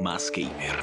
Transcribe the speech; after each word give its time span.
más 0.00 0.30
gamer. 0.30 0.76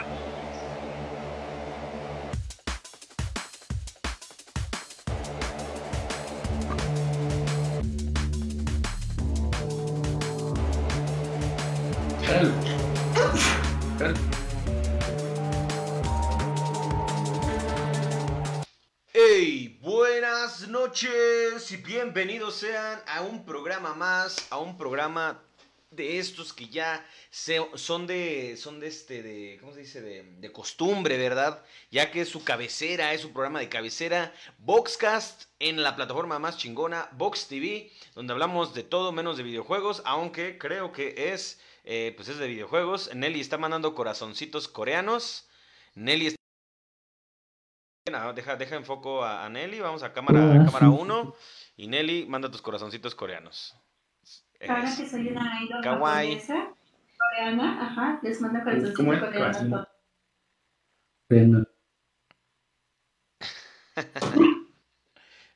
Hey, 19.13 19.79
buenas 19.81 20.67
noches 20.67 21.71
y 21.71 21.77
bienvenidos 21.77 22.55
sean 22.55 22.99
a 23.07 23.21
un 23.21 23.45
programa 23.45 23.93
más, 23.93 24.47
a 24.49 24.57
un 24.57 24.77
programa 24.77 25.41
de 25.89 26.19
estos 26.19 26.53
que 26.53 26.67
ya 26.67 27.05
se- 27.29 27.65
son 27.75 28.07
de, 28.07 28.57
son 28.57 28.79
de 28.79 28.87
este, 28.87 29.23
de, 29.23 29.57
¿cómo 29.61 29.73
se 29.73 29.79
dice? 29.81 30.01
De, 30.01 30.23
de 30.23 30.51
costumbre, 30.51 31.17
¿verdad? 31.17 31.63
Ya 31.91 32.11
que 32.11 32.21
es 32.21 32.29
su 32.29 32.43
cabecera, 32.43 33.13
es 33.13 33.21
su 33.21 33.31
programa 33.31 33.59
de 33.59 33.69
cabecera, 33.69 34.33
Boxcast, 34.59 35.43
en 35.59 35.81
la 35.83 35.95
plataforma 35.95 36.39
más 36.39 36.57
chingona, 36.57 37.09
Box 37.13 37.47
TV, 37.47 37.91
donde 38.15 38.33
hablamos 38.33 38.73
de 38.73 38.83
todo 38.83 39.11
menos 39.11 39.37
de 39.37 39.43
videojuegos, 39.43 40.01
aunque 40.05 40.57
creo 40.57 40.91
que 40.91 41.33
es, 41.33 41.59
eh, 41.85 42.13
pues 42.17 42.27
es 42.27 42.37
de 42.37 42.47
videojuegos. 42.47 43.13
Nelly 43.15 43.39
está 43.39 43.57
mandando 43.57 43.95
corazoncitos 43.95 44.67
coreanos. 44.67 45.47
Nelly 45.95 46.27
está... 46.27 46.37
Ah, 48.13 48.31
Deja, 48.33 48.55
deja 48.55 48.75
en 48.75 48.85
foco 48.85 49.23
a, 49.23 49.45
a 49.45 49.49
Nelly, 49.49 49.79
vamos 49.79 50.01
a 50.03 50.13
cámara, 50.13 50.53
a 50.55 50.65
cámara 50.65 50.89
1 50.89 51.35
y 51.75 51.87
Nelly 51.87 52.25
manda 52.25 52.49
tus 52.51 52.61
corazoncitos 52.61 53.15
coreanos. 53.15 53.75
Ahora 54.61 54.95
que 54.95 55.07
soy 55.07 55.27
una 55.27 55.63
idol 55.63 55.81
Kawaii. 55.83 56.39
japonesa, 56.39 56.73
coreana, 57.17 57.85
ajá, 57.85 58.19
les 58.23 58.41
mando 58.41 58.59
corazoncito 58.63 58.97
¿Cómo 58.97 59.13
es? 59.13 59.19
coreano. 59.19 59.87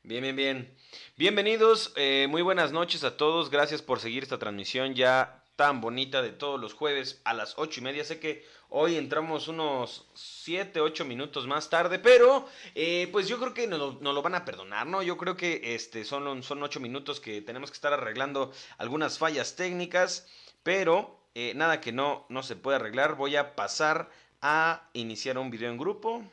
Bien, 0.04 0.24
bien, 0.24 0.36
bien. 0.36 0.76
Bienvenidos, 1.16 1.94
eh, 1.96 2.28
muy 2.30 2.42
buenas 2.42 2.72
noches 2.72 3.04
a 3.04 3.16
todos. 3.18 3.50
Gracias 3.52 3.82
por 3.82 4.00
seguir 4.00 4.24
esta 4.24 4.40
transmisión 4.40 4.96
ya 4.96 5.41
tan 5.62 5.80
bonita 5.80 6.24
de 6.24 6.32
todos 6.32 6.60
los 6.60 6.74
jueves 6.74 7.22
a 7.24 7.36
las 7.36 7.54
ocho 7.60 7.82
y 7.82 7.84
media. 7.84 8.04
Sé 8.04 8.20
que 8.20 8.44
hoy 8.70 8.96
entramos 8.96 9.48
unos 9.48 10.08
7, 10.16 10.82
8 10.82 11.06
minutos 11.06 11.46
más 11.46 11.70
tarde, 11.70 12.00
pero 12.00 12.48
eh, 12.74 13.08
pues 13.12 13.28
yo 13.28 13.38
creo 13.38 13.54
que 13.54 13.68
nos 13.68 14.02
lo 14.02 14.22
van 14.24 14.34
a 14.34 14.44
perdonar, 14.44 14.88
¿no? 14.88 15.04
Yo 15.04 15.20
creo 15.20 15.38
que 15.38 15.76
este, 15.76 16.04
son, 16.04 16.42
son 16.42 16.64
8 16.64 16.80
minutos 16.80 17.20
que 17.20 17.44
tenemos 17.44 17.70
que 17.70 17.76
estar 17.76 17.94
arreglando 17.94 18.52
algunas 18.80 19.20
fallas 19.20 19.56
técnicas, 19.56 20.28
pero 20.64 21.16
eh, 21.36 21.54
nada 21.54 21.80
que 21.80 21.92
no, 21.92 22.26
no 22.30 22.42
se 22.42 22.56
puede 22.56 22.78
arreglar. 22.78 23.16
Voy 23.16 23.36
a 23.36 23.56
pasar 23.56 24.10
a 24.42 24.90
iniciar 24.94 25.38
un 25.38 25.52
video 25.52 25.70
en 25.70 25.78
grupo 25.78 26.24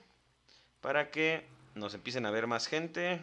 para 0.80 1.10
que 1.10 1.46
nos 1.74 1.92
empiecen 1.92 2.24
a 2.24 2.30
ver 2.30 2.46
más 2.46 2.66
gente. 2.66 3.20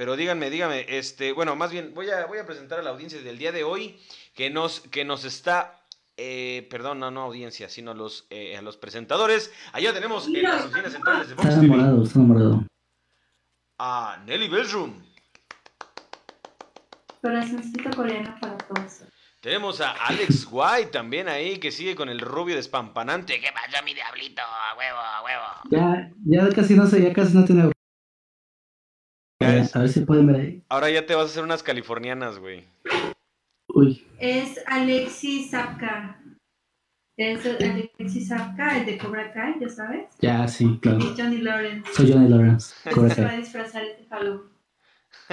Pero 0.00 0.16
díganme, 0.16 0.48
díganme, 0.48 0.86
este, 0.88 1.32
bueno, 1.32 1.56
más 1.56 1.70
bien 1.70 1.92
voy 1.94 2.08
a, 2.08 2.24
voy 2.24 2.38
a 2.38 2.46
presentar 2.46 2.78
a 2.78 2.82
la 2.82 2.88
audiencia 2.88 3.20
del 3.20 3.36
día 3.36 3.52
de 3.52 3.64
hoy 3.64 4.00
que 4.34 4.48
nos, 4.48 4.80
que 4.80 5.04
nos 5.04 5.26
está, 5.26 5.84
eh, 6.16 6.66
perdón, 6.70 7.00
no, 7.00 7.10
no 7.10 7.20
audiencia, 7.20 7.68
sino 7.68 7.92
los, 7.92 8.26
eh, 8.30 8.56
a 8.56 8.62
los 8.62 8.78
presentadores. 8.78 9.52
Allá 9.74 9.92
tenemos 9.92 10.26
en 10.26 10.42
las 10.42 10.64
oficinas 10.64 10.92
centrales 10.94 11.28
de 11.28 11.34
Vox 11.34 11.48
está 11.48 11.60
enamorado, 11.60 12.02
está 12.02 12.18
enamorado. 12.18 12.64
a 13.78 14.22
Nelly 14.24 14.48
Bellroom. 14.48 15.02
Corazoncito 17.20 17.90
coreano 17.90 18.34
para 18.40 18.56
todos. 18.56 19.02
Tenemos 19.42 19.82
a 19.82 19.90
Alex 19.90 20.48
White 20.50 20.92
también 20.92 21.28
ahí, 21.28 21.58
que 21.58 21.70
sigue 21.70 21.94
con 21.94 22.08
el 22.08 22.20
rubio 22.20 22.56
despampanante. 22.56 23.38
¿Qué 23.38 23.50
pasa, 23.52 23.82
mi 23.82 23.92
diablito? 23.92 24.40
A 24.40 24.78
huevo, 24.78 24.98
a 24.98 25.22
huevo. 25.22 25.44
Ya, 25.70 26.10
ya 26.24 26.48
casi 26.54 26.74
no 26.74 26.86
sé, 26.86 27.02
ya 27.02 27.12
casi 27.12 27.36
no 27.36 27.44
tiene. 27.44 27.70
A 29.42 29.46
ver, 29.46 29.64
a 29.72 29.78
ver 29.80 29.88
si 29.88 30.00
pueden 30.00 30.26
ver 30.26 30.36
ahí. 30.36 30.62
Ahora 30.68 30.90
ya 30.90 31.06
te 31.06 31.14
vas 31.14 31.24
a 31.26 31.28
hacer 31.30 31.42
unas 31.44 31.62
californianas, 31.62 32.38
güey. 32.38 32.64
Uy, 33.68 34.06
Es 34.18 34.60
Alexis 34.66 35.50
Zapka. 35.50 36.20
Es 37.16 37.44
Alexis 37.46 38.28
Zapka, 38.28 38.78
el 38.78 38.86
de 38.86 38.98
Cobra 38.98 39.32
Kai, 39.32 39.54
ya 39.60 39.68
sabes. 39.68 40.04
ya, 40.20 40.46
sí, 40.48 40.78
claro. 40.82 40.98
Y 41.00 41.14
Johnny 41.16 41.38
Lawrence. 41.38 41.90
Soy 41.94 42.12
Johnny 42.12 42.28
Lawrence. 42.28 42.74
Cobra 42.92 43.14
se 43.14 43.24
va 43.24 43.30
a 43.30 43.36
disfrazar 43.36 43.82
este 43.84 44.06
Halloween. 44.10 44.50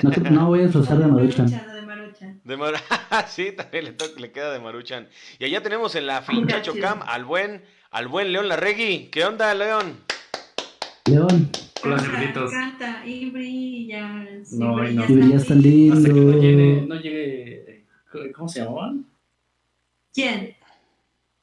No, 0.03 0.11
te- 0.11 0.21
no 0.21 0.47
voy 0.47 0.59
a 0.59 0.63
disfrazar 0.63 0.97
de 0.99 1.07
Maruchan. 1.07 1.47
de 1.49 1.81
Maruchan. 1.81 2.41
De 2.43 2.57
Mar- 2.57 2.75
sí, 3.27 3.51
también 3.51 3.85
le, 3.85 3.91
toca- 3.93 4.19
le 4.19 4.31
queda 4.31 4.51
de 4.53 4.59
Maruchan. 4.59 5.09
Y 5.39 5.45
allá 5.45 5.61
tenemos 5.61 5.95
en 5.95 6.07
la 6.07 6.21
Finchacho. 6.21 6.73
Cam 6.79 7.01
al 7.05 7.25
buen, 7.25 7.63
al 7.91 8.07
buen 8.07 8.31
León 8.31 8.47
Larregui. 8.47 9.09
¿Qué 9.11 9.25
onda, 9.25 9.53
León? 9.53 9.97
León, 11.09 11.49
Hola, 11.83 11.97
Canta, 11.97 12.11
cerditos. 12.11 12.51
Canta 12.51 13.05
y 13.05 13.29
brillas. 13.29 14.51
y 14.53 14.57
No, 14.57 14.77
ay, 14.79 14.95
no. 14.95 15.03
y 15.07 15.13
brillas 15.13 15.45
tan 15.47 15.61
lindo. 15.61 15.95
Hasta 15.97 16.09
que 16.09 16.19
no 16.19 16.41
llegue, 16.41 16.81
no 16.87 16.95
llegue, 16.95 17.85
¿cómo 18.35 18.47
se 18.49 18.59
llamaban? 18.59 19.05
¿Quién? 20.13 20.55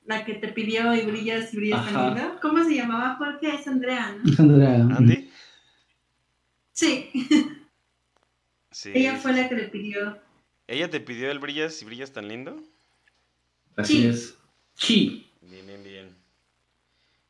La 0.06 0.24
que 0.24 0.34
te 0.34 0.48
pidió 0.48 0.94
y 0.94 1.02
brillas 1.06 1.52
y 1.54 1.56
brillas 1.56 1.84
tan 1.84 2.14
lindo. 2.14 2.38
¿Cómo 2.42 2.64
se 2.64 2.74
llamaba? 2.74 3.16
Jorge 3.16 3.54
es 3.54 3.66
Andrea, 3.66 4.16
¿no? 4.22 4.30
Es 4.30 4.40
Andrea. 4.40 4.74
¿Andy? 4.96 5.30
Sí, 6.72 7.10
Sí. 8.70 8.90
ella 8.92 9.14
fue 9.16 9.32
la 9.32 9.48
que 9.48 9.54
le 9.54 9.68
pidió. 9.68 10.18
¿Ella 10.66 10.90
te 10.90 10.98
pidió 11.00 11.30
el 11.30 11.38
brillas 11.38 11.80
y 11.80 11.84
brillas 11.84 12.12
tan 12.12 12.26
lindo? 12.26 12.60
Así 13.76 14.02
Sí. 14.02 14.06
es. 14.06 14.36
Bien, 15.42 15.66
bien, 15.66 15.84
bien. 15.84 15.93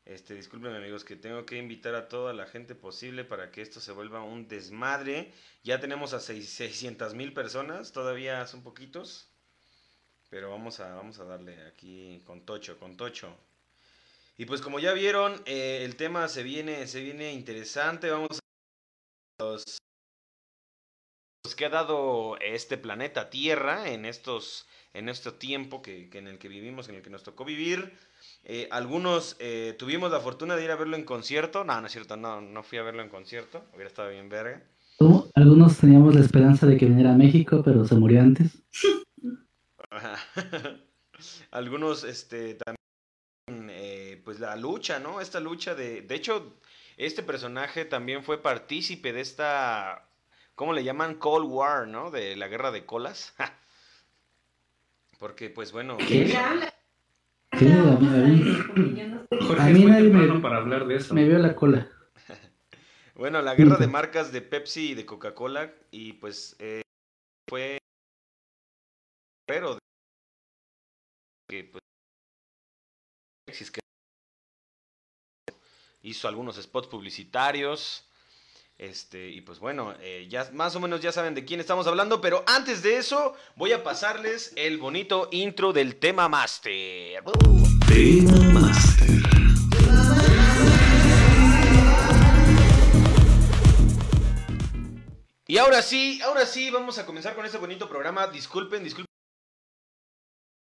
Este, 0.05 0.35
discúlpenme 0.35 0.77
amigos, 0.77 1.03
que 1.03 1.17
tengo 1.17 1.47
que 1.47 1.57
invitar 1.57 1.95
a 1.95 2.09
toda 2.09 2.35
la 2.35 2.47
gente 2.47 2.75
posible 2.75 3.25
para 3.25 3.51
que 3.51 3.63
esto 3.63 3.81
se 3.81 3.93
vuelva 3.93 4.23
un 4.23 4.49
desmadre. 4.49 5.33
Ya 5.63 5.81
tenemos 5.81 6.13
a 6.13 6.21
600 6.21 7.15
mil 7.15 7.33
personas, 7.33 7.93
todavía 7.93 8.47
son 8.47 8.63
poquitos. 8.63 9.29
Pero 10.29 10.51
vamos 10.51 10.81
a, 10.81 10.95
vamos 10.95 11.19
a 11.21 11.25
darle 11.25 11.63
aquí 11.67 12.23
con 12.27 12.45
tocho, 12.45 12.79
con 12.79 12.97
tocho. 12.97 13.35
Y 14.37 14.47
pues 14.47 14.61
como 14.61 14.79
ya 14.79 14.93
vieron, 14.93 15.41
eh, 15.47 15.83
el 15.85 15.97
tema 15.97 16.29
se 16.29 16.43
viene, 16.43 16.87
se 16.87 17.01
viene 17.01 17.33
interesante. 17.33 18.11
Vamos 18.11 18.41
a 19.39 19.45
los 19.45 19.79
los 21.45 21.55
que 21.55 21.67
ha 21.67 21.71
dado 21.71 22.39
este 22.41 22.79
planeta 22.79 23.29
Tierra 23.29 23.91
en 23.91 24.07
estos, 24.07 24.67
en 24.95 25.11
este 25.11 25.31
tiempo 25.31 25.83
que, 25.83 26.09
que 26.09 26.19
en 26.19 26.27
el 26.27 26.39
que 26.39 26.49
vivimos, 26.49 26.89
en 26.89 26.95
el 26.95 27.03
que 27.03 27.11
nos 27.11 27.23
tocó 27.23 27.45
vivir. 27.45 27.93
Eh, 28.45 28.67
algunos 28.71 29.37
eh, 29.39 29.75
tuvimos 29.79 30.11
la 30.11 30.21
fortuna 30.21 30.57
de 30.57 30.65
ir 30.65 30.71
a 30.71 30.77
verlo 30.77 30.97
en 30.97 31.05
concierto. 31.05 31.63
No, 31.65 31.79
no 31.79 31.87
es 31.87 31.93
cierto, 31.93 32.17
no, 32.17 32.41
no 32.41 32.63
fui 32.63 32.79
a 32.79 32.83
verlo 32.83 33.03
en 33.03 33.11
concierto. 33.11 33.63
Hubiera 33.75 33.89
estado 33.89 34.09
bien 34.09 34.31
verga. 34.31 34.63
Algunos 35.35 35.77
teníamos 35.79 36.15
la 36.15 36.23
esperanza 36.23 36.67
de 36.67 36.79
que 36.79 36.87
viniera 36.87 37.13
a 37.13 37.17
México, 37.17 37.63
pero 37.63 37.85
se 37.85 37.95
murió 37.97 38.23
antes. 38.23 38.63
Algunos, 41.51 42.05
este, 42.05 42.55
también, 42.55 43.69
eh, 43.71 44.23
pues 44.25 44.41
la 44.41 44.57
lucha, 44.57 44.99
¿no? 44.99 45.21
Esta 45.21 45.41
lucha 45.41 45.75
de... 45.75 46.01
De 46.01 46.15
hecho, 46.15 46.55
este 46.97 47.23
personaje 47.23 47.85
también 47.85 48.23
fue 48.23 48.41
partícipe 48.41 49.13
de 49.13 49.21
esta... 49.21 50.09
¿Cómo 50.55 50.73
le 50.73 50.85
llaman? 50.85 51.15
Cold 51.15 51.51
War, 51.51 51.89
¿no? 51.89 52.11
De 52.11 52.37
la 52.37 52.49
guerra 52.49 52.71
de 52.71 52.87
colas. 52.87 53.35
Porque, 55.19 55.51
pues 55.51 55.73
bueno... 55.73 55.97
¿Qué? 55.97 56.29
Sí, 57.59 57.71
a 57.71 57.87
mí- 59.67 59.85
nadie 59.85 60.11
me- 60.11 60.41
para 60.41 60.57
hablar 60.59 60.87
de 60.87 60.97
eso. 60.97 61.15
Me 61.15 61.25
vio 61.29 61.39
la 61.39 61.55
cola. 61.55 61.89
Bueno, 63.17 63.41
la 63.43 63.55
guerra 63.55 63.77
de 63.77 63.87
marcas 63.87 64.33
de 64.33 64.43
Pepsi 64.43 64.91
y 64.91 64.95
de 64.95 65.07
Coca-Cola 65.07 65.73
y 65.93 66.15
pues 66.15 66.57
eh, 66.59 66.83
fue 67.49 67.79
pero 69.47 69.79
que 71.49 71.63
pues 71.63 71.81
hizo 76.03 76.29
algunos 76.29 76.57
spots 76.61 76.89
publicitarios 76.89 78.09
este 78.79 79.31
y 79.31 79.41
pues 79.41 79.61
bueno 79.61 79.95
eh, 80.01 80.27
ya 80.29 80.51
más 80.53 80.75
o 80.75 80.81
menos 80.81 81.01
ya 81.01 81.13
saben 81.13 81.35
de 81.35 81.45
quién 81.45 81.61
estamos 81.61 81.87
hablando 81.87 82.21
pero 82.21 82.43
antes 82.47 82.83
de 82.83 82.97
eso 82.97 83.35
voy 83.55 83.73
a 83.73 83.85
pasarles 83.85 84.53
el 84.57 84.79
bonito 84.79 85.29
intro 85.31 85.73
del 85.73 85.97
tema 85.97 86.29
master 86.29 87.23
Tema 87.87 88.33
Master. 88.53 89.05
Y 95.47 95.59
ahora 95.59 95.83
sí, 95.83 96.21
ahora 96.25 96.47
sí, 96.47 96.71
vamos 96.71 96.99
a 96.99 97.05
comenzar 97.05 97.35
con 97.35 97.45
este 97.45 97.59
bonito 97.59 97.89
programa. 97.89 98.27
Disculpen, 98.29 98.83
disculpen. 98.83 99.05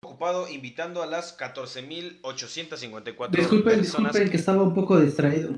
Ocupado 0.04 0.48
invitando 0.48 1.04
a 1.04 1.06
las 1.06 1.38
14.854 1.38 3.30
Disculpen, 3.30 3.80
personas. 3.80 4.14
disculpen 4.14 4.32
que 4.32 4.38
estaba 4.38 4.64
un 4.64 4.74
poco 4.74 5.00
distraído. 5.00 5.56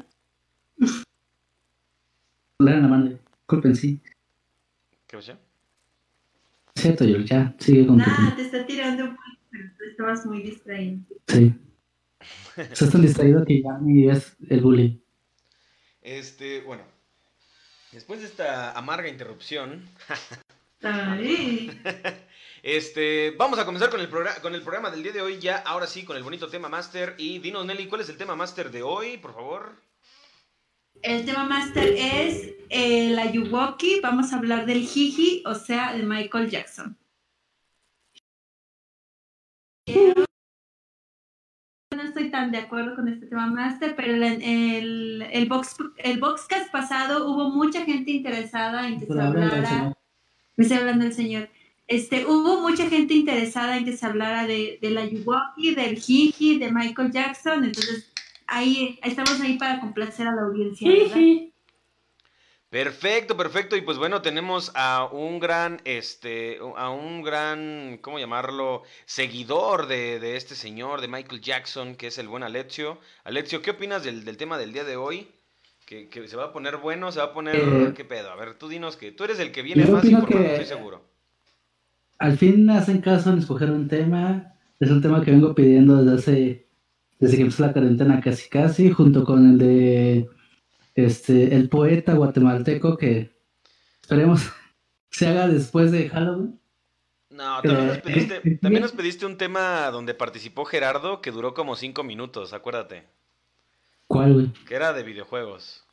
La 2.59 2.73
en 2.73 2.81
la 2.81 2.87
mano. 2.87 3.19
Disculpen, 3.39 3.75
sí. 3.75 3.99
¿Qué 5.07 5.17
pasó? 5.17 5.37
Cierto, 6.75 7.05
yo 7.05 7.17
ya. 7.19 7.55
Sigue 7.59 7.85
con 7.85 7.97
tema. 8.01 8.33
te 8.35 8.41
está 8.41 8.65
tirando 8.65 9.05
un 9.05 9.17
pero 9.49 9.69
tú 9.77 9.83
estabas 9.89 10.25
muy 10.25 10.41
distraído. 10.41 10.99
Sí. 11.27 11.53
Estás 12.57 12.91
tan 12.91 13.01
distraído 13.01 13.45
que 13.45 13.61
ya 13.61 13.77
ni 13.79 14.09
es 14.09 14.35
el 14.49 14.61
bullying. 14.61 14.97
Este, 16.01 16.61
bueno. 16.61 16.83
Después 17.91 18.21
de 18.21 18.25
esta 18.25 18.71
amarga 18.71 19.07
interrupción, 19.07 19.87
este, 22.63 23.31
vamos 23.37 23.59
a 23.59 23.65
comenzar 23.65 23.91
con 23.91 24.01
el, 24.01 24.09
con 24.09 24.55
el 24.55 24.61
programa 24.63 24.89
del 24.89 25.03
día 25.03 25.11
de 25.11 25.21
hoy, 25.21 25.37
ya 25.37 25.57
ahora 25.57 25.85
sí, 25.85 26.03
con 26.03 26.17
el 26.17 26.23
bonito 26.23 26.47
tema 26.47 26.69
Master. 26.69 27.13
Y 27.19 27.37
dinos, 27.37 27.67
Nelly, 27.67 27.85
¿cuál 27.87 28.01
es 28.01 28.09
el 28.09 28.17
tema 28.17 28.35
Master 28.35 28.71
de 28.71 28.81
hoy, 28.81 29.17
por 29.17 29.35
favor? 29.35 29.75
El 31.03 31.25
tema 31.25 31.43
máster 31.43 31.95
es 31.97 32.53
el 32.69 33.19
Ayuwoki. 33.19 33.99
Vamos 34.01 34.31
a 34.31 34.37
hablar 34.37 34.65
del 34.65 34.87
Jiji, 34.87 35.43
o 35.45 35.53
sea, 35.53 35.91
de 35.91 36.03
Michael 36.03 36.49
Jackson. 36.49 36.97
No 41.93 42.01
estoy 42.01 42.31
tan 42.31 42.51
de 42.51 42.59
acuerdo 42.59 42.95
con 42.95 43.09
este 43.09 43.25
tema 43.25 43.47
máster, 43.47 43.97
pero 43.97 44.13
el, 44.13 44.23
el, 44.23 45.27
el, 45.29 45.49
box, 45.49 45.75
el 45.97 46.21
boxcast 46.21 46.71
pasado 46.71 47.29
hubo 47.29 47.49
mucha 47.49 47.83
gente 47.83 48.11
interesada 48.11 48.87
en 48.87 49.01
que 49.01 49.05
se 49.05 49.19
hablara. 49.19 49.93
Me 50.55 50.63
estoy 50.63 50.77
hablando 50.77 51.03
del 51.03 51.13
señor. 51.13 51.49
Este, 51.85 52.25
hubo 52.25 52.61
mucha 52.61 52.89
gente 52.89 53.13
interesada 53.13 53.75
en 53.77 53.83
que 53.83 53.97
se 53.97 54.05
hablara 54.05 54.47
de, 54.47 54.79
del 54.81 54.97
Ayuwoki, 54.97 55.75
del 55.75 55.99
Jiji, 55.99 56.59
de 56.59 56.71
Michael 56.71 57.11
Jackson. 57.11 57.65
Entonces, 57.65 58.12
ahí 58.47 58.99
estamos 59.03 59.39
ahí 59.41 59.57
para 59.57 59.79
complacer 59.79 60.27
a 60.27 60.33
la 60.35 60.41
audiencia. 60.43 60.89
¿verdad? 60.89 61.49
Perfecto, 62.69 63.37
perfecto. 63.37 63.75
Y 63.77 63.81
pues 63.81 63.99
bueno, 63.99 64.23
tenemos 64.23 64.71
a 64.73 65.05
un 65.11 65.39
gran, 65.39 65.79
este, 65.85 66.57
a 66.75 66.89
un 66.89 67.21
gran, 67.21 67.99
¿cómo 68.01 68.17
llamarlo? 68.17 68.81
Seguidor 69.05 69.85
de, 69.85 70.19
de 70.19 70.37
este 70.37 70.55
señor, 70.55 70.99
de 71.01 71.07
Michael 71.07 71.41
Jackson, 71.41 71.95
que 71.95 72.07
es 72.07 72.17
el 72.17 72.27
buen 72.27 72.41
Alexio. 72.41 72.97
Alexio, 73.25 73.61
¿qué 73.61 73.71
opinas 73.71 74.03
del, 74.03 74.25
del 74.25 74.37
tema 74.37 74.57
del 74.57 74.73
día 74.73 74.83
de 74.83 74.95
hoy? 74.95 75.27
Que, 75.85 76.07
que 76.09 76.27
se 76.27 76.35
va 76.35 76.45
a 76.45 76.53
poner 76.53 76.77
bueno, 76.77 77.11
se 77.11 77.19
va 77.19 77.25
a 77.25 77.33
poner... 77.33 77.55
Eh, 77.57 77.93
¿Qué 77.95 78.05
pedo? 78.05 78.31
A 78.31 78.35
ver, 78.35 78.57
tú 78.57 78.67
dinos 78.69 78.95
que 78.97 79.11
tú 79.11 79.25
eres 79.25 79.37
el 79.39 79.51
que 79.51 79.61
viene 79.61 79.85
yo 79.85 79.91
más 79.91 80.01
opino 80.03 80.19
informado, 80.19 80.43
que- 80.45 80.51
estoy 80.53 80.65
seguro. 80.77 81.03
Al 82.17 82.37
fin 82.37 82.69
hacen 82.69 83.01
caso 83.01 83.31
en 83.31 83.39
escoger 83.39 83.69
un 83.69 83.87
tema. 83.87 84.53
Es 84.79 84.89
un 84.89 85.01
tema 85.01 85.23
que 85.23 85.31
vengo 85.31 85.53
pidiendo 85.53 86.03
desde 86.03 86.17
hace, 86.17 86.62
desde 87.19 87.37
que 87.37 87.43
empezó 87.43 87.63
la 87.65 87.73
cuarentena 87.73 88.21
casi 88.21 88.49
casi, 88.49 88.91
junto 88.91 89.23
con 89.25 89.51
el 89.51 89.57
de 89.57 90.29
este 90.95 91.55
el 91.55 91.69
poeta 91.69 92.13
guatemalteco 92.15 92.97
que 92.97 93.31
esperemos 94.01 94.51
se 95.11 95.27
haga 95.27 95.47
después 95.47 95.91
de 95.91 96.09
Halloween. 96.09 96.59
No, 97.29 97.65
también 97.65 97.87
nos, 97.87 97.97
Eh, 97.97 98.01
pediste, 98.01 98.37
eh, 98.43 98.59
también 98.61 98.81
nos 98.83 98.93
pediste 98.93 99.25
un 99.25 99.37
tema 99.37 99.89
donde 99.91 100.13
participó 100.13 100.63
Gerardo 100.65 101.21
que 101.21 101.31
duró 101.31 101.53
como 101.53 101.75
cinco 101.75 102.03
minutos, 102.03 102.53
acuérdate. 102.53 103.09
¿Cuál, 104.07 104.33
güey? 104.33 104.53
Que 104.65 104.75
era 104.75 104.93
de 104.93 105.03
videojuegos. 105.03 105.85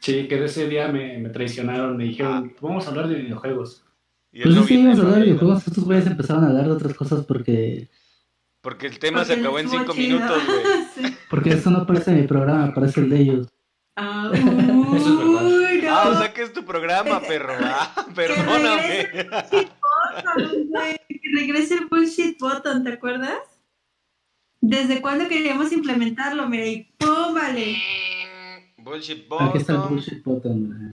Sí, 0.00 0.28
que 0.28 0.44
ese 0.44 0.68
día 0.68 0.88
me, 0.88 1.18
me 1.18 1.30
traicionaron, 1.30 1.96
me 1.96 2.04
dijeron, 2.04 2.54
vamos 2.60 2.86
a 2.86 2.90
hablar 2.90 3.08
de 3.08 3.16
videojuegos. 3.16 3.84
Y 4.32 4.42
Pues 4.42 4.54
vino, 4.54 4.66
íbamos 4.68 4.98
a 4.98 5.02
hablar 5.02 5.18
de 5.18 5.24
videojuegos, 5.26 5.66
estos 5.66 5.84
güeyes 5.84 6.06
empezaron 6.06 6.44
a 6.44 6.48
hablar 6.48 6.66
de 6.66 6.72
otras 6.72 6.94
cosas 6.94 7.24
porque 7.26 7.90
Porque 8.66 8.88
el 8.88 8.98
tema 8.98 9.24
se 9.24 9.34
acabó 9.34 9.60
en 9.60 9.68
cinco 9.68 9.92
chido. 9.92 10.18
minutos, 10.18 10.42
güey. 10.44 10.58
Sí. 10.96 11.16
porque 11.30 11.50
eso 11.50 11.70
no 11.70 11.78
aparece 11.82 12.10
en 12.10 12.22
mi 12.22 12.26
programa, 12.26 12.64
aparece 12.64 12.98
el 12.98 13.10
de 13.10 13.20
ellos. 13.20 13.46
Ah, 13.94 14.28
Eso 14.34 14.42
es 14.48 14.56
verdad. 14.56 14.74
uy, 14.74 15.80
no. 15.84 15.94
Ah, 15.96 16.08
o 16.08 16.18
sea 16.18 16.32
que 16.34 16.42
es 16.42 16.52
tu 16.52 16.64
programa, 16.64 17.20
perro. 17.20 17.54
Ah, 17.62 18.06
perdóname. 18.16 19.08
Button, 19.30 20.66
güey, 20.70 20.96
que 21.08 21.28
regrese 21.36 21.74
el 21.74 21.86
bullshit 21.86 22.40
button, 22.40 22.82
¿te 22.82 22.94
acuerdas? 22.94 23.38
¿Desde 24.60 25.00
cuándo 25.00 25.28
queríamos 25.28 25.70
implementarlo? 25.70 26.48
Mira, 26.48 26.66
y 26.66 26.92
¡pum! 26.98 27.34
Vale. 27.34 27.76
Bullshit 28.78 29.26
Aquí 29.38 29.58
está 29.58 29.74
el 29.74 29.78
button. 29.78 29.94
bullshit 29.94 30.24
button. 30.24 30.66
güey. 30.66 30.90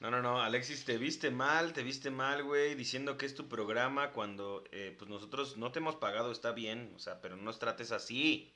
No, 0.00 0.10
no, 0.10 0.22
no, 0.22 0.40
Alexis, 0.40 0.86
te 0.86 0.96
viste 0.96 1.30
mal, 1.30 1.74
te 1.74 1.82
viste 1.82 2.10
mal, 2.10 2.42
güey, 2.42 2.74
diciendo 2.74 3.18
que 3.18 3.26
es 3.26 3.34
tu 3.34 3.48
programa 3.48 4.12
cuando, 4.12 4.64
eh, 4.72 4.94
pues 4.98 5.10
nosotros 5.10 5.58
no 5.58 5.72
te 5.72 5.78
hemos 5.78 5.96
pagado, 5.96 6.32
está 6.32 6.52
bien, 6.52 6.90
o 6.96 6.98
sea, 6.98 7.20
pero 7.20 7.36
no 7.36 7.42
nos 7.42 7.58
trates 7.58 7.92
así. 7.92 8.50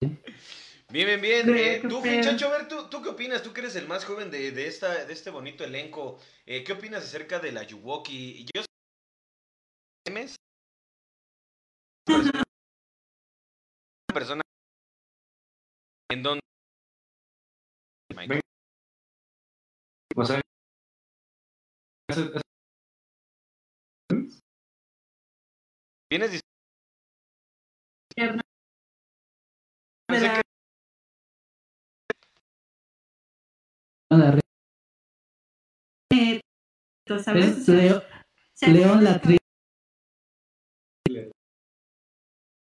Bien, 0.00 1.06
bien, 1.06 1.20
bien. 1.20 1.56
Eh, 1.56 1.82
tú, 1.88 1.98
a 1.98 2.02
ver, 2.02 2.68
¿tú, 2.68 2.90
¿tú 2.90 3.00
qué 3.00 3.10
opinas? 3.10 3.42
Tú 3.44 3.52
que 3.52 3.60
eres 3.60 3.76
el 3.76 3.86
más 3.86 4.04
joven 4.04 4.30
de, 4.30 4.50
de, 4.50 4.66
esta, 4.66 5.04
de 5.04 5.12
este 5.12 5.30
bonito 5.30 5.62
elenco, 5.62 6.18
eh, 6.44 6.64
¿qué 6.64 6.72
opinas 6.72 7.04
acerca 7.04 7.38
de 7.38 7.52
la 7.52 7.62
Yuwoki? 7.62 8.44
Yo 8.52 8.62
memes. 10.08 10.34
Una 12.08 12.42
persona 14.12 14.42
en 16.10 16.22
donde... 16.22 16.42
O 20.16 20.24
sea, 20.24 20.40
Vienes 26.10 26.30
diciendo 28.16 28.42
eh, 36.12 36.40
¿Sabes? 37.22 37.44
Es 37.58 37.68
Leo- 37.68 38.02
León 38.72 39.04
la 39.04 39.20
tri- 39.20 39.38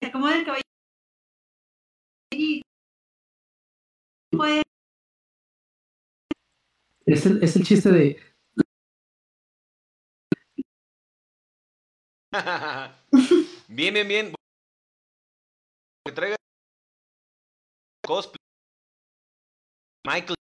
se 0.01 0.07
acomoda 0.09 0.35
el 0.37 0.45
cabello. 0.45 0.61
Y 2.33 2.61
pues, 4.31 4.63
es 7.07 7.25
el, 7.25 7.43
es 7.43 7.55
el 7.55 7.63
chiste 7.63 7.91
de 7.91 8.17
bien, 13.67 13.93
bien, 13.93 14.07
bien. 14.07 14.33
Que 16.05 16.11
traiga 16.11 16.37
cosplay. 18.07 18.41
Michael. 20.05 20.37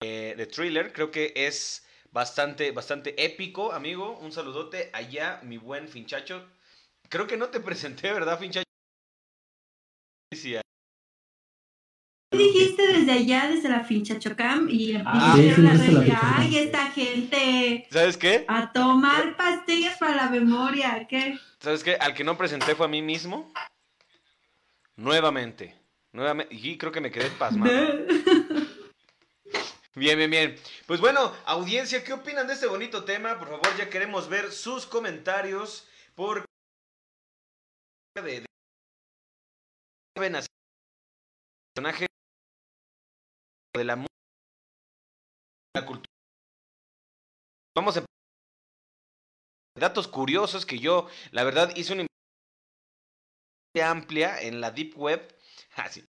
eh, 0.00 0.34
de 0.36 0.46
thriller, 0.46 0.92
creo 0.92 1.10
que 1.10 1.32
es 1.36 1.84
bastante, 2.10 2.70
bastante 2.72 3.22
épico, 3.24 3.72
amigo. 3.72 4.18
Un 4.18 4.32
saludote 4.32 4.90
allá, 4.92 5.40
mi 5.42 5.58
buen 5.58 5.88
Finchacho. 5.88 6.46
Creo 7.08 7.26
que 7.26 7.36
no 7.36 7.48
te 7.50 7.60
presenté, 7.60 8.12
¿verdad, 8.12 8.38
Finchacho? 8.38 8.64
Sí, 12.36 12.38
¿qué 12.38 12.44
dijiste 12.44 12.86
desde 12.86 13.12
allá, 13.12 13.48
desde 13.48 13.68
la 13.68 13.84
fincha 13.84 14.18
Chocam? 14.18 14.68
Y 14.70 14.94
Ah, 15.04 15.34
sí, 15.36 15.52
sí, 15.54 15.62
la 15.62 15.72
fincha 15.74 16.36
Ay, 16.38 16.58
esta 16.58 16.90
gente 16.90 17.86
¿Sabes 17.90 18.16
qué? 18.16 18.44
a 18.48 18.72
tomar 18.72 19.36
pastillas 19.36 19.96
para 19.98 20.14
la 20.16 20.30
memoria. 20.30 21.06
¿Qué? 21.08 21.38
¿Sabes 21.60 21.82
qué? 21.84 21.96
Al 21.96 22.14
que 22.14 22.24
no 22.24 22.36
presenté 22.36 22.74
fue 22.74 22.86
a 22.86 22.88
mí 22.88 23.02
mismo. 23.02 23.52
Nuevamente. 24.96 25.74
Nuevamente. 26.12 26.54
Y 26.54 26.76
creo 26.78 26.92
que 26.92 27.00
me 27.00 27.10
quedé 27.10 27.30
pasmado. 27.30 27.72
Bien, 29.96 30.18
bien, 30.18 30.30
bien. 30.30 30.56
Pues 30.86 31.00
bueno, 31.00 31.32
audiencia, 31.46 32.02
¿qué 32.02 32.12
opinan 32.12 32.46
de 32.48 32.54
este 32.54 32.66
bonito 32.66 33.04
tema? 33.04 33.38
Por 33.38 33.48
favor, 33.48 33.76
ya 33.78 33.88
queremos 33.88 34.28
ver 34.28 34.50
sus 34.52 34.86
comentarios. 34.86 35.86
Por 36.14 36.44
de, 38.16 38.22
de- 38.22 38.46
personaje 41.74 42.06
de 43.76 43.84
la 43.84 44.06
la 45.76 45.86
cultura. 45.86 46.10
Vamos 47.76 47.96
a 47.96 48.04
datos 49.76 50.06
curiosos 50.06 50.64
que 50.64 50.78
yo, 50.78 51.08
la 51.32 51.42
verdad, 51.42 51.74
hice 51.74 51.92
una 51.92 52.02
investigación 52.02 52.14
amplia 53.82 54.40
en 54.40 54.60
la 54.60 54.70
deep 54.70 54.96
web. 54.96 55.20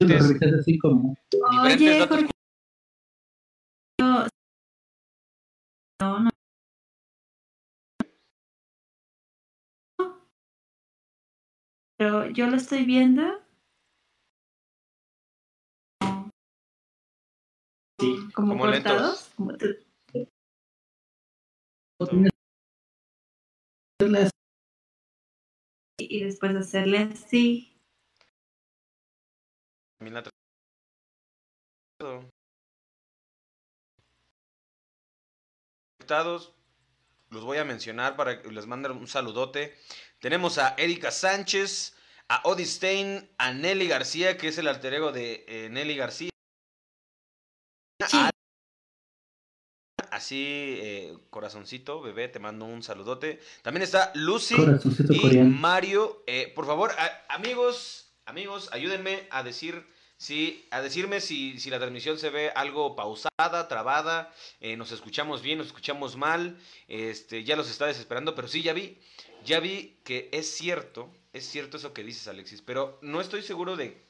Ah, 0.00 0.10
así 0.60 0.78
como 0.78 1.16
diferentes 1.50 1.88
Oye, 1.88 1.98
datos 1.98 2.18
Jorge. 2.18 2.30
No, 4.00 4.26
no, 6.00 6.20
no. 6.20 6.30
Pero 11.96 12.30
yo 12.30 12.46
lo 12.46 12.56
estoy 12.56 12.84
viendo. 12.84 13.37
Sí, 18.00 18.28
como, 18.32 18.52
como 18.52 18.64
cortados. 18.64 19.30
como 19.36 19.52
y 25.98 26.24
después 26.24 26.54
hacerle 26.56 26.98
así. 26.98 27.76
Conectados. 35.98 36.54
Los 37.30 37.44
voy 37.44 37.58
a 37.58 37.64
mencionar 37.64 38.16
para 38.16 38.40
que 38.40 38.50
les 38.50 38.66
manden 38.66 38.92
un 38.92 39.06
saludote. 39.06 39.76
Tenemos 40.20 40.56
a 40.56 40.74
Erika 40.78 41.10
Sánchez, 41.10 41.94
a 42.28 42.40
Odi 42.44 42.64
Stein, 42.64 43.28
a 43.36 43.52
Nelly 43.52 43.86
García, 43.88 44.38
que 44.38 44.48
es 44.48 44.56
el 44.56 44.68
alter 44.68 44.94
ego 44.94 45.12
de 45.12 45.44
eh, 45.46 45.68
Nelly 45.68 45.96
García. 45.96 46.30
Sí. 48.06 48.16
A- 48.16 48.30
Así, 50.10 50.76
eh, 50.80 51.16
corazoncito, 51.30 52.00
bebé, 52.00 52.28
te 52.28 52.38
mando 52.38 52.64
un 52.64 52.82
saludote. 52.82 53.40
También 53.62 53.82
está 53.82 54.10
Lucy 54.14 54.54
y 55.10 55.20
coreano. 55.20 55.50
Mario. 55.50 56.22
Eh, 56.26 56.52
por 56.54 56.66
favor, 56.66 56.92
a- 56.96 57.24
amigos, 57.34 58.10
amigos, 58.24 58.68
ayúdenme 58.72 59.26
a 59.30 59.42
decir 59.42 59.84
si, 60.16 60.66
a 60.70 60.80
decirme 60.80 61.20
si, 61.20 61.60
si 61.60 61.70
la 61.70 61.78
transmisión 61.78 62.18
se 62.18 62.30
ve 62.30 62.50
algo 62.54 62.96
pausada, 62.96 63.68
trabada, 63.68 64.32
eh, 64.60 64.76
nos 64.76 64.92
escuchamos 64.92 65.42
bien, 65.42 65.58
nos 65.58 65.66
escuchamos 65.68 66.16
mal. 66.16 66.56
Este, 66.88 67.44
ya 67.44 67.54
los 67.56 67.68
está 67.70 67.86
desesperando, 67.86 68.34
pero 68.34 68.48
sí, 68.48 68.62
ya 68.62 68.72
vi, 68.72 68.98
ya 69.44 69.60
vi 69.60 69.98
que 70.04 70.28
es 70.32 70.50
cierto, 70.50 71.12
es 71.32 71.44
cierto 71.46 71.76
eso 71.76 71.92
que 71.92 72.02
dices, 72.02 72.26
Alexis, 72.28 72.62
pero 72.62 72.98
no 73.02 73.20
estoy 73.20 73.42
seguro 73.42 73.76
de, 73.76 74.00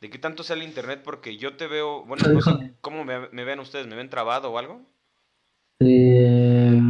de 0.00 0.10
qué 0.10 0.18
tanto 0.18 0.42
sea 0.42 0.56
el 0.56 0.62
internet 0.62 1.00
porque 1.04 1.36
yo 1.36 1.56
te 1.56 1.66
veo, 1.66 2.04
bueno, 2.04 2.28
no 2.32 2.40
sé 2.40 2.74
cómo 2.80 3.04
me, 3.04 3.28
me 3.32 3.44
ven 3.44 3.58
ustedes, 3.60 3.86
¿me 3.86 3.96
ven 3.96 4.08
trabado 4.10 4.50
o 4.52 4.58
algo? 4.58 4.80
Eh, 5.80 6.80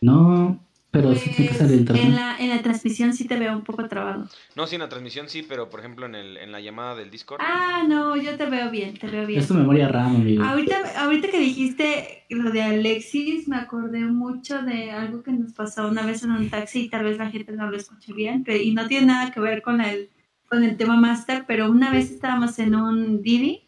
no, 0.00 0.64
pero 0.90 1.14
sí 1.14 1.30
tiene 1.30 1.50
que 1.50 1.56
Pues, 1.56 1.58
salir 1.58 1.72
en 1.74 1.78
internet. 1.80 2.10
la, 2.14 2.36
en 2.38 2.48
la 2.50 2.62
transmisión 2.62 3.12
sí 3.12 3.26
te 3.26 3.36
veo 3.38 3.52
un 3.52 3.62
poco 3.64 3.86
trabado. 3.88 4.28
No, 4.54 4.66
sí, 4.66 4.76
en 4.76 4.82
la 4.82 4.88
transmisión 4.88 5.28
sí, 5.28 5.44
pero 5.48 5.68
por 5.68 5.80
ejemplo 5.80 6.06
en, 6.06 6.14
el, 6.14 6.36
en 6.36 6.52
la 6.52 6.60
llamada 6.60 6.94
del 6.94 7.10
Discord. 7.10 7.40
Ah, 7.44 7.84
no, 7.88 8.16
yo 8.16 8.36
te 8.36 8.46
veo 8.46 8.70
bien, 8.70 8.96
te 8.98 9.08
veo 9.08 9.26
bien. 9.26 9.40
Es 9.40 9.48
tu 9.48 9.54
memoria 9.54 9.88
RAM, 9.88 10.16
amigo. 10.16 10.44
Ahorita, 10.44 10.76
ahorita 11.02 11.28
que 11.28 11.40
dijiste 11.40 12.24
lo 12.30 12.50
de 12.50 12.62
Alexis, 12.62 13.48
me 13.48 13.56
acordé 13.56 14.00
mucho 14.00 14.62
de 14.62 14.90
algo 14.92 15.22
que 15.22 15.32
nos 15.32 15.52
pasó 15.52 15.88
una 15.88 16.06
vez 16.06 16.22
en 16.22 16.30
un 16.32 16.48
taxi 16.50 16.82
y 16.84 16.88
tal 16.88 17.04
vez 17.04 17.18
la 17.18 17.30
gente 17.30 17.52
no 17.52 17.70
lo 17.70 17.76
escuche 17.76 18.12
bien, 18.12 18.44
pero, 18.44 18.58
y 18.58 18.72
no 18.72 18.86
tiene 18.86 19.06
nada 19.06 19.30
que 19.32 19.40
ver 19.40 19.62
con 19.62 19.80
el, 19.80 20.08
con 20.48 20.64
el 20.64 20.76
tema 20.76 20.96
master, 20.96 21.44
pero 21.46 21.70
una 21.70 21.90
vez 21.90 22.10
estábamos 22.10 22.58
en 22.58 22.74
un 22.74 23.22
Didi 23.22 23.62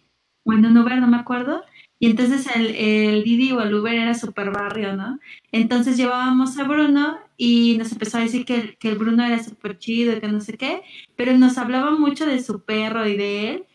o 0.45 0.53
en 0.53 0.67
un 0.67 0.79
Uber, 0.79 0.99
no 1.01 1.07
me 1.07 1.19
acuerdo, 1.19 1.63
y 1.99 2.07
entonces 2.07 2.49
el, 2.55 2.75
el 2.75 3.25
Didi 3.25 3.53
o 3.53 3.61
el 3.61 3.75
Uber 3.75 3.95
era 3.95 4.15
super 4.15 4.51
barrio, 4.51 4.97
¿no? 4.97 5.19
Entonces 5.53 5.99
llevábamos 5.99 6.59
a 6.59 6.65
Bruno 6.65 7.19
y 7.37 7.77
nos 7.77 7.93
empezó 7.93 8.17
a 8.17 8.23
decir 8.23 8.47
que, 8.47 8.77
que 8.79 8.89
el 8.89 8.99
Bruno 8.99 9.23
era 9.23 9.43
súper 9.43 9.79
chido 9.79 10.17
y 10.17 10.21
que 10.21 10.29
no 10.29 10.41
sé 10.41 10.57
qué, 10.57 10.83
pero 11.15 11.37
nos 11.37 11.59
hablaba 11.59 11.91
mucho 11.91 12.25
de 12.25 12.43
su 12.43 12.65
perro 12.65 13.07
y 13.07 13.17
de 13.17 13.51
él. 13.51 13.67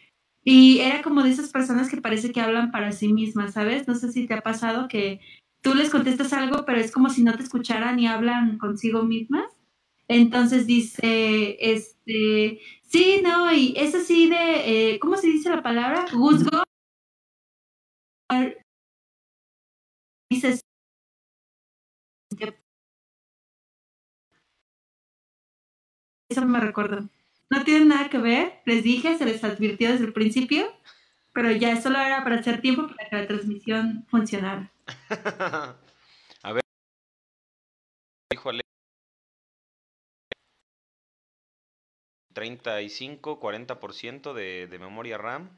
Y 0.43 0.79
era 0.79 1.03
como 1.03 1.23
de 1.23 1.29
esas 1.29 1.49
personas 1.49 1.89
que 1.89 2.01
parece 2.01 2.31
que 2.31 2.41
hablan 2.41 2.71
para 2.71 2.91
sí 2.91 3.13
mismas, 3.13 3.53
¿sabes? 3.53 3.87
No 3.87 3.95
sé 3.95 4.11
si 4.11 4.27
te 4.27 4.33
ha 4.33 4.41
pasado 4.41 4.87
que 4.87 5.19
tú 5.61 5.75
les 5.75 5.89
contestas 5.89 6.33
algo, 6.33 6.65
pero 6.65 6.79
es 6.79 6.91
como 6.91 7.09
si 7.09 7.23
no 7.23 7.35
te 7.35 7.43
escucharan 7.43 7.99
y 7.99 8.07
hablan 8.07 8.57
consigo 8.57 9.03
mismas. 9.03 9.45
Entonces 10.07 10.67
dice, 10.67 11.57
este, 11.59 12.59
sí, 12.85 13.21
no, 13.23 13.51
y 13.53 13.73
es 13.77 13.95
así 13.95 14.29
de, 14.29 14.93
eh, 14.93 14.99
¿cómo 14.99 15.17
se 15.17 15.27
dice 15.27 15.49
la 15.49 15.61
palabra? 15.63 16.05
Guzgo. 16.13 16.63
Dices, 20.29 20.61
eso 26.29 26.45
me 26.45 26.59
recuerdo. 26.59 27.09
No 27.49 27.63
tiene 27.63 27.85
nada 27.85 28.09
que 28.09 28.17
ver, 28.17 28.61
les 28.65 28.83
dije, 28.83 29.17
se 29.17 29.25
les 29.25 29.43
advirtió 29.43 29.91
desde 29.91 30.05
el 30.05 30.13
principio, 30.13 30.65
pero 31.33 31.51
ya 31.51 31.79
solo 31.81 31.99
era 31.99 32.23
para 32.23 32.37
hacer 32.37 32.61
tiempo 32.61 32.87
para 32.87 33.09
que 33.09 33.15
la 33.15 33.27
transmisión 33.27 34.05
funcionara. 34.09 34.71
35, 42.35 43.39
40% 43.39 44.33
de, 44.35 44.67
de 44.67 44.79
memoria 44.79 45.17
RAM. 45.17 45.49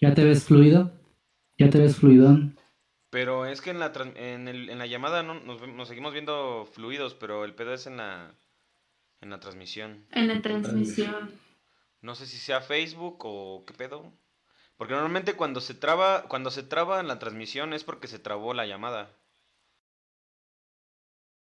¿Ya 0.00 0.14
te 0.14 0.24
ves 0.24 0.44
fluido? 0.44 0.90
¿Ya 1.58 1.70
te 1.70 1.78
ves 1.78 1.96
fluidón? 1.96 2.58
Pero 3.10 3.46
es 3.46 3.60
que 3.60 3.70
en 3.70 3.78
la, 3.78 3.92
en 4.16 4.48
el- 4.48 4.70
en 4.70 4.78
la 4.78 4.86
llamada 4.86 5.22
no, 5.22 5.34
nos, 5.34 5.86
seguimos 5.86 6.12
viendo 6.14 6.66
fluidos, 6.72 7.14
pero 7.14 7.44
el 7.44 7.54
pedo 7.54 7.74
es 7.74 7.86
en 7.86 7.98
la, 7.98 8.34
en 9.20 9.30
la 9.30 9.38
transmisión. 9.38 10.06
En 10.10 10.26
la 10.28 10.40
transmisión. 10.42 11.30
No 12.00 12.14
sé 12.14 12.26
si 12.26 12.38
sea 12.38 12.62
Facebook 12.62 13.18
o 13.20 13.64
qué 13.66 13.74
pedo. 13.74 14.10
Porque 14.78 14.94
normalmente 14.94 15.34
cuando 15.34 15.60
se 15.60 15.74
traba, 15.74 16.22
cuando 16.28 16.50
se 16.50 16.62
traba 16.62 16.98
en 16.98 17.06
la 17.06 17.18
transmisión 17.18 17.74
es 17.74 17.84
porque 17.84 18.08
se 18.08 18.18
trabó 18.18 18.54
la 18.54 18.66
llamada. 18.66 19.14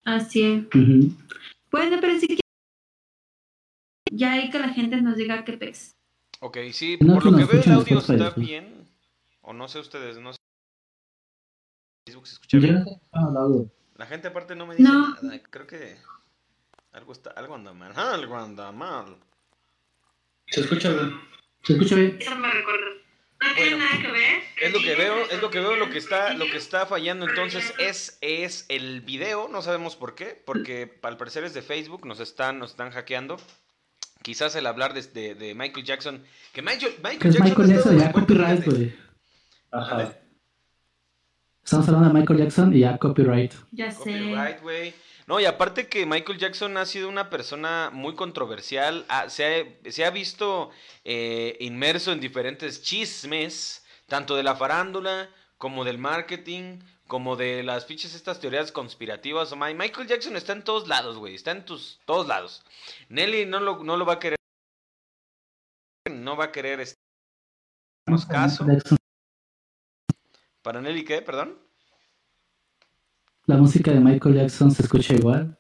Así 0.05 0.43
es. 0.43 0.65
Ujú. 0.67 1.13
Bueno, 1.73 1.99
pero 2.01 2.19
si 2.21 2.29
quieres, 2.29 2.46
ya 4.17 4.33
hay 4.33 4.51
que 4.51 4.59
la 4.59 4.71
gente 4.71 5.01
nos 5.01 5.17
diga 5.17 5.45
qué 5.45 5.55
pez. 5.55 5.95
Ok, 6.41 6.59
sí, 6.73 6.99
No, 7.01 7.15
por 7.15 7.23
que 7.23 7.31
lo 7.31 7.37
que 7.37 7.45
veo 7.45 7.63
el 7.63 7.73
audio 7.73 7.99
está 7.99 8.31
bien. 8.31 8.89
O 9.43 9.53
no 9.53 9.69
sé 9.69 9.79
ustedes, 9.79 10.19
no 10.19 10.33
sé. 10.33 10.39
Facebook 12.07 12.27
se 12.27 12.35
escucha 12.35 12.59
bien. 12.59 12.85
audio. 13.13 13.71
La 13.97 14.07
gente 14.07 14.29
aparte 14.29 14.55
no 14.55 14.67
me 14.67 14.77
dice 14.77 14.89
No. 14.89 15.17
nada. 15.23 15.41
Creo 15.51 15.67
que 15.67 15.97
algo 16.93 17.13
está, 17.13 17.31
algo 17.31 17.55
anda 17.55 17.73
mal. 17.73 17.93
Algo 17.97 18.37
anda 18.37 18.71
mal. 18.73 19.17
Se 20.49 20.61
escucha 20.61 20.91
bien. 20.91 21.21
¿Se 21.63 21.73
escucha 21.73 21.95
bien? 21.97 22.17
Eso 22.21 22.37
me 22.37 22.51
recuerdo. 22.51 22.87
No 23.41 23.55
tiene 23.55 23.77
Bueno, 23.77 24.03
que 24.03 24.11
ver. 24.13 24.43
Es 24.63 24.73
lo 24.73 24.79
que 24.81 24.95
veo, 24.95 25.17
es 25.31 25.43
lo 25.43 25.51
que 25.51 25.61
veo, 25.61 25.77
lo 25.77 25.91
que 25.91 25.99
está, 25.99 26.33
lo 26.35 26.47
que 26.47 26.57
está 26.57 26.87
fallando 26.87 27.29
entonces 27.29 27.75
es, 27.79 28.17
es 28.23 28.65
el 28.71 29.03
video, 29.03 29.49
no 29.49 29.61
sabemos 29.61 29.95
por 29.97 30.15
qué, 30.15 30.43
porque 30.47 30.99
al 31.03 31.19
parecer 31.19 31.45
es 31.45 31.53
de 31.53 31.61
Facebook, 31.61 32.07
nos 32.07 32.21
están, 32.21 32.59
nos 32.59 32.71
están 32.71 32.91
hackeando. 32.93 33.37
Quizás 34.23 34.57
el 34.57 34.67
hablar 34.67 34.93
de, 34.95 35.03
de- 35.03 35.35
de 35.35 35.55
Michael 35.55 35.85
Jackson, 35.87 36.25
que 36.53 36.63
Michael, 36.63 36.95
Michael 36.99 37.19
Que 37.19 37.29
es 37.29 37.35
Jackson 37.35 37.49
Michael 37.51 37.69
Jackson, 37.77 37.99
ya 37.99 38.13
copyright, 38.13 38.65
güey. 38.65 38.95
Ajá. 39.71 40.13
Estamos 41.65 41.89
hablando 41.89 42.09
de 42.09 42.15
Michael 42.21 42.39
Jackson 42.41 42.75
y 42.77 42.81
ya 42.81 42.97
copyright. 42.99 43.53
Ya 43.73 43.91
sé. 43.91 43.99
Copyright, 43.99 44.63
güey. 44.63 44.95
No, 45.27 45.41
y 45.41 45.45
aparte 45.45 45.89
que 45.89 46.07
Michael 46.07 46.39
Jackson 46.39 46.77
ha 46.77 46.87
sido 46.87 47.09
una 47.09 47.31
persona 47.31 47.91
muy 47.93 48.15
controversial, 48.15 49.05
ha- 49.09 49.29
se, 49.29 49.45
ha, 49.85 49.91
se 49.91 50.05
ha 50.05 50.11
visto 50.11 50.71
eh, 51.05 51.57
inmerso 51.61 52.13
en 52.13 52.21
diferentes 52.21 52.83
chismes, 52.83 53.85
tanto 54.07 54.37
de 54.37 54.45
la 54.45 54.55
farándula 54.55 55.29
como 55.59 55.85
del 55.85 55.99
marketing, 55.99 56.79
como 57.07 57.37
de 57.37 57.63
las 57.63 57.85
pinches 57.85 58.15
estas 58.15 58.41
teorías 58.41 58.73
conspirativas. 58.73 59.53
O 59.53 59.57
Mi- 59.57 59.75
Michael 59.75 60.09
Jackson 60.09 60.37
está 60.37 60.53
en 60.53 60.63
todos 60.65 60.89
lados, 60.89 61.17
güey, 61.19 61.35
está 61.35 61.53
en 61.53 61.65
tus 61.65 62.01
todos 62.05 62.27
lados. 62.27 62.65
Nelly 63.09 63.47
no 63.47 63.61
lo, 63.61 63.83
no 63.85 63.97
lo 63.97 64.05
va 64.07 64.15
a 64.15 64.19
querer, 64.19 64.39
no 66.11 66.37
va 66.37 66.45
a 66.47 66.53
querer 66.53 66.87
darnos 68.07 68.27
caso. 68.27 68.67
¿Para 70.63 70.81
Nelly 70.81 71.05
qué? 71.05 71.23
Perdón. 71.23 71.59
La 73.47 73.57
música 73.57 73.93
de 73.93 74.01
Michael 74.01 74.35
Jackson 74.35 74.71
se 74.73 74.83
escucha 74.83 75.15
igual. 75.15 75.57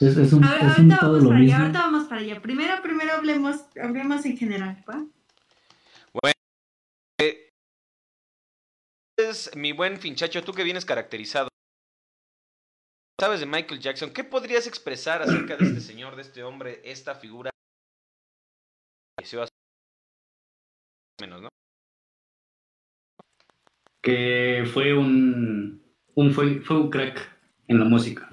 Es, 0.00 0.16
es 0.16 0.32
un, 0.32 0.42
A 0.44 0.54
ver, 0.54 0.64
es 0.64 0.78
un 0.78 0.92
ahorita 0.92 0.98
todo 1.00 1.10
vamos 1.12 1.22
lo 1.22 1.28
para 1.28 1.38
allá, 1.40 1.44
mismo. 1.46 1.60
ahorita 1.62 1.78
vamos 1.80 2.08
para 2.08 2.20
allá. 2.22 2.42
Primero, 2.42 2.82
primero 2.82 3.12
hablemos, 3.12 3.56
hablemos 3.80 4.24
en 4.24 4.36
general, 4.36 4.84
¿va? 4.88 5.04
Entonces, 9.30 9.54
mi 9.54 9.70
buen 9.70 9.96
finchacho, 10.00 10.42
tú 10.42 10.52
que 10.52 10.64
vienes 10.64 10.84
caracterizado, 10.84 11.46
sabes 13.20 13.38
de 13.38 13.46
Michael 13.46 13.78
Jackson, 13.78 14.12
¿qué 14.12 14.24
podrías 14.24 14.66
expresar 14.66 15.22
acerca 15.22 15.56
de 15.56 15.68
este 15.68 15.80
señor, 15.80 16.16
de 16.16 16.22
este 16.22 16.42
hombre, 16.42 16.80
esta 16.82 17.14
figura? 17.14 17.50
Menos, 21.20 21.42
¿no? 21.42 21.48
Que 24.02 24.68
fue 24.74 24.98
un, 24.98 25.80
un 26.16 26.32
fue, 26.32 26.60
fue 26.62 26.80
un 26.80 26.90
crack 26.90 27.20
en 27.68 27.78
la 27.78 27.84
música. 27.84 28.28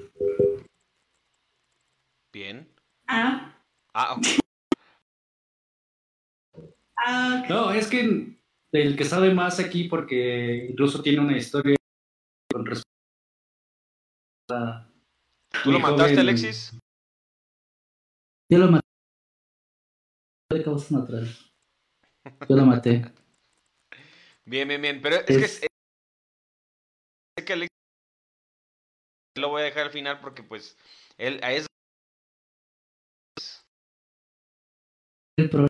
Bien. 2.33 2.67
Ah, 3.07 3.55
Ah, 3.93 4.15
ok. 4.15 4.25
ah, 6.97 7.41
ok. 7.43 7.49
No, 7.49 7.71
es 7.71 7.85
que 7.87 8.36
el 8.81 8.95
que 8.97 9.03
sabe 9.05 9.33
más 9.33 9.59
aquí 9.59 9.85
porque 9.85 10.67
incluso 10.69 11.01
tiene 11.01 11.19
una 11.21 11.37
historia 11.37 11.75
con 12.51 12.65
respecto 12.65 12.89
a 14.51 14.89
¿tú 15.63 15.71
lo 15.71 15.79
mataste, 15.79 16.03
joven- 16.15 16.19
Alexis? 16.19 16.77
Yo 18.49 18.57
lo 18.59 18.71
maté. 18.71 18.87
De 20.49 20.63
causa 20.63 20.95
natural. 20.95 21.27
Yo 22.47 22.55
lo 22.55 22.65
maté. 22.65 23.03
Bien, 24.45 24.67
bien, 24.67 24.81
bien. 24.81 25.01
Pero 25.01 25.17
es, 25.17 25.23
que 25.25 25.33
Es- 25.35 25.63
es, 25.63 25.67
es 27.37 27.45
que 27.45 27.53
Alexis 27.53 27.69
lo 29.37 29.49
voy 29.49 29.61
a 29.61 29.65
dejar 29.65 29.83
al 29.87 29.91
final 29.91 30.19
porque 30.21 30.41
pues 30.43 30.77
él 31.17 31.39
a 31.43 31.51
eso 31.53 31.67
El 35.37 35.49
pro- 35.49 35.67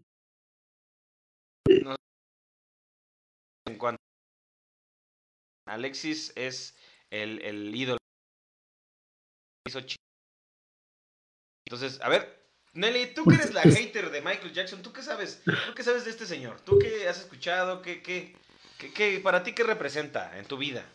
en 3.67 3.77
cuanto 3.77 4.01
Alexis 5.67 6.31
es 6.35 6.75
el, 7.11 7.41
el 7.41 7.75
ídolo. 7.75 7.97
Entonces, 11.65 11.99
a 12.01 12.09
ver, 12.09 12.47
Nelly, 12.73 13.13
tú 13.13 13.25
que 13.25 13.35
eres 13.35 13.53
la 13.53 13.63
hater 13.63 14.09
de 14.11 14.21
Michael 14.21 14.53
Jackson, 14.53 14.81
¿tú 14.81 14.93
qué 14.93 15.01
sabes? 15.01 15.41
¿Tú 15.43 15.73
qué 15.75 15.83
sabes 15.83 16.05
de 16.05 16.11
este 16.11 16.25
señor? 16.25 16.61
¿Tú 16.61 16.79
qué 16.79 17.07
has 17.09 17.19
escuchado? 17.19 17.81
¿Qué, 17.81 18.01
qué, 18.01 18.33
qué, 18.77 18.93
qué- 18.93 19.19
para 19.19 19.43
ti 19.43 19.53
qué 19.53 19.63
representa 19.63 20.37
en 20.37 20.45
tu 20.45 20.57
vida? 20.57 20.85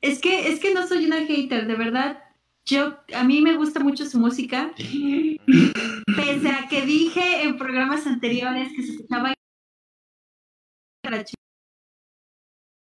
Es 0.00 0.20
que, 0.20 0.48
es 0.52 0.60
que 0.60 0.72
no 0.74 0.86
soy 0.86 1.06
una 1.06 1.24
hater, 1.26 1.66
de 1.66 1.74
verdad. 1.74 2.24
Yo, 2.68 2.98
a 3.14 3.24
mí 3.24 3.40
me 3.40 3.56
gusta 3.56 3.80
mucho 3.80 4.04
su 4.04 4.18
música. 4.18 4.72
Pese 4.76 6.50
a 6.50 6.68
que 6.68 6.82
dije 6.84 7.44
en 7.44 7.56
programas 7.56 8.06
anteriores 8.06 8.68
que 8.76 8.82
se 8.82 8.92
escuchaba 8.92 9.32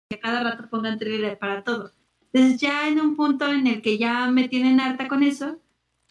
que 0.08 0.20
cada 0.20 0.44
rato 0.44 0.70
pongan 0.70 0.96
thriller 0.96 1.36
para 1.40 1.64
todo. 1.64 1.90
Entonces 2.32 2.60
ya 2.60 2.86
en 2.86 3.00
un 3.00 3.16
punto 3.16 3.50
en 3.50 3.66
el 3.66 3.82
que 3.82 3.98
ya 3.98 4.30
me 4.30 4.48
tienen 4.48 4.78
harta 4.78 5.08
con 5.08 5.24
eso, 5.24 5.58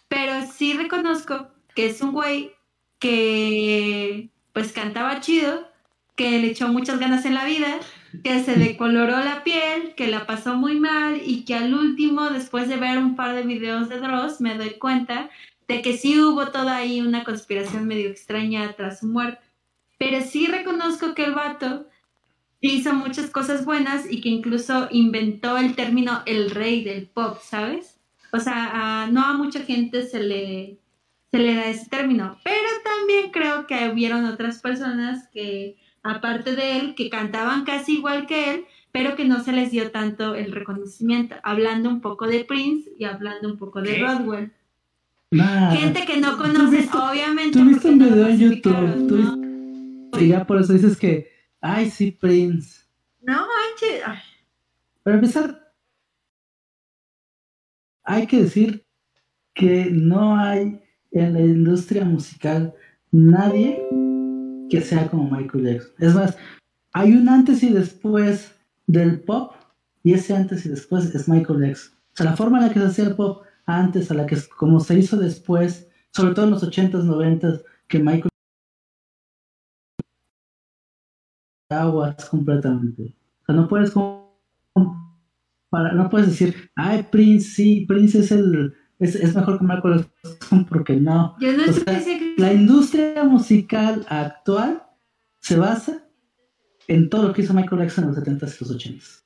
pero 0.10 0.46
sí 0.46 0.74
reconozco 0.74 1.48
que 1.74 1.86
es 1.86 2.01
un 2.01 2.12
güey 2.12 2.51
que 3.00 4.29
pues 4.51 4.74
cantaba 4.74 5.22
chido, 5.22 5.70
que 6.17 6.38
le 6.39 6.48
echó 6.48 6.67
muchas 6.67 7.00
ganas 7.00 7.24
en 7.24 7.36
la 7.36 7.46
vida, 7.46 7.79
que 8.22 8.43
se 8.43 8.55
decoloró 8.55 9.17
la 9.24 9.43
piel, 9.43 9.96
que 9.96 10.08
la 10.08 10.27
pasó 10.27 10.55
muy 10.55 10.79
mal 10.79 11.22
y 11.25 11.46
que 11.46 11.55
al 11.55 11.74
último, 11.74 12.29
después 12.29 12.67
de 12.67 12.77
ver 12.77 12.98
un 13.00 13.15
par 13.15 13.36
de 13.36 13.43
videos 13.43 13.89
de 13.89 14.00
Dross, 14.00 14.39
me 14.39 14.55
doy 14.55 14.72
cuenta 14.72 15.29
de 15.67 15.82
que 15.82 15.98
sí 15.98 16.22
hubo 16.22 16.48
toda 16.48 16.77
ahí 16.77 17.01
una 17.01 17.24
conspiración 17.24 17.88
medio 17.88 18.10
extraña 18.10 18.74
tras 18.75 19.00
su 19.00 19.08
muerte. 19.08 19.41
Pero 19.98 20.22
sí 20.22 20.48
reconozco 20.48 21.15
que 21.15 21.24
el 21.24 21.34
vato 21.34 21.88
hizo 22.62 22.93
muchas 22.93 23.29
cosas 23.29 23.65
buenas 23.65 24.10
y 24.10 24.22
que 24.22 24.29
incluso 24.29 24.88
inventó 24.91 25.58
el 25.58 25.75
término 25.75 26.22
el 26.25 26.51
rey 26.51 26.84
del 26.84 27.08
pop, 27.08 27.39
¿sabes? 27.41 28.00
O 28.32 28.39
sea, 28.39 29.08
no 29.12 29.22
a 29.22 29.34
mucha 29.34 29.62
gente 29.62 30.05
se 30.08 30.20
le, 30.22 30.77
se 31.32 31.39
le 31.39 31.55
da 31.55 31.65
ese 31.67 31.89
término, 31.89 32.38
pero 32.43 32.67
también 32.84 33.32
creo 33.32 33.67
que 33.67 33.89
hubieron 33.89 34.25
otras 34.25 34.60
personas 34.60 35.27
que, 35.29 35.77
aparte 36.04 36.56
de 36.56 36.78
él, 36.80 36.96
que 36.96 37.10
cantaban 37.10 37.64
casi 37.64 37.94
igual 37.98 38.28
que 38.28 38.54
él, 38.54 38.66
pero 38.92 39.16
que 39.16 39.26
no 39.26 39.44
se 39.44 39.54
les 39.54 39.72
dio 39.72 39.90
tanto 39.92 40.36
el 40.36 40.52
reconocimiento, 40.52 41.36
hablando 41.44 41.90
un 41.90 42.02
poco 42.02 42.28
de 42.28 42.44
Prince 42.46 42.92
y 43.00 43.06
hablando 43.06 43.50
un 43.50 43.58
poco 43.58 43.82
de 43.82 43.96
¿Qué? 43.96 44.02
Rodwell. 44.04 44.52
Nah, 45.32 45.72
Gente 45.72 46.06
que 46.06 46.18
no 46.18 46.36
¿Tú 46.38 46.44
conoces, 46.44 46.94
obviamente. 46.94 47.58
tú 47.58 47.66
viste 47.66 47.88
porque 47.90 47.90
un 47.90 48.00
video 48.00 48.28
en 48.28 48.38
YouTube, 48.40 49.42
¿no? 50.12 50.20
y 50.20 50.28
ya 50.28 50.46
por 50.46 50.62
eso 50.62 50.74
dices 50.74 50.96
que, 50.96 51.32
ay, 51.60 51.90
sí, 51.90 52.12
Prince. 52.12 52.84
No 53.22 53.48
manches. 53.48 54.04
Para 55.02 55.16
empezar, 55.16 55.74
hay 58.04 58.28
que 58.28 58.44
decir 58.44 58.86
que 59.56 59.88
no 59.92 60.38
hay 60.38 60.80
en 61.12 61.34
la 61.34 61.40
industria 61.40 62.06
musical 62.06 62.74
nadie 63.12 63.82
que 64.74 64.82
sea 64.82 65.08
como 65.08 65.30
Michael 65.30 65.65
Jackson. 65.65 65.92
Es 66.00 66.15
más, 66.15 66.36
hay 66.94 67.13
un 67.13 67.30
antes 67.30 67.62
y 67.62 67.72
después 67.72 68.56
del 68.88 69.22
pop 69.22 69.53
y 70.01 70.13
ese 70.13 70.36
antes 70.36 70.65
y 70.65 70.70
después 70.70 71.13
es 71.13 71.30
Michael 71.30 71.62
Jackson. 71.62 71.94
O 71.94 72.15
sea, 72.15 72.25
la 72.25 72.36
forma 72.36 72.58
en 72.58 72.65
la 72.65 72.74
que 72.74 72.80
se 72.80 72.88
hacía 72.88 73.06
el 73.06 73.15
pop 73.15 73.44
antes 73.68 74.10
a 74.10 74.15
la 74.15 74.25
que 74.25 74.36
como 74.58 74.80
se 74.80 74.98
hizo 74.98 75.15
después, 75.15 75.88
sobre 76.10 76.34
todo 76.34 76.46
en 76.46 76.51
los 76.51 76.63
80s, 76.63 77.03
90s, 77.03 77.63
que 77.88 78.00
Michael 78.00 78.30
aguas 81.70 82.25
completamente. 82.25 83.15
O 83.44 83.46
sea, 83.46 83.53
no 83.53 83.68
puedes 83.68 83.96
no 83.96 86.10
puedes 86.10 86.30
decir, 86.30 86.71
ay, 86.76 87.06
Prince, 87.12 87.48
sí, 87.48 87.86
Prince 87.88 88.17
es 88.17 88.32
el 88.32 88.74
es, 89.04 89.16
es 89.16 89.36
mejor 89.36 89.60
que 89.60 89.66
Michael 89.66 90.06
Jackson 90.24 90.66
porque 90.66 90.96
no. 90.96 91.36
Yo 91.39 91.52
no 91.56 91.63
O 91.70 91.74
sea, 91.74 92.02
La 92.38 92.54
industria 92.54 93.24
musical 93.24 94.06
actual 94.10 94.84
se 95.39 95.58
basa 95.58 96.06
en 96.88 97.10
todo 97.10 97.28
lo 97.28 97.34
que 97.34 97.42
hizo 97.42 97.54
Michael 97.54 97.82
Jackson 97.82 98.06
en 98.06 98.10
los 98.12 98.20
70s 98.20 98.56
y 98.62 98.63
los 98.66 98.78
80s. 98.78 99.24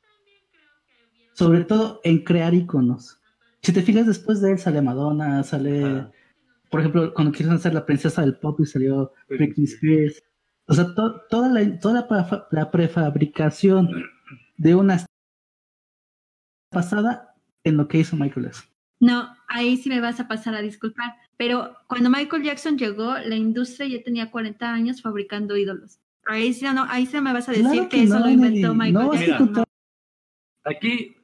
Sobre 1.34 1.64
todo 1.64 2.02
en 2.04 2.24
crear 2.24 2.54
iconos. 2.54 3.20
Si 3.62 3.72
te 3.72 3.82
fijas, 3.82 4.06
después 4.08 4.42
de 4.42 4.52
él 4.54 4.60
sale 4.60 4.82
Madonna, 4.82 5.44
sale, 5.44 5.84
Ajá. 5.84 6.12
por 6.72 6.80
ejemplo, 6.80 7.14
cuando 7.14 7.32
quisieron 7.32 7.56
hacer 7.58 7.74
la 7.74 7.86
princesa 7.86 8.22
del 8.22 8.38
pop 8.38 8.60
y 8.60 8.66
salió 8.66 9.12
Britney 9.30 9.66
Spears. 9.66 10.24
O 10.68 10.74
sea, 10.74 10.94
to- 10.96 11.22
toda, 11.30 11.50
la, 11.50 11.80
toda 11.80 11.94
la, 12.02 12.08
prefa- 12.08 12.48
la 12.52 12.70
prefabricación 12.72 13.90
de 14.58 14.76
una 14.76 15.06
pasada 16.70 17.36
en 17.64 17.78
lo 17.78 17.88
que 17.88 18.00
hizo 18.00 18.16
Michael 18.16 18.48
Jackson. 18.48 18.66
No, 19.00 19.36
ahí 19.48 19.78
sí 19.78 19.90
me 19.90 20.02
vas 20.02 20.20
a 20.20 20.28
pasar 20.28 20.56
a 20.56 20.62
disculpar. 20.62 21.16
Pero 21.38 21.78
cuando 21.88 22.10
Michael 22.10 22.44
Jackson 22.44 22.78
llegó, 22.78 23.16
la 23.18 23.36
industria 23.36 23.88
ya 23.88 24.04
tenía 24.04 24.32
40 24.32 24.74
años 24.74 25.02
fabricando 25.02 25.56
ídolos. 25.56 26.00
Ahí 26.26 26.54
sí, 26.54 26.66
no, 26.66 26.86
ahí 26.90 27.06
sí 27.06 27.22
me 27.22 27.32
vas 27.32 27.48
a 27.48 27.52
decir 27.52 27.68
Claro 27.68 27.90
que, 27.90 28.04
eso 28.04 28.20
no, 28.20 28.26
lo 28.26 28.30
inventó. 28.32 28.74
Michael 28.74 28.94
No, 28.94 29.14
Jackson. 29.14 29.64
Aquí 30.66 31.16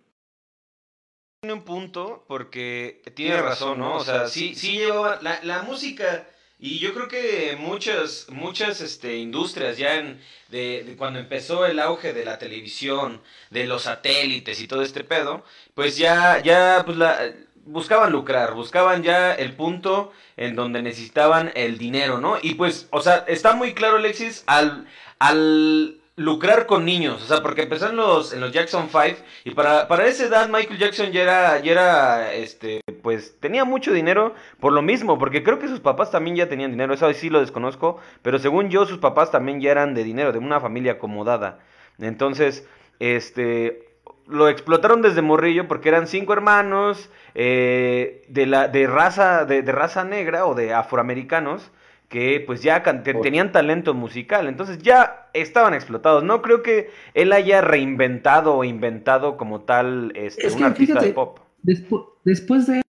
Tiene 1.41 1.53
un 1.53 1.63
punto 1.63 2.23
porque 2.27 3.01
tiene 3.15 3.41
razón, 3.41 3.79
¿no? 3.79 3.97
O 3.97 4.03
sea, 4.03 4.27
sí, 4.27 4.55
sí 4.55 4.77
llevaba 4.77 5.19
la, 5.21 5.43
la 5.43 5.63
música 5.63 6.27
y 6.65 6.79
yo 6.79 6.93
creo 6.93 7.09
que 7.09 7.57
muchas, 7.59 8.27
muchas 8.29 8.79
este, 8.79 9.17
industrias 9.17 9.77
ya 9.77 9.95
en, 9.95 10.21
de, 10.47 10.85
de 10.85 10.95
cuando 10.95 11.19
empezó 11.19 11.65
el 11.65 11.77
auge 11.77 12.13
de 12.13 12.23
la 12.23 12.39
televisión, 12.39 13.21
de 13.49 13.65
los 13.65 13.81
satélites 13.81 14.61
y 14.61 14.67
todo 14.69 14.81
este 14.81 15.03
pedo, 15.03 15.43
pues 15.73 15.97
ya, 15.97 16.41
ya, 16.41 16.83
pues 16.85 16.95
la, 16.95 17.19
buscaban 17.65 18.11
lucrar, 18.11 18.53
buscaban 18.53 19.03
ya 19.03 19.33
el 19.33 19.55
punto 19.55 20.11
en 20.37 20.55
donde 20.55 20.81
necesitaban 20.81 21.51
el 21.55 21.77
dinero, 21.77 22.19
¿no? 22.19 22.37
Y 22.41 22.55
pues, 22.55 22.87
o 22.91 23.01
sea, 23.01 23.25
está 23.27 23.53
muy 23.53 23.73
claro, 23.73 23.97
Alexis, 23.97 24.43
al, 24.47 24.87
al 25.19 25.99
lucrar 26.15 26.67
con 26.67 26.85
niños, 26.85 27.23
o 27.23 27.25
sea, 27.25 27.41
porque 27.41 27.63
empezó 27.63 27.89
en 27.89 27.95
los, 27.95 28.33
en 28.33 28.39
los 28.39 28.51
Jackson 28.51 28.87
5 28.91 29.17
y 29.45 29.51
para, 29.51 29.87
para 29.87 30.05
esa 30.05 30.25
edad 30.25 30.47
Michael 30.47 30.77
Jackson 30.77 31.11
ya 31.11 31.23
era, 31.23 31.59
ya 31.59 31.71
era, 31.71 32.33
este, 32.33 32.81
pues 33.01 33.39
tenía 33.39 33.65
mucho 33.65 33.91
dinero 33.91 34.35
por 34.59 34.73
lo 34.73 34.83
mismo, 34.83 35.17
porque 35.17 35.43
creo 35.43 35.57
que 35.57 35.67
sus 35.67 35.79
papás 35.79 36.11
también 36.11 36.35
ya 36.35 36.49
tenían 36.49 36.71
dinero, 36.71 36.93
eso 36.93 37.11
sí 37.13 37.29
lo 37.29 37.39
desconozco, 37.39 37.99
pero 38.21 38.37
según 38.37 38.69
yo 38.69 38.85
sus 38.85 38.99
papás 38.99 39.31
también 39.31 39.59
ya 39.59 39.71
eran 39.71 39.95
de 39.95 40.03
dinero, 40.03 40.31
de 40.31 40.37
una 40.37 40.59
familia 40.59 40.93
acomodada. 40.93 41.59
Entonces, 41.99 42.67
este, 42.99 43.92
lo 44.27 44.47
explotaron 44.49 45.01
desde 45.01 45.21
morrillo 45.21 45.67
porque 45.67 45.89
eran 45.89 46.07
cinco 46.07 46.33
hermanos 46.33 47.09
eh, 47.35 48.23
de, 48.29 48.45
la, 48.45 48.67
de, 48.67 48.87
raza, 48.87 49.45
de, 49.45 49.61
de 49.61 49.71
raza 49.71 50.03
negra 50.03 50.45
o 50.45 50.55
de 50.55 50.73
afroamericanos 50.73 51.71
que 52.09 52.43
pues 52.45 52.61
ya 52.61 52.83
te- 52.83 53.13
tenían 53.15 53.51
talento 53.51 53.93
musical, 53.95 54.47
entonces 54.47 54.77
ya 54.79 55.29
estaban 55.33 55.73
explotados. 55.73 56.23
No 56.23 56.41
creo 56.43 56.61
que 56.61 56.91
él 57.15 57.33
haya 57.33 57.61
reinventado 57.61 58.55
o 58.55 58.63
inventado 58.63 59.35
como 59.35 59.61
tal 59.61 60.11
este, 60.15 60.45
Es 60.47 60.53
un 60.53 60.59
que 60.59 60.65
artista 60.65 61.01
de 61.01 61.11
pop. 61.13 61.39
Despu- 61.63 62.09
después 62.23 62.67
de 62.67 62.83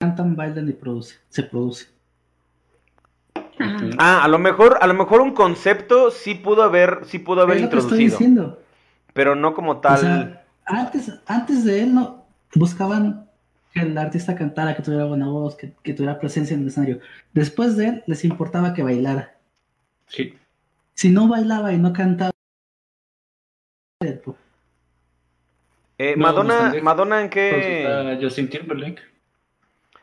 cantan, 0.00 0.34
bailan 0.34 0.68
y 0.68 0.72
produce, 0.72 1.18
se 1.28 1.44
produce. 1.44 1.86
Ah, 3.98 4.24
a 4.24 4.28
lo 4.28 4.38
mejor, 4.38 4.78
a 4.80 4.86
lo 4.88 4.94
mejor 4.94 5.20
un 5.20 5.32
concepto 5.32 6.10
sí 6.10 6.34
pudo 6.34 6.64
haber, 6.64 7.00
sí 7.04 7.20
pudo 7.20 7.42
haber 7.42 7.58
es 7.58 7.62
lo 7.62 7.70
que 7.70 7.76
estoy 7.76 8.02
introducido, 8.02 8.18
diciendo. 8.18 8.61
Pero 9.12 9.34
no 9.34 9.54
como 9.54 9.72
O 9.72 9.80
tal. 9.80 9.98
sea, 9.98 10.44
antes, 10.64 11.12
antes 11.26 11.64
de 11.64 11.82
él 11.82 11.94
no 11.94 12.24
buscaban 12.54 13.28
que 13.72 13.80
el 13.80 13.96
artista 13.96 14.34
cantara, 14.34 14.76
que 14.76 14.82
tuviera 14.82 15.04
buena 15.06 15.28
voz, 15.28 15.54
que, 15.56 15.72
que 15.82 15.94
tuviera 15.94 16.18
presencia 16.18 16.54
en 16.54 16.62
el 16.62 16.68
escenario. 16.68 17.00
Después 17.32 17.76
de 17.76 17.86
él 17.88 18.04
les 18.06 18.24
importaba 18.24 18.74
que 18.74 18.82
bailara. 18.82 19.36
sí. 20.06 20.38
Si 20.94 21.08
no 21.08 21.26
bailaba 21.26 21.72
y 21.72 21.78
no 21.78 21.92
cantaba, 21.94 22.30
pues, 23.98 24.20
Eh, 25.98 26.14
No, 26.16 26.22
Madonna, 26.22 26.74
Madonna 26.82 27.20
en 27.22 27.28
Pues 27.30 27.34
qué. 27.34 27.82
está 27.82 28.18
Justin 28.22 28.50
Timberlake. 28.50 29.00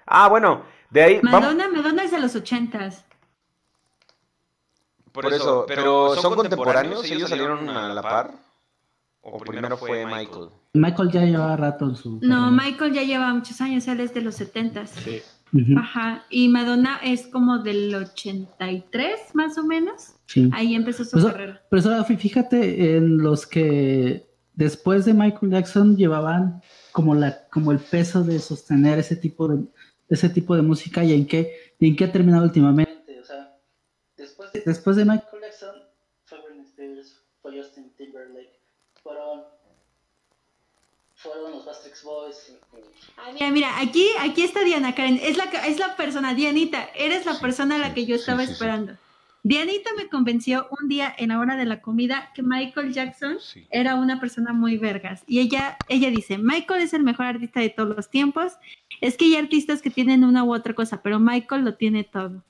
Ah, 0.08 0.28
bueno, 0.30 0.64
de 0.90 1.02
ahí 1.04 1.20
vamos. 1.22 1.42
Madonna, 1.42 1.68
Madonna 1.70 2.04
es 2.04 2.12
de 2.12 2.20
los 2.20 2.36
ochentas. 2.36 3.06
Por 5.12 5.32
eso, 5.32 5.66
pero 5.68 6.16
son 6.16 6.36
contemporáneos, 6.36 7.06
ellos 7.10 7.30
salieron 7.30 7.70
a 7.70 7.94
la 7.94 8.02
par. 8.02 8.32
O 9.22 9.38
primero 9.38 9.76
fue 9.78 10.06
Michael. 10.06 10.50
Michael 10.74 11.12
ya 11.12 11.26
llevaba 11.26 11.56
rato 11.58 11.86
en 11.86 11.96
su. 11.96 12.20
No. 12.22 12.52
Michael 12.52 12.94
ya 12.94 13.04
lleva 13.04 13.34
muchos 13.34 13.60
años, 13.62 13.88
él 13.88 14.00
es 14.00 14.14
de 14.14 14.22
los 14.22 14.36
setentas. 14.36 14.92
Sí. 14.92 15.22
Ujú, 15.52 15.80
Ajá, 15.80 16.26
y 16.30 16.48
Madonna 16.48 17.00
es 17.04 17.26
como 17.26 17.58
del 17.58 17.94
83 17.96 19.34
más 19.34 19.58
o 19.58 19.64
menos. 19.64 20.14
sí. 20.28 20.48
Ahí 20.54 20.76
empezó 20.76 21.04
su 21.04 21.12
Pues, 21.20 21.26
carrera. 21.26 21.62
Pero 21.70 21.80
eso, 21.80 22.06
fíjate 22.06 22.96
en 22.98 23.18
los 23.18 23.48
que 23.48 24.28
después 24.54 25.06
de 25.06 25.14
Michael 25.16 25.52
Jackson 25.52 25.98
llevaban 25.98 26.62
como 26.92 27.16
la 27.16 27.48
como 27.50 27.72
el 27.72 27.80
peso 27.80 28.24
de 28.24 28.38
sostener 28.40 29.00
ese 29.00 29.16
tipo 29.16 29.48
de 29.48 29.64
ese 30.10 30.30
tipo 30.30 30.56
de 30.56 30.62
música 30.62 31.04
y 31.04 31.14
en 31.14 31.26
qué 31.26 31.74
y 31.80 31.88
en 31.88 31.96
qué 31.96 32.06
ha 32.06 32.12
terminado 32.12 32.44
últimamente. 32.44 33.20
O 33.20 33.24
sea, 33.26 33.58
después 34.18 34.54
de, 34.54 34.62
después 34.66 34.96
de 34.98 35.06
Michael 35.06 35.42
Jackson 35.42 35.76
fue 36.26 36.38
Britney 36.46 36.66
Spears, 36.66 37.24
fue 37.42 37.58
Justin 37.58 37.92
Timberlake. 37.98 38.60
Fueron, 39.02 39.42
Boys. 42.04 42.54
Ah, 43.18 43.32
Mira, 43.34 43.52
mira, 43.52 43.80
aquí, 43.80 44.08
aquí 44.20 44.44
está 44.44 44.64
Diana 44.64 44.96
Karen. 44.96 45.20
Es 45.22 45.38
la, 45.38 45.46
es 45.46 45.78
la 45.80 45.96
persona, 45.96 46.34
Dianita, 46.34 46.90
eres 46.96 47.26
la 47.26 47.40
persona 47.40 47.76
a 47.76 47.80
la 47.80 47.94
que 47.94 48.06
yo 48.06 48.16
estaba 48.16 48.42
sí, 48.42 48.48
sí. 48.48 48.54
esperando. 48.54 48.94
Dianita 49.44 49.92
me 49.96 50.10
convenció 50.10 50.68
un 50.82 50.90
día 50.90 51.14
en 51.18 51.30
la 51.30 51.40
hora 51.40 51.56
de 51.56 51.66
la 51.66 51.82
comida 51.82 52.32
que 52.36 52.44
Michael 52.44 52.94
Jackson 52.94 53.38
Sí. 53.40 53.66
era 53.72 53.96
una 53.96 54.20
persona 54.20 54.52
muy 54.54 54.78
vergas. 54.78 55.24
Y 55.28 55.40
ella, 55.40 55.78
ella 55.88 56.10
dice, 56.12 56.38
Michael 56.38 56.82
es 56.82 56.94
el 56.94 57.04
mejor 57.04 57.26
artista 57.28 57.60
de 57.62 57.70
todos 57.70 57.96
los 57.96 58.10
tiempos. 58.10 58.54
Es 59.02 59.16
que 59.16 59.26
hay 59.26 59.36
artistas 59.38 59.82
que 59.82 59.90
tienen 59.90 60.24
una 60.26 60.44
u 60.44 60.54
otra 60.54 60.74
cosa, 60.74 61.02
pero 61.02 61.20
Michael 61.20 61.64
lo 61.64 61.76
tiene 61.76 62.04
todo. 62.04 62.44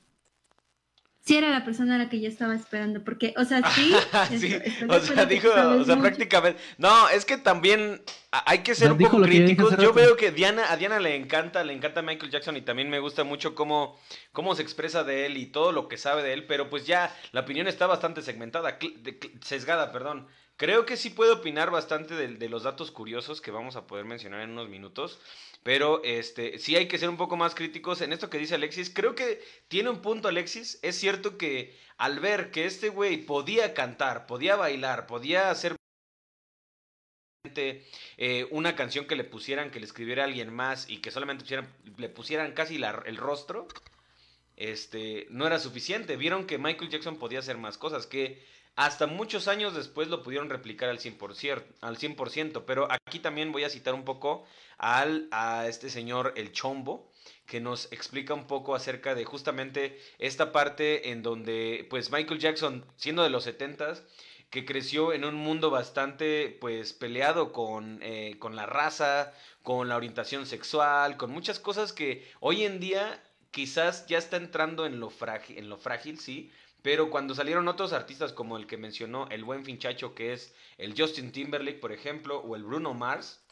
Sí 1.30 1.38
era 1.38 1.50
la 1.52 1.64
persona 1.64 1.94
a 1.94 1.98
la 2.00 2.10
que 2.10 2.20
yo 2.20 2.28
estaba 2.28 2.56
esperando, 2.56 3.04
porque, 3.04 3.36
o 3.38 3.46
sea, 3.46 3.62
sí. 3.72 3.94
sí, 4.30 4.36
estoy- 4.36 4.64
estoy 4.66 4.88
de 4.88 4.96
o 4.96 5.00
sea, 5.02 5.26
dijo, 5.26 5.50
o 5.50 5.54
sea, 5.84 5.96
mucho. 5.96 6.00
prácticamente. 6.02 6.60
No, 6.80 7.08
es 7.10 7.24
que 7.24 7.38
también 7.38 8.02
hay 8.32 8.60
que 8.64 8.74
ser 8.74 8.88
No, 8.88 8.96
un 8.96 9.00
poco 9.00 9.22
críticos. 9.22 9.78
Yo 9.78 9.94
veo 9.94 10.18
que 10.18 10.32
Diana, 10.32 10.72
a 10.72 10.76
Diana 10.78 11.00
le 11.00 11.16
encanta, 11.16 11.64
le 11.64 11.74
encanta 11.74 12.02
Michael 12.02 12.32
Jackson 12.32 12.58
y 12.58 12.62
también 12.62 12.90
me 12.90 12.98
gusta 13.00 13.24
mucho 13.24 13.54
cómo, 13.54 14.00
cómo 14.32 14.56
se 14.56 14.64
expresa 14.64 15.04
de 15.04 15.28
él 15.28 15.38
y 15.38 15.46
todo 15.46 15.72
lo 15.72 15.88
que 15.88 15.98
sabe 15.98 16.24
de 16.24 16.34
él, 16.34 16.48
pero 16.48 16.68
pues 16.70 16.88
ya 16.88 17.16
la 17.32 17.42
opinión 17.42 17.68
está 17.68 17.86
bastante 17.86 18.24
segmentada, 18.24 18.80
cl- 18.80 19.00
de- 19.04 19.20
cl- 19.20 19.40
sesgada, 19.44 19.92
perdón. 19.92 20.28
Creo 20.58 20.86
que 20.88 20.98
sí 20.98 21.12
puedo 21.12 21.36
opinar 21.36 21.70
bastante 21.70 22.16
de, 22.16 22.28
de 22.30 22.50
los 22.50 22.64
datos 22.64 22.90
curiosos 22.92 23.40
que 23.40 23.52
vamos 23.52 23.76
a 23.76 23.86
poder 23.86 24.06
mencionar 24.06 24.42
en 24.42 24.50
unos 24.50 24.68
minutos. 24.68 25.20
Pero 25.64 26.02
este, 26.04 26.58
sí 26.58 26.76
hay 26.76 26.88
que 26.88 26.98
ser 26.98 27.10
un 27.10 27.18
poco 27.18 27.36
más 27.36 27.54
críticos 27.54 28.02
en 28.02 28.14
esto 28.14 28.30
que 28.30 28.38
dice 28.38 28.56
Alexis. 28.56 28.90
Creo 28.94 29.16
que 29.16 29.44
tiene 29.68 29.90
un 29.90 30.02
punto 30.02 30.28
Alexis. 30.28 30.80
Es 30.82 30.96
cierto 30.96 31.38
que 31.38 31.78
al 31.98 32.20
ver 32.20 32.52
que 32.52 32.66
este 32.66 32.90
güey 32.90 33.18
podía 33.18 33.74
cantar, 33.74 34.26
podía 34.26 34.56
bailar, 34.56 35.06
podía 35.06 35.52
hacer 35.52 35.76
eh, 37.56 38.48
una 38.52 38.76
canción 38.76 39.06
que 39.06 39.16
le 39.16 39.24
pusieran, 39.24 39.72
que 39.72 39.80
le 39.80 39.86
escribiera 39.86 40.24
alguien 40.24 40.54
más 40.54 40.90
y 40.90 40.98
que 40.98 41.12
solamente 41.12 41.46
le 41.98 42.10
pusieran 42.10 42.54
casi 42.54 42.76
el 42.78 43.18
rostro, 43.18 43.68
este, 44.56 45.28
no 45.30 45.48
era 45.48 45.60
suficiente. 45.60 46.18
Vieron 46.18 46.46
que 46.46 46.58
Michael 46.58 46.90
Jackson 46.90 47.18
podía 47.18 47.40
hacer 47.40 47.58
más 47.58 47.78
cosas, 47.78 48.08
que 48.08 48.46
hasta 48.76 49.08
muchos 49.08 49.48
años 49.48 49.76
después 49.76 50.08
lo 50.08 50.24
pudieron 50.24 50.50
replicar 50.50 50.90
al 50.90 51.00
100%, 51.00 51.64
al 51.82 51.98
100%. 51.98 52.64
Pero 52.66 52.88
aquí 52.90 53.20
también 53.20 53.52
voy 53.52 53.64
a 53.64 53.70
citar 53.70 53.94
un 53.94 54.06
poco 54.06 54.46
al, 54.78 55.28
a 55.32 55.68
este 55.68 55.90
señor, 55.90 56.34
el 56.38 56.52
Chombo, 56.52 57.12
que 57.46 57.60
nos 57.60 57.92
explica 57.92 58.34
un 58.34 58.48
poco 58.48 58.76
acerca 58.76 59.16
de 59.16 59.26
justamente 59.26 60.00
esta 60.18 60.52
parte 60.52 61.12
en 61.12 61.24
donde, 61.24 61.86
pues, 61.90 62.12
Michael 62.12 62.40
Jackson, 62.40 62.86
siendo 62.96 63.24
de 63.24 63.30
los 63.30 63.46
70s, 63.46 64.04
que 64.50 64.66
creció 64.66 65.14
en 65.14 65.26
un 65.26 65.36
mundo 65.36 65.70
bastante, 65.70 66.58
pues, 66.62 66.94
peleado 66.94 67.52
con, 67.52 68.00
eh, 68.02 68.38
con 68.40 68.56
la 68.56 68.66
raza, 68.66 69.34
con 69.62 69.90
la 69.90 69.98
orientación 69.98 70.46
sexual, 70.46 71.18
con 71.18 71.32
muchas 71.32 71.60
cosas 71.60 71.94
que 71.94 72.28
hoy 72.40 72.64
en 72.64 72.80
día 72.80 73.22
quizás 73.52 74.08
ya 74.08 74.18
está 74.18 74.38
entrando 74.38 74.86
en 74.86 75.00
lo 75.00 75.10
frágil, 75.10 76.20
sí, 76.20 76.52
pero 76.82 77.10
cuando 77.10 77.36
salieron 77.36 77.68
otros 77.68 77.94
artistas 77.94 78.34
como 78.34 78.58
el 78.58 78.68
que 78.68 78.78
mencionó 78.78 79.28
el 79.30 79.44
buen 79.44 79.66
finchacho 79.66 80.16
que 80.16 80.34
es 80.34 80.54
el 80.78 80.94
Justin 81.00 81.32
Timberlake, 81.32 81.80
por 81.80 81.92
ejemplo, 81.92 82.40
o 82.40 82.56
el 82.56 82.64
Bruno 82.64 82.94
Mars, 82.94 83.44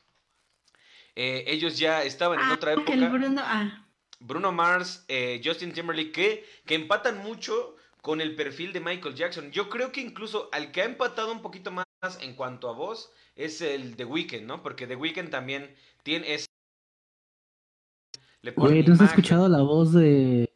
eh, 1.16 1.44
ellos 1.48 1.78
ya 1.78 2.04
estaban 2.04 2.40
en 2.40 2.46
Ah, 2.46 2.54
otra 2.54 2.76
que 2.86 2.94
el 2.94 3.04
época. 3.04 3.10
Bruno, 3.10 3.42
ah. 3.44 3.88
Bruno 4.20 4.52
Mars, 4.52 5.04
eh, 5.08 5.42
Justin 5.44 5.74
Timberlake, 5.74 6.12
que, 6.12 6.46
que 6.66 6.76
empatan 6.76 7.18
mucho 7.20 7.76
con 8.02 8.22
el 8.22 8.36
perfil 8.36 8.72
de 8.74 8.80
Michael 8.80 9.16
Jackson. 9.16 9.52
Yo 9.52 9.70
creo 9.70 9.92
que 9.92 10.02
incluso 10.02 10.50
al 10.52 10.72
que 10.72 10.82
ha 10.82 10.86
empatado 10.86 11.32
un 11.32 11.42
poquito 11.42 11.72
más 11.72 11.86
en 12.22 12.36
cuanto 12.36 12.70
a 12.70 12.74
voz 12.74 13.12
es 13.36 13.62
el 13.62 13.96
The 13.96 14.06
Weeknd, 14.06 14.44
¿no? 14.46 14.63
Porque 14.63 14.88
The 14.88 14.96
Weeknd 14.96 15.30
también 15.30 15.76
tiene 16.04 16.34
ese... 16.34 16.48
Güey, 18.56 18.84
¿no 18.84 18.94
has 18.94 19.00
imagen. 19.02 19.06
escuchado 19.10 19.50
la 19.50 19.62
voz 19.62 19.94
de, 19.94 20.50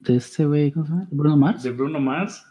de 0.00 0.16
este 0.16 0.44
güey, 0.46 0.72
¿cómo 0.72 0.86
se 0.86 0.92
llama? 0.92 1.08
Bruno 1.10 1.36
Mars. 1.36 1.62
De 1.62 1.70
Bruno 1.70 2.00
Mars. 2.00 2.44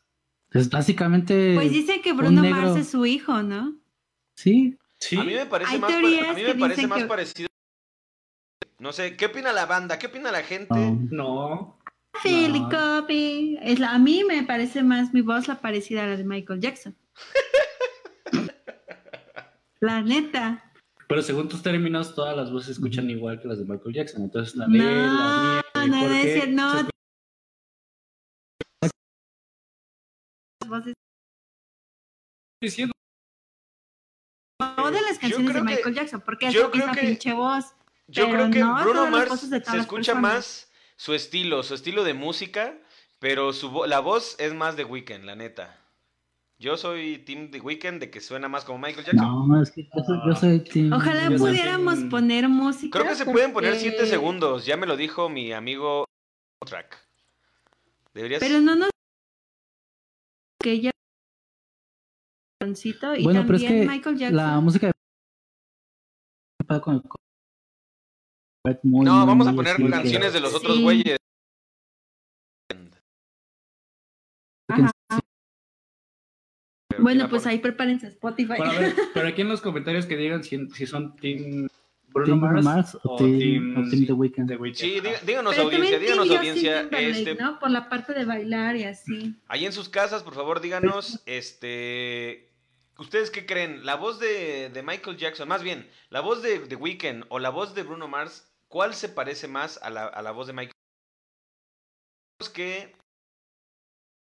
Es 0.52 0.70
básicamente. 0.70 1.54
Pues 1.56 1.72
dicen 1.72 2.02
que 2.02 2.14
Bruno 2.14 2.42
negro. 2.42 2.62
Mars 2.62 2.78
es 2.80 2.90
su 2.90 3.06
hijo, 3.06 3.44
¿no? 3.44 3.76
Sí, 4.36 4.76
Sí. 5.02 5.16
A 5.18 5.24
mí 5.24 5.34
me 5.34 5.46
parece 5.46 5.72
Hay 5.74 5.80
más, 5.80 5.92
pare- 5.94 6.28
a 6.30 6.34
mí 6.34 6.44
me 6.44 6.56
parece 6.56 6.86
más 6.88 7.00
que- 7.00 7.06
parecido. 7.06 7.48
No 8.80 8.92
sé, 8.92 9.16
¿qué 9.16 9.28
opina 9.28 9.54
la 9.54 9.66
banda? 9.66 9.98
¿Qué 9.98 10.08
opina 10.08 10.32
la 10.32 10.44
gente? 10.44 10.74
no. 10.74 11.08
No. 11.12 11.80
Philly 12.24 12.60
No. 12.60 12.70
Copy. 12.70 13.58
Es 13.62 13.80
la, 13.80 13.92
a 13.94 14.00
mí 14.00 14.24
me 14.28 14.44
parece 14.44 14.84
más 14.84 15.14
mi 15.14 15.22
voz 15.22 15.48
la 15.48 15.62
parecida 15.62 16.04
a 16.04 16.08
la 16.08 16.18
de 16.18 16.26
Michael 16.26 16.60
Jackson. 16.60 16.96
la 19.80 20.02
neta. 20.02 20.64
Pero 21.08 21.22
según 21.22 21.48
tus 21.50 21.62
términos, 21.64 22.14
todas 22.14 22.36
las 22.36 22.52
voces 22.52 22.66
se 22.68 22.72
escuchan 22.74 23.10
igual 23.10 23.40
que 23.42 23.48
las 23.48 23.60
de 23.60 23.66
Michael 23.66 23.96
Jackson. 23.96 24.24
Entonces 24.24 24.56
la 24.56 24.68
de 24.68 24.78
él, 24.80 24.84
la 24.86 25.64
No, 25.88 25.96
mía. 25.96 26.46
¿y 26.46 26.50
no, 26.52 26.84
no 26.84 26.90
voces- 30.70 30.94
diciendo? 32.62 32.94
No 34.78 34.92
de 34.92 35.02
las 35.02 35.18
canciones 35.20 35.48
de 35.54 35.54
que- 35.54 35.62
Michael 35.62 35.96
Jackson, 35.96 36.22
porque 36.22 36.48
es 36.48 36.54
yo 36.54 36.72
creo 36.72 36.92
que- 36.92 37.02
pinche 37.02 37.34
voz. 37.34 37.66
Yo 38.08 38.26
Pero 38.26 38.38
creo 38.38 38.52
que 38.52 38.60
no 38.60 38.82
Bruno 38.84 39.08
Mars 39.12 39.40
se 39.42 39.56
escucha 39.58 40.14
personas. 40.14 40.22
más 40.22 40.72
su 40.98 41.14
estilo, 41.14 41.62
su 41.64 41.76
estilo 41.76 42.04
de 42.04 42.14
música, 42.16 42.76
pero 43.20 43.54
su 43.54 43.70
vo- 43.72 43.86
la 43.88 44.00
voz 44.00 44.36
es 44.40 44.54
más 44.54 44.76
de 44.76 44.84
Weeknd, 44.84 45.24
la 45.26 45.36
neta. 45.36 45.76
Yo 46.58 46.76
soy 46.76 47.20
team 47.20 47.52
de 47.52 47.62
Weeknd 47.62 48.00
de 48.02 48.10
que 48.12 48.20
suena 48.20 48.50
más 48.50 48.66
como 48.66 48.80
Michael 48.80 49.06
Jackson. 49.06 49.48
No, 49.48 49.62
es 49.62 49.72
que 49.72 49.84
yo 49.84 50.04
soy, 50.04 50.18
yo 50.28 50.36
soy 50.36 50.60
team- 50.62 50.92
Ojalá 50.92 51.30
Yo 51.30 51.38
soy 51.38 51.52
pudiéramos 51.52 51.94
team- 51.96 52.10
poner 52.10 52.50
música. 52.50 53.00
Creo 53.00 53.10
que 53.10 53.16
se 53.16 53.26
pueden 53.26 53.54
poner 53.54 53.74
porque- 53.76 53.90
7 53.92 54.08
segundos, 54.08 54.66
ya 54.66 54.76
me 54.76 54.86
lo 54.88 54.98
dijo 54.98 55.30
mi 55.30 55.54
amigo 55.54 56.06
Track. 56.66 56.98
Deberías 58.14 58.42
Pero 58.42 58.60
no 58.60 58.76
nos. 58.76 58.90
Que 60.62 60.72
ella. 60.72 60.92
y 63.18 63.24
Bueno, 63.24 63.44
pero 63.46 63.56
es 63.56 63.64
que 63.64 63.86
Michael 63.88 64.18
Jackson. 64.18 64.36
la 64.36 64.60
música 64.60 64.88
de. 64.88 64.94
con 66.82 66.96
el- 66.96 67.02
con- 67.04 67.20
muy, 68.84 69.06
No, 69.06 69.20
muy, 69.20 69.26
vamos 69.28 69.48
a 69.48 69.54
poner 69.54 69.78
que- 69.78 69.90
canciones 69.90 70.34
de 70.34 70.40
los 70.42 70.54
otros 70.54 70.76
Sí. 70.76 70.84
güeyes. 70.84 71.18
Ajá. 74.70 74.92
Bueno, 77.00 77.30
pues 77.30 77.46
ahí 77.48 77.60
prepárense 77.60 78.08
Spotify. 78.08 78.56
Bueno, 78.58 78.72
a 78.72 78.80
ver, 78.80 78.94
pero 79.14 79.28
aquí 79.30 79.42
en 79.42 79.48
los 79.50 79.62
comentarios 79.62 80.06
que 80.06 80.18
digan 80.18 80.44
si, 80.44 80.70
si 80.72 80.86
son 80.86 81.16
Team 81.16 81.68
Bruno 82.26 82.40
Team 82.42 82.54
Mars, 82.54 82.66
Mars 82.66 82.96
o 83.04 83.14
o 83.14 83.18
Team, 83.18 83.38
Team- 83.40 83.78
o 83.78 83.90
Team 83.90 84.06
The 84.06 84.14
Weeknd. 84.14 84.48
The 84.48 84.56
Weeknd. 84.58 84.78
Sí, 84.80 85.00
dí- 85.02 85.26
díganos 85.26 85.54
Pero 85.56 85.66
audiencia, 85.68 86.00
díganos 86.00 86.28
Team 86.28 86.38
audiencia, 86.38 86.82
este, 86.92 87.36
¿no? 87.36 87.60
Por 87.60 87.72
la 87.72 87.90
parte 87.90 88.14
de 88.14 88.26
bailar 88.26 88.76
y 88.76 88.84
así. 88.84 89.36
Ahí 89.48 89.66
en 89.66 89.74
sus 89.74 89.90
casas, 89.90 90.24
por 90.24 90.34
favor, 90.36 90.62
díganos, 90.62 91.22
este, 91.26 92.52
¿ustedes 92.98 93.32
qué 93.32 93.46
creen? 93.46 93.86
¿La 93.86 93.96
voz 93.96 94.20
de, 94.20 94.70
de 94.70 94.84
Michael 94.84 95.18
Jackson, 95.18 95.48
más 95.48 95.64
bien, 95.64 95.90
la 96.10 96.22
voz 96.22 96.42
de 96.42 96.60
The 96.60 96.76
Weeknd 96.76 97.26
o 97.30 97.40
la 97.40 97.50
voz 97.50 97.74
de 97.76 97.84
Bruno 97.84 98.08
Mars, 98.08 98.52
cuál 98.68 98.94
se 98.94 99.10
parece 99.10 99.48
más 99.48 99.80
a 99.82 99.90
la, 99.90 100.06
a 100.06 100.22
la 100.22 100.32
voz 100.32 100.48
de 100.48 100.54
Michael 100.54 100.74
Jackson? 102.42 102.54
que 102.54 102.96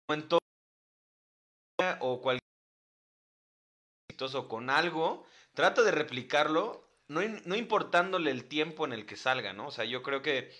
en 0.10 0.28
todo 0.30 0.40
o 2.00 2.22
cualquier 2.22 2.40
exitoso 4.10 4.48
con 4.48 4.70
algo, 4.70 5.26
trata 5.54 5.84
de 5.84 5.92
replicarlo, 5.92 6.87
no, 7.08 7.22
no 7.46 7.56
importándole 7.56 8.32
el 8.32 8.46
tiempo 8.48 8.86
en 8.86 8.94
el 8.94 9.06
que 9.06 9.16
salga, 9.16 9.54
¿no? 9.54 9.68
O 9.68 9.72
sea, 9.72 9.86
yo 9.86 10.04
creo 10.04 10.22
que 10.22 10.52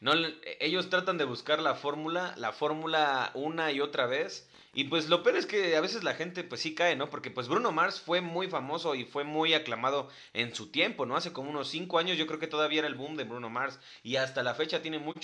no, 0.00 0.14
le- 0.14 0.36
ellos 0.60 0.90
tratan 0.90 1.18
de 1.18 1.24
buscar 1.24 1.60
la 1.60 1.74
fórmula, 1.74 2.34
la 2.36 2.52
fórmula 2.52 3.30
una 3.34 3.72
y 3.72 3.80
otra 3.80 4.06
vez. 4.06 4.48
Y 4.74 4.84
pues 4.84 5.08
lo 5.08 5.22
peor 5.22 5.36
es 5.36 5.46
que 5.46 5.74
a 5.76 5.80
veces 5.80 6.04
la 6.04 6.14
gente 6.14 6.44
pues 6.44 6.60
sí 6.60 6.74
cae, 6.74 6.96
¿no? 6.96 7.08
Porque 7.08 7.30
pues 7.30 7.48
Bruno 7.48 7.72
Mars 7.72 8.00
fue 8.00 8.20
muy 8.20 8.48
famoso 8.48 8.94
y 8.94 9.04
fue 9.04 9.24
muy 9.24 9.54
aclamado 9.54 10.10
en 10.34 10.54
su 10.54 10.70
tiempo, 10.70 11.06
¿no? 11.06 11.16
Hace 11.16 11.32
como 11.32 11.50
unos 11.50 11.68
cinco 11.68 11.98
años 11.98 12.18
yo 12.18 12.26
creo 12.26 12.38
que 12.38 12.46
todavía 12.46 12.80
era 12.80 12.88
el 12.88 12.94
boom 12.94 13.16
de 13.16 13.24
Bruno 13.24 13.48
Mars. 13.48 13.80
Y 14.02 14.16
hasta 14.16 14.42
la 14.42 14.54
fecha 14.54 14.82
tiene 14.82 14.98
mucho. 14.98 15.20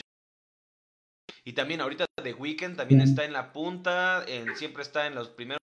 Y 1.44 1.52
también 1.52 1.80
ahorita 1.80 2.04
The 2.20 2.34
Weeknd 2.34 2.76
también 2.76 3.00
está 3.00 3.24
en 3.24 3.32
la 3.32 3.52
punta, 3.52 4.24
en- 4.26 4.56
siempre 4.56 4.82
está 4.82 5.06
en 5.06 5.14
los 5.14 5.28
primeros. 5.28 5.61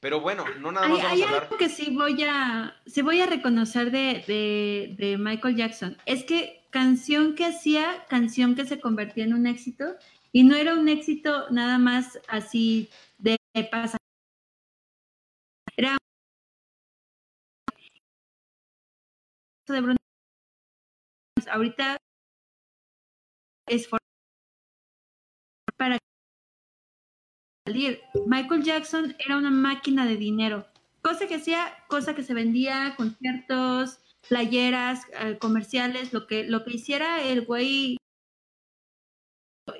Pero 0.00 0.20
bueno, 0.20 0.44
no 0.60 0.72
nada 0.72 0.86
Hay, 0.86 0.92
más 0.92 1.02
vamos 1.02 1.12
hay 1.12 1.22
a 1.22 1.26
hablar. 1.26 1.42
algo 1.44 1.58
que 1.58 1.68
sí 1.68 1.94
voy 1.94 2.22
a, 2.24 2.74
sí 2.86 3.02
voy 3.02 3.20
a 3.20 3.26
reconocer 3.26 3.90
de, 3.90 4.24
de, 4.26 4.96
de 4.98 5.18
Michael 5.18 5.56
Jackson. 5.56 5.96
Es 6.06 6.24
que 6.24 6.64
canción 6.70 7.34
que 7.34 7.44
hacía, 7.44 8.06
canción 8.08 8.54
que 8.54 8.64
se 8.64 8.80
convertía 8.80 9.24
en 9.24 9.34
un 9.34 9.46
éxito, 9.46 9.96
y 10.32 10.44
no 10.44 10.56
era 10.56 10.74
un 10.74 10.88
éxito 10.88 11.50
nada 11.50 11.78
más 11.78 12.18
así 12.28 12.88
de 13.18 13.36
pasar. 13.70 13.98
Era 15.76 15.98
de 19.68 19.80
Bruno. 19.80 19.96
Ahorita 21.50 21.96
es 23.66 23.88
para 25.76 25.98
salir. 27.66 28.00
Michael 28.26 28.62
Jackson 28.62 29.16
era 29.18 29.36
una 29.36 29.50
máquina 29.50 30.06
de 30.06 30.16
dinero. 30.16 30.66
Cosa 31.02 31.26
que 31.26 31.36
hacía, 31.36 31.72
cosa 31.88 32.14
que 32.14 32.22
se 32.22 32.34
vendía, 32.34 32.94
conciertos, 32.96 34.00
playeras, 34.28 35.02
eh, 35.20 35.38
comerciales, 35.38 36.12
lo 36.12 36.26
que, 36.26 36.44
lo 36.44 36.64
que 36.64 36.74
hiciera 36.74 37.22
el 37.22 37.44
güey. 37.46 37.96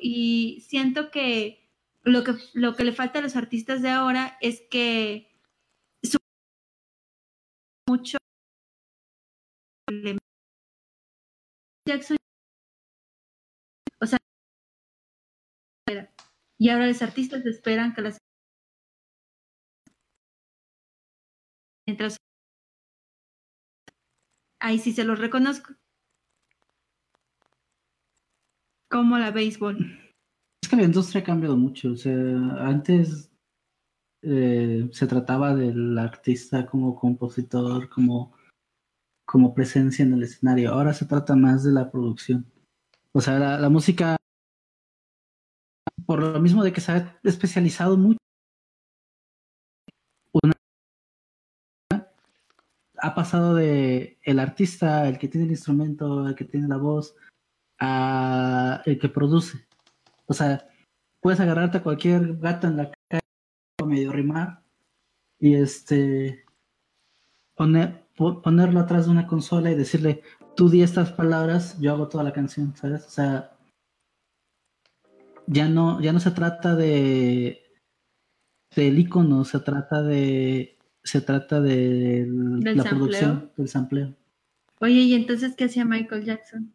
Y 0.01 0.65
siento 0.69 1.11
que 1.11 1.69
lo 2.03 2.25
que 2.25 2.33
lo 2.55 2.75
que 2.77 2.85
le 2.85 2.93
falta 2.93 3.19
a 3.19 3.23
los 3.23 3.37
artistas 3.37 3.83
de 3.83 3.91
ahora 3.91 4.39
es 4.41 4.63
que 4.71 5.31
su- 6.03 6.17
mucho 7.89 8.17
Jackson 11.87 12.17
o 14.01 14.07
sea 14.07 14.19
y 16.61 16.69
ahora 16.69 16.87
los 16.87 17.01
artistas 17.01 17.45
esperan 17.47 17.95
que 17.95 18.03
las 18.03 18.19
mientras 21.89 22.17
ahí 24.61 24.79
sí 24.79 24.93
se 24.93 25.05
los 25.05 25.19
reconozco 25.19 25.75
como 28.91 29.19
la 29.19 29.31
béisbol 29.31 29.79
Es 30.63 30.69
que 30.69 30.77
la 30.77 30.83
industria 30.83 31.23
ha 31.23 31.25
cambiado 31.25 31.57
mucho. 31.57 31.93
O 31.93 31.97
sea, 31.97 32.13
antes 32.59 33.31
eh, 34.23 34.89
se 34.93 35.07
trataba 35.07 35.55
del 35.55 35.97
artista 35.97 36.67
como 36.67 36.95
compositor, 36.95 37.89
como, 37.89 38.35
como 39.25 39.55
presencia 39.55 40.05
en 40.05 40.13
el 40.13 40.25
escenario. 40.25 40.73
Ahora 40.73 40.93
se 40.93 41.07
trata 41.07 41.37
más 41.37 41.65
de 41.65 41.73
la 41.73 41.91
producción. 41.91 42.45
O 43.13 43.21
sea, 43.21 43.39
la, 43.39 43.59
la 43.59 43.69
música, 43.69 44.17
por 46.11 46.21
lo 46.21 46.41
mismo 46.41 46.65
de 46.65 46.73
que 46.73 46.81
se 46.81 46.91
ha 46.91 47.21
especializado 47.23 47.97
mucho, 47.97 48.19
una- 50.43 50.57
ha 52.99 53.15
pasado 53.15 53.55
de 53.55 54.19
el 54.25 54.41
artista, 54.41 55.07
el 55.09 55.19
que 55.21 55.29
tiene 55.29 55.45
el 55.45 55.53
instrumento, 55.53 56.27
el 56.27 56.35
que 56.35 56.45
tiene 56.45 56.67
la 56.67 56.79
voz, 56.79 57.15
a 57.79 58.83
el 58.87 58.99
que 58.99 59.09
produce. 59.09 59.69
O 60.27 60.35
sea, 60.35 60.69
puedes 61.23 61.39
agarrarte 61.39 61.79
a 61.79 61.83
cualquier 61.85 62.39
gato 62.39 62.67
en 62.67 62.77
la 62.79 62.91
calle 63.09 63.23
medio 63.87 64.11
rimar 64.11 64.65
y 65.39 65.55
este 65.55 66.45
poner, 67.55 68.05
po- 68.17 68.43
ponerlo 68.43 68.81
atrás 68.81 69.05
de 69.07 69.13
una 69.13 69.29
consola 69.29 69.71
y 69.71 69.77
decirle, 69.77 70.23
tú 70.57 70.69
di 70.69 70.83
estas 70.83 71.13
palabras, 71.13 71.79
yo 71.81 71.93
hago 71.93 72.09
toda 72.09 72.25
la 72.25 72.33
canción, 72.33 72.75
¿sabes? 72.75 73.07
O 73.07 73.11
sea, 73.11 73.57
ya 75.53 75.69
no, 75.69 76.01
ya 76.01 76.13
no 76.13 76.21
se 76.21 76.31
trata 76.31 76.75
de 76.77 77.63
del 78.77 78.99
icono, 78.99 79.45
se 79.45 79.59
trata 79.61 80.03
de 80.03 80.79
se 81.03 81.21
trata 81.21 81.61
de 81.61 82.25
¿Del 82.27 82.77
la 82.77 82.83
sampleo? 82.85 82.99
producción, 82.99 83.53
del 83.57 83.69
sampleo. 83.69 84.15
oye 84.81 85.01
y 85.01 85.15
entonces 85.15 85.55
qué 85.57 85.65
hacía 85.65 85.85
Michael 85.85 86.25
Jackson 86.25 86.73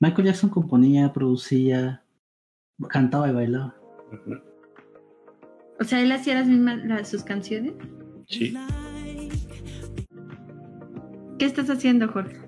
Michael 0.00 0.26
Jackson 0.28 0.50
componía, 0.50 1.12
producía, 1.12 2.02
cantaba 2.88 3.28
y 3.30 3.32
bailaba. 3.32 3.74
O 5.80 5.84
sea, 5.84 6.00
él 6.02 6.12
hacía 6.12 6.34
las 6.34 6.46
mismas 6.46 6.84
las- 6.84 7.08
sus 7.08 7.22
canciones. 7.24 7.72
Sí. 8.26 8.54
¿Qué 11.38 11.44
estás 11.46 11.68
haciendo, 11.70 12.08
Jorge? 12.08 12.38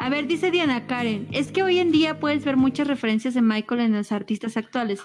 A 0.00 0.08
ver, 0.08 0.26
dice 0.26 0.50
Diana 0.50 0.86
Karen, 0.86 1.28
es 1.30 1.52
que 1.52 1.62
hoy 1.62 1.78
en 1.78 1.92
día 1.92 2.18
puedes 2.20 2.42
ver 2.42 2.56
muchas 2.56 2.88
referencias 2.88 3.34
de 3.34 3.42
Michael 3.42 3.82
en 3.82 3.92
los 3.92 4.12
artistas 4.12 4.56
actuales. 4.56 5.02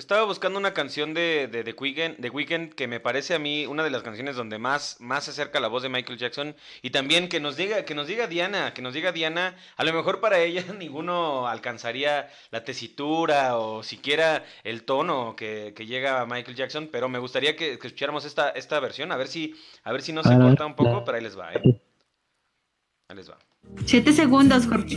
Estaba 0.00 0.24
buscando 0.24 0.58
una 0.58 0.72
canción 0.72 1.12
de, 1.12 1.46
de 1.46 1.62
The 1.62 1.74
Weeknd, 1.78 2.22
The 2.22 2.30
Weeknd 2.30 2.72
que 2.72 2.88
me 2.88 3.00
parece 3.00 3.34
a 3.34 3.38
mí 3.38 3.66
una 3.66 3.84
de 3.84 3.90
las 3.90 4.02
canciones 4.02 4.34
donde 4.34 4.56
más, 4.58 4.96
más 4.98 5.24
se 5.24 5.32
acerca 5.32 5.60
la 5.60 5.68
voz 5.68 5.82
de 5.82 5.90
Michael 5.90 6.18
Jackson 6.18 6.56
y 6.80 6.88
también 6.88 7.28
que 7.28 7.38
nos 7.38 7.58
diga 7.58 7.84
que 7.84 7.94
nos 7.94 8.06
diga 8.06 8.26
Diana, 8.26 8.72
que 8.72 8.80
nos 8.80 8.94
diga 8.94 9.12
Diana, 9.12 9.58
a 9.76 9.84
lo 9.84 9.92
mejor 9.92 10.20
para 10.20 10.38
ella 10.38 10.64
ninguno 10.78 11.46
alcanzaría 11.46 12.30
la 12.50 12.64
tesitura 12.64 13.58
o 13.58 13.82
siquiera 13.82 14.42
el 14.64 14.84
tono 14.84 15.36
que, 15.36 15.74
que 15.76 15.84
llega 15.84 16.22
a 16.22 16.26
Michael 16.26 16.56
Jackson, 16.56 16.88
pero 16.90 17.10
me 17.10 17.18
gustaría 17.18 17.54
que, 17.54 17.78
que 17.78 17.88
escucháramos 17.88 18.24
esta, 18.24 18.48
esta 18.48 18.80
versión, 18.80 19.12
a 19.12 19.18
ver 19.18 19.28
si 19.28 19.54
a 19.84 19.92
ver 19.92 20.00
si 20.00 20.14
no 20.14 20.22
se 20.22 20.34
corta 20.34 20.64
un 20.64 20.76
poco, 20.76 21.04
pero 21.04 21.18
ahí 21.18 21.22
les 21.22 21.38
va, 21.38 21.52
¿eh? 21.52 21.60
Ahí 23.08 23.16
les 23.16 23.30
va. 23.30 23.36
Siete 23.84 24.14
segundos, 24.14 24.66
Jorge. 24.66 24.96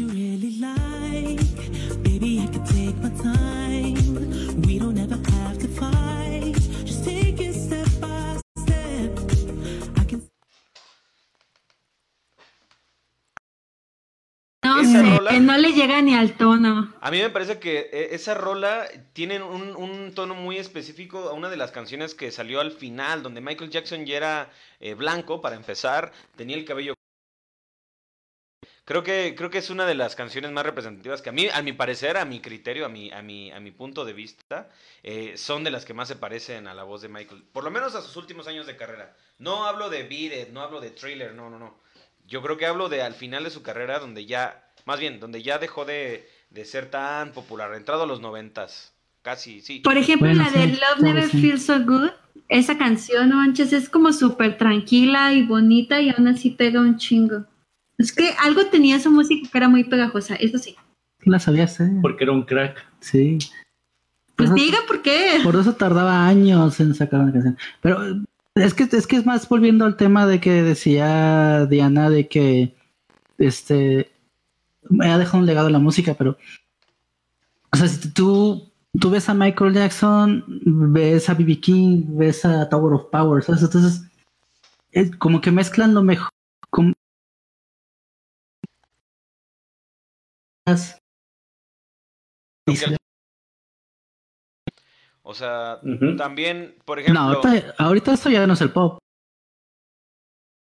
Rola- 15.31 15.39
no 15.39 15.57
le 15.57 15.71
llega 15.73 16.01
ni 16.01 16.15
al 16.15 16.35
tono. 16.37 16.93
A 17.01 17.11
mí 17.11 17.19
me 17.19 17.29
parece 17.29 17.59
que 17.59 17.89
eh, 17.91 18.09
esa 18.11 18.33
rola 18.33 18.87
tiene 19.13 19.41
un, 19.41 19.75
un 19.75 20.13
tono 20.13 20.35
muy 20.35 20.57
específico 20.57 21.29
a 21.29 21.33
una 21.33 21.49
de 21.49 21.57
las 21.57 21.71
canciones 21.71 22.13
que 22.15 22.31
salió 22.31 22.59
al 22.59 22.71
final, 22.71 23.23
donde 23.23 23.41
Michael 23.41 23.69
Jackson 23.69 24.05
ya 24.05 24.17
era 24.17 24.51
eh, 24.79 24.93
blanco 24.93 25.41
para 25.41 25.55
empezar, 25.55 26.11
tenía 26.35 26.55
el 26.55 26.65
cabello. 26.65 26.93
Creo 28.85 29.01
que, 29.01 29.33
creo 29.37 29.49
que 29.49 29.59
es 29.59 29.69
una 29.69 29.85
de 29.85 29.95
las 29.95 30.13
canciones 30.15 30.51
más 30.51 30.65
representativas 30.65 31.21
que 31.21 31.29
a 31.29 31.31
mí, 31.31 31.47
a 31.53 31.61
mi 31.61 31.71
parecer, 31.71 32.17
a 32.17 32.25
mi 32.25 32.41
criterio, 32.41 32.85
a 32.85 32.89
mi, 32.89 33.11
a 33.13 33.21
mi, 33.21 33.49
a 33.49 33.61
mi 33.61 33.71
punto 33.71 34.03
de 34.03 34.11
vista, 34.11 34.69
eh, 35.03 35.37
son 35.37 35.63
de 35.63 35.71
las 35.71 35.85
que 35.85 35.93
más 35.93 36.09
se 36.09 36.17
parecen 36.17 36.67
a 36.67 36.73
la 36.73 36.83
voz 36.83 37.01
de 37.01 37.07
Michael. 37.07 37.43
Por 37.53 37.63
lo 37.63 37.71
menos 37.71 37.95
a 37.95 38.01
sus 38.01 38.17
últimos 38.17 38.45
años 38.47 38.67
de 38.67 38.75
carrera. 38.75 39.15
No 39.37 39.65
hablo 39.65 39.89
de 39.89 40.03
Beat 40.03 40.47
It, 40.47 40.49
no 40.49 40.61
hablo 40.61 40.81
de 40.81 40.89
Thriller, 40.91 41.33
no, 41.33 41.49
no, 41.49 41.59
no. 41.59 41.79
Yo 42.25 42.41
creo 42.41 42.57
que 42.57 42.65
hablo 42.65 42.89
de 42.89 43.01
al 43.01 43.13
final 43.13 43.45
de 43.45 43.51
su 43.51 43.63
carrera, 43.63 43.99
donde 43.99 44.25
ya, 44.25 44.62
más 44.85 44.99
bien, 44.99 45.19
donde 45.19 45.41
ya 45.41 45.57
dejó 45.57 45.85
de, 45.85 46.27
de 46.49 46.65
ser 46.65 46.89
tan 46.89 47.31
popular, 47.31 47.73
entrado 47.73 48.03
a 48.03 48.07
los 48.07 48.21
noventas, 48.21 48.93
casi, 49.21 49.61
sí. 49.61 49.79
Por 49.79 49.97
ejemplo, 49.97 50.27
Bueno, 50.27 50.43
la 50.43 50.51
de 50.51 50.67
Love 50.67 50.77
claro, 50.77 51.01
Never 51.01 51.29
sí. 51.29 51.41
Feels 51.41 51.65
So 51.65 51.79
Good, 51.79 52.09
esa 52.49 52.77
canción, 52.77 53.29
no 53.29 53.37
manches, 53.37 53.73
es 53.73 53.89
como 53.89 54.13
súper 54.13 54.57
tranquila 54.57 55.33
y 55.33 55.43
bonita 55.43 56.01
y 56.01 56.09
aún 56.09 56.27
así 56.27 56.51
pega 56.51 56.81
un 56.81 56.97
chingo. 56.97 57.45
Es 57.97 58.11
que 58.11 58.33
algo 58.39 58.65
tenía 58.65 58.99
su 58.99 59.11
música 59.11 59.49
que 59.51 59.57
era 59.57 59.69
muy 59.69 59.83
pegajosa, 59.83 60.35
eso 60.35 60.57
sí. 60.57 60.75
La 61.25 61.39
sabías, 61.39 61.79
¿eh? 61.79 61.89
Porque 62.01 62.25
era 62.25 62.33
un 62.33 62.43
crack. 62.43 62.85
Sí. 62.99 63.37
Pues 64.35 64.53
diga 64.53 64.79
por 64.87 65.01
qué. 65.01 65.39
Por 65.43 65.55
eso 65.55 65.73
tardaba 65.73 66.27
años 66.27 66.79
en 66.79 66.95
sacar 66.95 67.21
una 67.21 67.31
canción. 67.31 67.57
Pero 67.81 68.23
es 68.55 68.73
que 68.73 68.83
es 68.83 69.07
que 69.07 69.15
es 69.15 69.25
más 69.25 69.47
volviendo 69.47 69.85
al 69.85 69.95
tema 69.95 70.27
de 70.27 70.39
que 70.39 70.63
decía 70.63 71.65
Diana 71.67 72.09
de 72.09 72.27
que 72.27 72.75
este 73.37 74.11
me 74.89 75.09
ha 75.09 75.17
dejado 75.17 75.39
un 75.39 75.45
legado 75.45 75.67
en 75.67 75.73
la 75.73 75.79
música, 75.79 76.13
pero 76.13 76.37
o 77.71 77.77
sea, 77.77 77.87
si 77.87 78.13
tú 78.13 78.71
tú 78.99 79.09
ves 79.09 79.29
a 79.29 79.33
Michael 79.33 79.73
Jackson, 79.73 80.43
ves 80.47 81.29
a 81.29 81.33
B.B. 81.33 81.59
King, 81.59 82.03
ves 82.17 82.45
a 82.45 82.69
Tower 82.69 82.93
of 82.93 83.05
Power, 83.11 83.43
¿sabes? 83.43 83.63
Entonces 83.63 84.03
es 84.91 85.15
como 85.17 85.41
que 85.41 85.51
mezclan 85.51 85.93
lo 85.93 86.03
mejor 86.03 86.29
con 86.69 86.93
O 95.25 95.33
sea, 95.33 95.79
también, 96.17 96.75
por 96.85 96.97
No, 96.97 97.01
ejemplo... 97.01 97.21
ahorita, 97.21 97.73
ahorita 97.77 98.13
esto 98.13 98.29
ya 98.29 98.45
no 98.45 98.53
es 98.53 98.61
el 98.61 98.71
pop. 98.71 98.99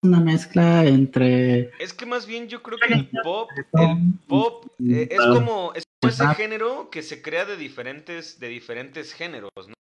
Una 0.01 0.21
mezcla 0.21 0.85
entre 0.85 1.71
Es 1.77 1.93
que 1.93 2.05
más 2.05 2.25
bien 2.25 2.47
yo 2.47 2.63
creo 2.63 2.77
que 2.77 2.93
el 2.93 3.09
pop, 3.21 3.49
el 3.73 4.13
pop 4.27 4.65
eh, 4.79 5.09
es 5.11 5.19
como 5.19 5.73
es 5.73 5.83
como 6.01 6.09
ese 6.13 6.35
género 6.35 6.89
que 6.89 7.03
se 7.03 7.21
crea 7.21 7.43
de 7.45 7.57
diferentes 7.57 8.39
de 8.39 8.47
diferentes 8.47 9.13
géneros, 9.13 9.51
¿no? 9.67 9.73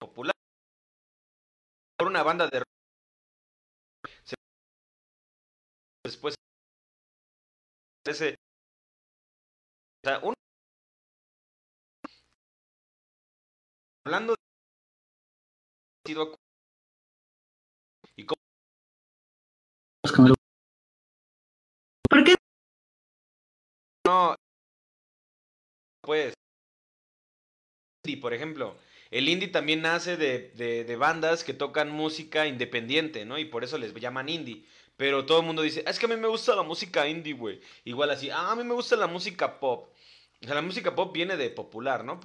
Popular. 0.00 0.32
Por 1.98 2.08
una 2.08 2.22
banda 2.22 2.48
de 2.48 2.60
rock, 2.60 2.68
después 6.04 6.34
ese 8.06 8.36
o 10.04 10.08
sea, 10.08 10.18
un- 10.20 10.34
hablando 14.06 14.34
de 14.34 14.38
¿Por 22.10 22.24
qué? 22.24 22.34
No, 24.06 24.36
pues. 26.00 26.34
Por 28.20 28.32
ejemplo. 28.34 28.76
El 29.10 29.28
indie 29.28 29.48
también 29.48 29.82
nace 29.82 30.16
de, 30.16 30.50
de, 30.54 30.84
de 30.84 30.96
bandas 30.96 31.44
que 31.44 31.54
tocan 31.54 31.90
música 31.90 32.46
independiente, 32.46 33.24
¿no? 33.24 33.38
Y 33.38 33.44
por 33.44 33.62
eso 33.64 33.78
les 33.78 33.94
llaman 33.94 34.28
indie. 34.28 34.64
Pero 34.96 35.26
todo 35.26 35.40
el 35.40 35.46
mundo 35.46 35.62
dice, 35.62 35.84
"Ah, 35.86 35.90
es 35.90 35.98
que 35.98 36.06
a 36.06 36.08
mí 36.08 36.16
me 36.16 36.26
gusta 36.28 36.54
la 36.56 36.62
música 36.62 37.06
indie, 37.06 37.34
güey. 37.34 37.60
Igual 37.84 38.10
así, 38.10 38.30
ah, 38.30 38.50
a 38.52 38.56
mí 38.56 38.64
me 38.64 38.74
gusta 38.74 38.96
la 38.96 39.06
música 39.06 39.60
pop. 39.60 39.88
O 40.42 40.46
sea, 40.46 40.54
la 40.54 40.62
música 40.62 40.94
pop 40.94 41.12
viene 41.14 41.36
de 41.36 41.50
popular, 41.50 42.04
¿no? 42.04 42.20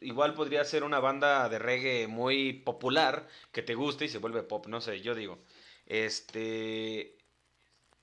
Igual 0.00 0.34
podría 0.34 0.64
ser 0.64 0.84
una 0.84 1.00
banda 1.00 1.48
de 1.48 1.58
reggae 1.58 2.06
muy 2.08 2.52
popular 2.54 3.28
que 3.52 3.62
te 3.62 3.74
guste 3.74 4.04
y 4.06 4.08
se 4.08 4.18
vuelve 4.18 4.42
pop, 4.42 4.66
no 4.66 4.80
sé, 4.80 5.00
yo 5.00 5.14
digo. 5.14 5.38
Este... 5.86 7.16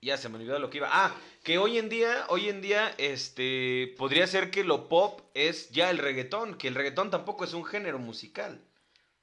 Ya 0.04 0.18
se 0.18 0.30
me 0.30 0.38
olvidó 0.38 0.58
lo 0.58 0.72
que 0.72 0.80
iba. 0.80 0.90
Ah, 0.92 1.16
que 1.44 1.60
hoy 1.60 1.78
en 1.78 1.88
día, 1.88 2.26
hoy 2.30 2.50
en 2.50 2.60
día, 2.60 2.90
este, 2.98 3.94
podría 4.00 4.26
ser 4.26 4.50
que 4.50 4.64
lo 4.64 4.90
pop 4.90 5.22
es 5.36 5.70
ya 5.70 5.92
el 5.92 6.00
reggaetón, 6.00 6.56
que 6.56 6.68
el 6.68 6.76
reggaetón 6.76 7.12
tampoco 7.12 7.44
es 7.44 7.54
un 7.54 7.64
género 7.64 8.00
musical. 8.00 8.60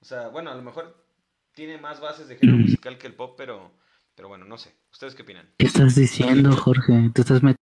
O 0.01 0.05
sea, 0.05 0.29
bueno, 0.29 0.53
a 0.53 0.55
lo 0.55 0.63
mejor 0.63 1.05
tiene 1.53 1.79
más 1.79 2.01
bases 2.01 2.29
de 2.29 2.37
género 2.37 2.59
musical 2.59 2.97
que 2.97 3.09
el 3.09 3.15
pop, 3.15 3.35
pero, 3.37 3.73
pero 4.15 4.29
bueno, 4.29 4.45
no 4.45 4.57
sé. 4.57 4.73
¿Ustedes 4.93 5.17
qué 5.17 5.23
opinan? 5.23 5.51
¿Qué 5.59 5.67
estás 5.67 5.97
diciendo, 5.97 6.57
Jorge? 6.57 7.11
Te 7.13 7.23
estás 7.23 7.43
metiendo 7.43 7.59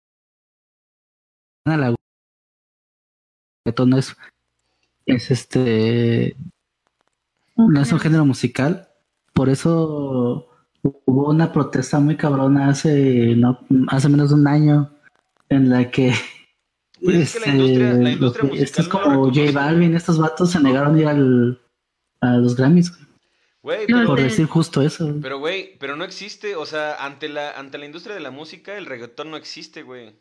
a 1.65 1.77
la 1.77 1.95
reggaetón 3.65 3.89
no 3.89 3.97
es, 3.97 4.15
es 5.05 5.31
este 5.31 6.37
no 7.55 7.81
es 7.81 7.91
un 7.91 7.99
género 7.99 8.25
musical. 8.25 8.89
Por 9.33 9.49
eso 9.49 10.56
hubo 10.83 11.29
una 11.29 11.51
protesta 11.51 11.99
muy 11.99 12.15
cabrona 12.17 12.69
hace 12.69 13.35
no 13.35 13.59
hace 13.89 14.09
menos 14.09 14.29
de 14.29 14.35
un 14.35 14.47
año 14.47 14.91
en 15.49 15.69
la 15.69 15.89
que 15.91 16.13
Pues 17.03 17.15
es 17.15 17.33
que 17.43 17.49
la 17.49 17.55
industria- 17.55 17.93
la 17.93 17.97
este, 17.99 18.11
industria 18.11 18.43
los- 18.43 18.51
musical 18.51 18.63
estos 18.65 18.87
no 18.87 18.91
como 18.91 19.25
J. 19.33 19.51
Balvin, 19.53 19.95
estos 19.95 20.17
vatos 20.17 20.51
se 20.51 20.59
negaron 20.61 20.95
a 20.95 20.99
ir 20.99 21.07
al, 21.07 21.61
a 22.21 22.37
los 22.37 22.55
Grammys 22.55 22.91
pero, 23.85 24.05
por 24.05 24.17
de- 24.17 24.23
decir 24.23 24.45
justo 24.45 24.81
eso. 24.81 25.13
pero 25.21 25.39
güey, 25.39 25.77
pero 25.77 25.95
no 25.97 26.05
existe, 26.05 26.55
o 26.55 26.65
sea, 26.65 27.03
ante 27.03 27.27
la, 27.27 27.51
ante 27.51 27.77
la 27.77 27.85
industria 27.85 28.15
de 28.15 28.21
la 28.21 28.31
música, 28.31 28.77
el 28.77 28.85
reggaetón 28.85 29.29
no 29.29 29.35
existe, 29.35 29.83
güey. 29.83 30.15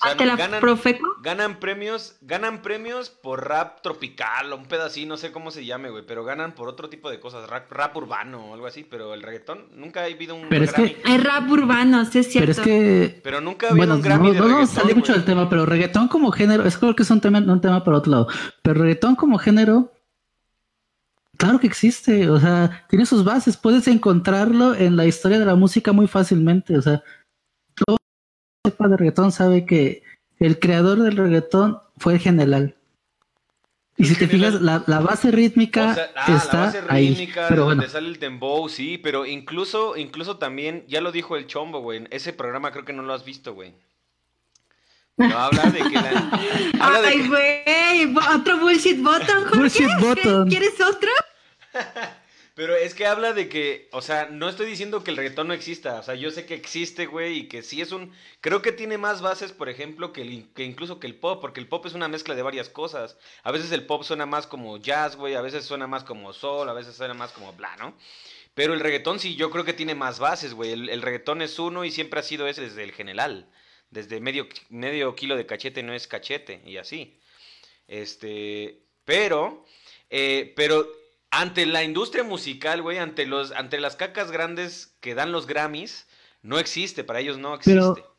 O 0.00 0.06
sea, 0.06 0.26
la 0.26 0.36
ganan, 0.36 0.60
Profeco. 0.60 1.04
ganan 1.22 1.58
premios, 1.58 2.16
ganan 2.20 2.62
premios 2.62 3.10
por 3.10 3.48
rap 3.48 3.80
tropical 3.82 4.52
o 4.52 4.56
un 4.56 4.66
pedacito, 4.66 5.08
no 5.08 5.16
sé 5.16 5.32
cómo 5.32 5.50
se 5.50 5.64
llame, 5.66 5.90
güey, 5.90 6.04
pero 6.06 6.22
ganan 6.24 6.52
por 6.52 6.68
otro 6.68 6.88
tipo 6.88 7.10
de 7.10 7.18
cosas, 7.18 7.50
rap, 7.50 7.72
rap 7.72 7.96
urbano 7.96 8.46
o 8.50 8.54
algo 8.54 8.68
así, 8.68 8.84
pero 8.88 9.12
el 9.12 9.22
reggaetón 9.24 9.66
nunca 9.74 10.02
ha 10.02 10.04
habido 10.04 10.36
un 10.36 10.48
Pero 10.48 10.64
es 10.64 10.72
que- 10.72 10.96
Hay 11.04 11.18
rap 11.18 11.50
urbano, 11.50 12.04
sí 12.04 12.20
es 12.20 12.28
Pero 12.32 12.52
cierto. 12.54 12.60
es 12.60 12.60
que 12.60 13.20
Pero 13.24 13.40
nunca 13.40 13.66
ha 13.66 13.70
habido 13.70 13.86
Bueno, 13.86 13.94
un 13.96 14.02
Grammy 14.02 14.28
no, 14.28 14.32
de 14.34 14.38
no 14.38 14.44
reggaetón, 14.46 14.66
salir 14.68 14.94
mucho 14.94 15.12
del 15.14 15.24
tema, 15.24 15.50
pero 15.50 15.66
reggaetón 15.66 16.06
como 16.06 16.30
género, 16.30 16.64
es 16.64 16.78
creo 16.78 16.94
que 16.94 17.02
es 17.02 17.10
un 17.10 17.20
tema, 17.20 17.40
un 17.40 17.60
tema 17.60 17.82
para 17.82 17.96
otro 17.96 18.12
lado. 18.12 18.28
Pero 18.62 18.80
reggaetón 18.80 19.16
como 19.16 19.36
género, 19.38 19.92
claro 21.36 21.58
que 21.58 21.66
existe, 21.66 22.30
o 22.30 22.38
sea, 22.38 22.86
tiene 22.88 23.04
sus 23.04 23.24
bases, 23.24 23.56
puedes 23.56 23.88
encontrarlo 23.88 24.74
en 24.74 24.96
la 24.96 25.06
historia 25.06 25.40
de 25.40 25.44
la 25.44 25.56
música 25.56 25.92
muy 25.92 26.06
fácilmente, 26.06 26.76
o 26.78 26.82
sea, 26.82 27.02
sepa 28.64 28.88
de 28.88 28.96
reggaetón 28.96 29.32
sabe 29.32 29.64
que 29.66 30.02
el 30.38 30.58
creador 30.58 31.00
del 31.00 31.16
reggaetón 31.16 31.80
fue 31.96 32.14
el 32.14 32.20
general. 32.20 32.74
Y 33.96 34.04
si 34.04 34.14
te 34.14 34.28
General. 34.28 34.52
fijas, 34.52 34.62
la, 34.62 34.84
la 34.86 35.00
base 35.00 35.32
rítmica 35.32 35.90
O 35.90 35.94
sea, 35.94 36.10
ah, 36.14 36.36
está 36.36 36.56
la 36.58 36.64
base 36.66 36.82
ahí. 36.88 37.08
rítmica, 37.08 37.46
Pero 37.48 37.62
donde 37.62 37.76
bueno, 37.76 37.92
sale 37.92 38.08
el 38.08 38.20
dembow, 38.20 38.68
sí, 38.68 38.96
pero 38.98 39.26
incluso, 39.26 39.96
incluso 39.96 40.36
también, 40.36 40.84
ya 40.86 41.00
lo 41.00 41.10
dijo 41.10 41.36
el 41.36 41.46
Chombo, 41.48 41.80
güey, 41.80 42.06
ese 42.10 42.32
programa 42.32 42.70
creo 42.70 42.84
que 42.84 42.92
no 42.92 43.02
lo 43.02 43.12
has 43.12 43.24
visto, 43.24 43.54
güey. 43.54 43.74
Pero 45.16 45.36
habla 45.38 45.64
de 45.64 45.80
que 45.80 45.94
la... 45.94 46.30
habla 46.80 47.00
de 47.00 47.08
Ay, 47.08 47.26
güey, 47.26 48.14
otro 48.36 48.58
bullshit 48.58 49.02
button, 49.02 49.44
Jorge. 49.46 49.58
Bullshit 49.58 49.90
button. 50.00 50.48
¿Quieres 50.48 50.80
otro? 50.80 51.10
Pero 52.58 52.74
es 52.74 52.92
que 52.92 53.06
habla 53.06 53.34
de 53.34 53.48
que, 53.48 53.88
o 53.92 54.02
sea, 54.02 54.26
no 54.32 54.48
estoy 54.48 54.66
diciendo 54.66 55.04
que 55.04 55.12
el 55.12 55.16
reggaetón 55.16 55.46
no 55.46 55.54
exista, 55.54 56.00
o 56.00 56.02
sea, 56.02 56.16
yo 56.16 56.32
sé 56.32 56.44
que 56.44 56.54
existe, 56.54 57.06
güey, 57.06 57.38
y 57.38 57.48
que 57.48 57.62
sí 57.62 57.80
es 57.80 57.92
un, 57.92 58.12
creo 58.40 58.62
que 58.62 58.72
tiene 58.72 58.98
más 58.98 59.22
bases, 59.22 59.52
por 59.52 59.68
ejemplo, 59.68 60.12
que, 60.12 60.22
el- 60.22 60.52
que 60.54 60.64
incluso 60.64 60.98
que 60.98 61.06
el 61.06 61.14
pop, 61.14 61.40
porque 61.40 61.60
el 61.60 61.68
pop 61.68 61.86
es 61.86 61.94
una 61.94 62.08
mezcla 62.08 62.34
de 62.34 62.42
varias 62.42 62.68
cosas. 62.68 63.16
A 63.44 63.52
veces 63.52 63.70
el 63.70 63.86
pop 63.86 64.02
suena 64.02 64.26
más 64.26 64.48
como 64.48 64.76
jazz, 64.76 65.14
güey, 65.14 65.36
a 65.36 65.40
veces 65.40 65.66
suena 65.66 65.86
más 65.86 66.02
como 66.02 66.32
soul, 66.32 66.68
a 66.68 66.72
veces 66.72 66.96
suena 66.96 67.14
más 67.14 67.30
como 67.30 67.52
bla, 67.52 67.76
¿no? 67.76 67.96
Pero 68.54 68.74
el 68.74 68.80
reggaetón 68.80 69.20
sí, 69.20 69.36
yo 69.36 69.50
creo 69.50 69.64
que 69.64 69.72
tiene 69.72 69.94
más 69.94 70.18
bases, 70.18 70.52
güey. 70.52 70.72
El, 70.72 71.00
reggaetón 71.02 71.42
es 71.42 71.60
uno 71.60 71.84
y 71.84 71.92
siempre 71.92 72.18
ha 72.18 72.24
sido 72.24 72.48
ese 72.48 72.62
desde 72.62 72.82
el 72.82 72.90
general. 72.90 73.48
Desde 73.90 74.20
medio, 74.20 74.48
medio 74.68 75.14
kilo 75.14 75.36
de 75.36 75.46
cachete 75.46 75.84
no 75.84 75.94
es 75.94 76.08
cachete, 76.08 76.60
y 76.66 76.76
así. 76.78 77.20
Este, 77.86 78.82
pero, 79.04 79.64
eh, 80.10 80.52
pero 80.56 80.88
ante 81.30 81.66
la 81.66 81.84
industria 81.84 82.24
musical, 82.24 82.82
güey, 82.82 82.98
ante 82.98 83.26
los, 83.26 83.52
ante 83.52 83.78
las 83.80 83.96
cacas 83.96 84.30
grandes 84.30 84.96
que 85.00 85.14
dan 85.14 85.32
los 85.32 85.46
Grammys, 85.46 86.06
no 86.42 86.58
existe, 86.58 87.04
para 87.04 87.20
ellos 87.20 87.38
no 87.38 87.54
existe. 87.54 87.78
Pero- 87.80 88.18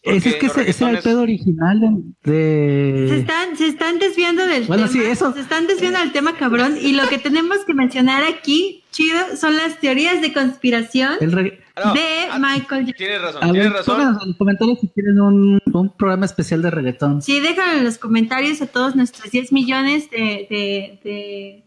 ese 0.00 0.28
es 0.28 0.34
que 0.36 0.46
ese, 0.46 0.70
ese 0.70 0.84
era 0.84 0.98
el 0.98 1.02
pedo 1.02 1.22
original 1.22 1.80
de... 2.22 3.06
Se 3.08 3.16
están, 3.18 3.56
se 3.56 3.66
están 3.66 3.98
desviando 3.98 4.46
del 4.46 4.62
Bueno, 4.64 4.88
tema. 4.88 4.92
sí, 5.04 5.10
eso. 5.10 5.32
Se 5.34 5.40
están 5.40 5.66
desviando 5.66 5.98
del 5.98 6.12
tema, 6.12 6.36
cabrón. 6.36 6.78
Y 6.80 6.92
lo 6.92 7.08
que 7.08 7.18
tenemos 7.18 7.58
que 7.66 7.74
mencionar 7.74 8.22
aquí, 8.22 8.84
chido, 8.92 9.18
son 9.36 9.56
las 9.56 9.80
teorías 9.80 10.22
de 10.22 10.32
conspiración 10.32 11.16
No, 11.20 11.94
de 11.94 12.28
ah, 12.30 12.38
Michael 12.38 12.86
Jackson. 12.86 12.94
Tienes 12.96 13.20
razón, 13.22 13.42
A 13.42 13.46
ver, 13.46 13.54
tienes 13.54 13.72
razón. 13.72 13.96
pónganos 13.96 14.22
en 14.22 14.28
los 14.28 14.36
comentarios 14.38 14.78
si 14.80 14.88
quieren 14.88 15.20
un, 15.20 15.60
un 15.72 15.96
programa 15.96 16.26
especial 16.26 16.62
de 16.62 16.70
reggaetón. 16.70 17.20
Sí, 17.20 17.40
déjalo 17.40 17.78
en 17.78 17.84
los 17.84 17.98
comentarios 17.98 18.62
a 18.62 18.68
todos 18.68 18.94
nuestros 18.94 19.30
10 19.32 19.52
millones 19.52 20.08
de, 20.10 20.18
de, 20.48 21.00
de, 21.02 21.64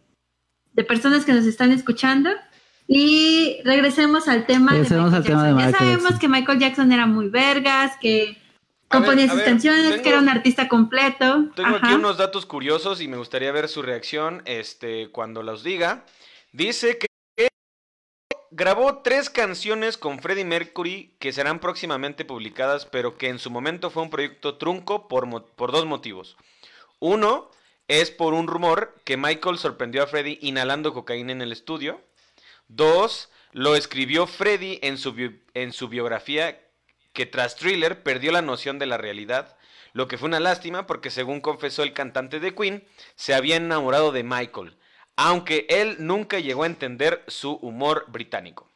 de 0.73 0.83
personas 0.83 1.25
que 1.25 1.33
nos 1.33 1.45
están 1.45 1.71
escuchando. 1.71 2.29
Y 2.87 3.59
regresemos 3.63 4.27
al 4.27 4.45
tema 4.45 4.71
Regresemos 4.73 5.11
de 5.11 5.17
al 5.17 5.23
Michael 5.23 5.37
tema 5.37 5.43
de 5.43 5.49
Jackson. 5.49 5.59
ya 5.59 5.65
Michael 5.67 5.79
sabemos 5.79 6.03
Jackson. 6.03 6.19
que 6.19 6.27
Michael 6.27 6.59
Jackson 6.59 6.91
era 6.91 7.05
muy 7.05 7.29
vergas, 7.29 7.91
que 8.01 8.21
A 8.23 8.25
ver, 8.25 8.37
componía 8.89 9.25
a 9.25 9.29
sus 9.29 9.37
ver, 9.37 9.45
canciones, 9.45 9.89
tengo- 9.91 10.03
que 10.03 10.09
era 10.09 10.19
un 10.19 10.29
artista 10.29 10.67
completo. 10.67 11.45
Tengo 11.55 11.75
aquí 11.77 11.85
Ajá. 11.87 11.95
unos 11.95 12.17
datos 12.17 12.45
curiosos 12.45 12.99
y 12.99 13.07
me 13.07 13.17
gustaría 13.17 13.51
ver 13.53 13.69
su 13.69 13.81
reacción 13.81 14.41
este, 14.45 15.09
cuando 15.11 15.41
los 15.43 15.63
diga. 15.63 16.05
Dice 16.51 16.97
que 16.97 17.07
grabó 18.49 18.97
tres 18.97 19.29
canciones 19.29 19.97
con 19.97 20.19
Freddie 20.19 20.43
Mercury 20.43 21.15
que 21.19 21.31
serán 21.31 21.59
próximamente 21.59 22.25
publicadas, 22.25 22.85
pero 22.85 23.17
que 23.17 23.29
en 23.29 23.39
su 23.39 23.49
momento 23.49 23.89
fue 23.89 24.03
un 24.03 24.09
proyecto 24.09 24.57
trunco 24.57 25.07
por, 25.07 25.45
por 25.55 25.71
dos 25.71 25.85
motivos. 25.85 26.35
Uno 26.99 27.49
es 27.99 28.09
por 28.09 28.33
un 28.33 28.47
rumor 28.47 28.95
que 29.03 29.17
Michael 29.17 29.57
sorprendió 29.57 30.01
a 30.03 30.07
Freddie 30.07 30.39
inhalando 30.41 30.93
cocaína 30.93 31.33
en 31.33 31.41
el 31.41 31.51
estudio. 31.51 31.99
Dos, 32.69 33.29
lo 33.51 33.75
escribió 33.75 34.27
Freddie 34.27 34.79
en 34.81 34.97
su, 34.97 35.13
en 35.53 35.73
su 35.73 35.89
biografía 35.89 36.61
que 37.11 37.25
tras 37.25 37.57
Thriller 37.57 38.01
perdió 38.01 38.31
la 38.31 38.41
noción 38.41 38.79
de 38.79 38.85
la 38.85 38.97
realidad, 38.97 39.57
lo 39.91 40.07
que 40.07 40.17
fue 40.17 40.29
una 40.29 40.39
lástima 40.39 40.87
porque 40.87 41.09
según 41.09 41.41
confesó 41.41 41.83
el 41.83 41.91
cantante 41.91 42.39
de 42.39 42.55
Queen, 42.55 42.85
se 43.15 43.33
había 43.33 43.57
enamorado 43.57 44.13
de 44.13 44.23
Michael, 44.23 44.77
aunque 45.17 45.65
él 45.67 45.97
nunca 45.99 46.39
llegó 46.39 46.63
a 46.63 46.67
entender 46.67 47.25
su 47.27 47.55
humor 47.55 48.05
británico. 48.07 48.69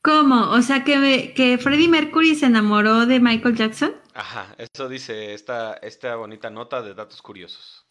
¿Cómo? 0.00 0.50
O 0.50 0.62
sea, 0.62 0.82
que, 0.82 1.34
que 1.36 1.58
Freddie 1.58 1.88
Mercury 1.88 2.34
se 2.34 2.46
enamoró 2.46 3.04
de 3.04 3.20
Michael 3.20 3.54
Jackson. 3.54 4.01
Ajá, 4.14 4.54
eso 4.58 4.88
dice 4.88 5.32
esta, 5.32 5.74
esta 5.74 6.16
bonita 6.16 6.50
nota 6.50 6.82
de 6.82 6.94
datos 6.94 7.22
curiosos. 7.22 7.86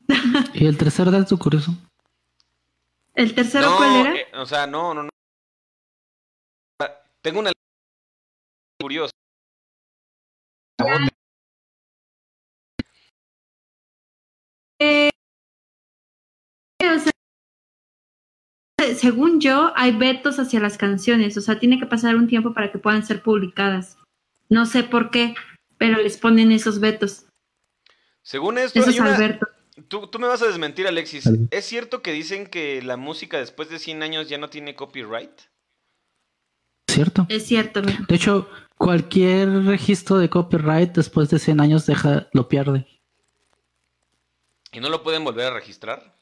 Y 0.54 0.66
el 0.66 0.78
tercer 0.78 1.10
dato 1.10 1.36
curioso. 1.38 1.72
¿El 3.14 3.34
tercero 3.34 3.70
no, 3.70 3.76
cuál 3.76 3.96
era? 3.96 4.14
eh, 4.16 4.26
o 4.34 4.46
sea, 4.46 4.66
no, 4.66 4.94
no, 4.94 5.04
no. 5.04 5.08
Tengo 7.22 7.40
una 7.40 7.50
curiosa. 8.80 9.10
Eh, 14.78 15.10
o 16.82 16.98
sea, 16.98 17.12
según 18.94 19.40
yo, 19.40 19.72
hay 19.74 19.96
vetos 19.96 20.38
hacia 20.38 20.60
las 20.60 20.76
canciones, 20.76 21.36
o 21.36 21.40
sea, 21.40 21.58
tiene 21.58 21.80
que 21.80 21.86
pasar 21.86 22.14
un 22.14 22.28
tiempo 22.28 22.52
para 22.52 22.70
que 22.70 22.78
puedan 22.78 23.04
ser 23.04 23.22
publicadas. 23.22 23.98
No 24.48 24.66
sé 24.66 24.82
por 24.84 25.10
qué, 25.10 25.34
pero 25.78 25.98
les 25.98 26.16
ponen 26.16 26.52
esos 26.52 26.80
vetos. 26.80 27.24
Según 28.22 28.58
esto, 28.58 28.78
Eso 28.78 28.88
hay 28.88 28.94
es 28.94 29.00
una- 29.00 29.14
Alberto. 29.14 29.46
Tú, 29.88 30.06
tú 30.06 30.18
me 30.18 30.26
vas 30.26 30.40
a 30.42 30.46
desmentir, 30.46 30.86
Alexis. 30.86 31.28
¿Es 31.50 31.66
cierto 31.66 32.00
que 32.00 32.12
dicen 32.12 32.46
que 32.46 32.80
la 32.82 32.96
música 32.96 33.38
después 33.38 33.68
de 33.68 33.78
100 33.78 34.02
años 34.02 34.28
ya 34.28 34.38
no 34.38 34.48
tiene 34.48 34.74
copyright? 34.74 35.30
¿Cierto? 36.88 37.26
Es 37.28 37.46
cierto, 37.46 37.82
mira. 37.82 37.98
De 38.08 38.14
hecho, 38.14 38.48
cualquier 38.78 39.64
registro 39.64 40.16
de 40.16 40.30
copyright 40.30 40.94
después 40.94 41.28
de 41.28 41.38
100 41.38 41.60
años 41.60 41.84
deja, 41.84 42.26
lo 42.32 42.48
pierde. 42.48 42.86
¿Y 44.72 44.80
no 44.80 44.88
lo 44.88 45.02
pueden 45.02 45.24
volver 45.24 45.46
a 45.48 45.54
registrar? 45.54 46.16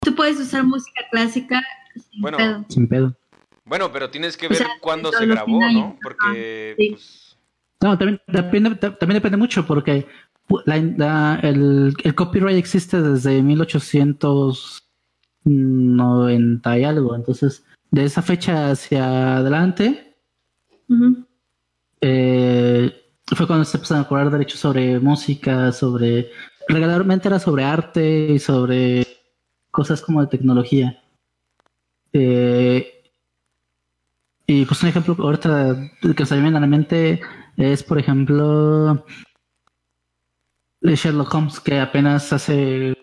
Tú 0.00 0.14
puedes 0.14 0.38
usar 0.38 0.62
música 0.64 1.00
clásica 1.10 1.62
sin 2.10 2.20
Bueno, 2.20 2.36
pedo. 2.36 2.64
Sin 2.68 2.88
pedo. 2.88 3.16
Bueno, 3.64 3.90
pero 3.92 4.10
tienes 4.10 4.36
que 4.36 4.46
O 4.46 4.50
ver 4.50 4.58
sea, 4.58 4.68
cuándo 4.80 5.10
se 5.12 5.26
grabó, 5.26 5.46
100 5.46 5.62
años, 5.62 5.84
¿no? 5.94 5.98
Porque, 6.02 6.74
sí. 6.78 6.88
pues, 6.90 7.38
No, 7.80 7.98
también 7.98 8.20
depende, 8.26 8.74
ta- 8.76 8.96
también 8.98 9.16
depende 9.18 9.36
mucho 9.38 9.66
porque 9.66 10.06
pu- 10.48 10.62
la- 10.66 10.78
la- 10.96 11.40
el, 11.42 11.94
el 12.02 12.14
copyright 12.14 12.56
existe 12.58 13.00
desde 13.00 13.42
1800, 13.42 14.88
90 15.44 16.78
y 16.78 16.84
algo. 16.84 17.14
Entonces, 17.14 17.64
de 17.90 18.04
esa 18.04 18.22
fecha 18.22 18.70
hacia 18.70 19.36
adelante, 19.38 20.16
eh, 22.00 22.92
fue 23.26 23.46
cuando 23.46 23.64
se 23.64 23.76
empezaron 23.76 24.04
a 24.04 24.08
cobrar 24.08 24.30
derechos 24.30 24.60
sobre 24.60 24.98
música, 25.00 25.72
sobre... 25.72 26.30
Regularmente 26.68 27.28
era 27.28 27.38
sobre 27.38 27.64
arte 27.64 28.28
y 28.30 28.38
sobre 28.38 29.06
cosas 29.70 30.00
como 30.00 30.22
de 30.22 30.28
tecnología. 30.28 31.02
Eh, 32.12 32.93
y 34.46 34.64
pues 34.66 34.82
un 34.82 34.88
ejemplo 34.88 35.16
ahorita 35.18 35.90
que 36.16 36.26
se 36.26 36.34
me 36.36 36.42
viene 36.42 36.58
a 36.58 36.60
la 36.60 36.66
mente 36.66 37.20
es, 37.56 37.82
por 37.82 37.98
ejemplo, 37.98 39.04
Sherlock 40.82 41.34
Holmes, 41.34 41.60
que 41.60 41.80
apenas 41.80 42.32
hace, 42.32 42.96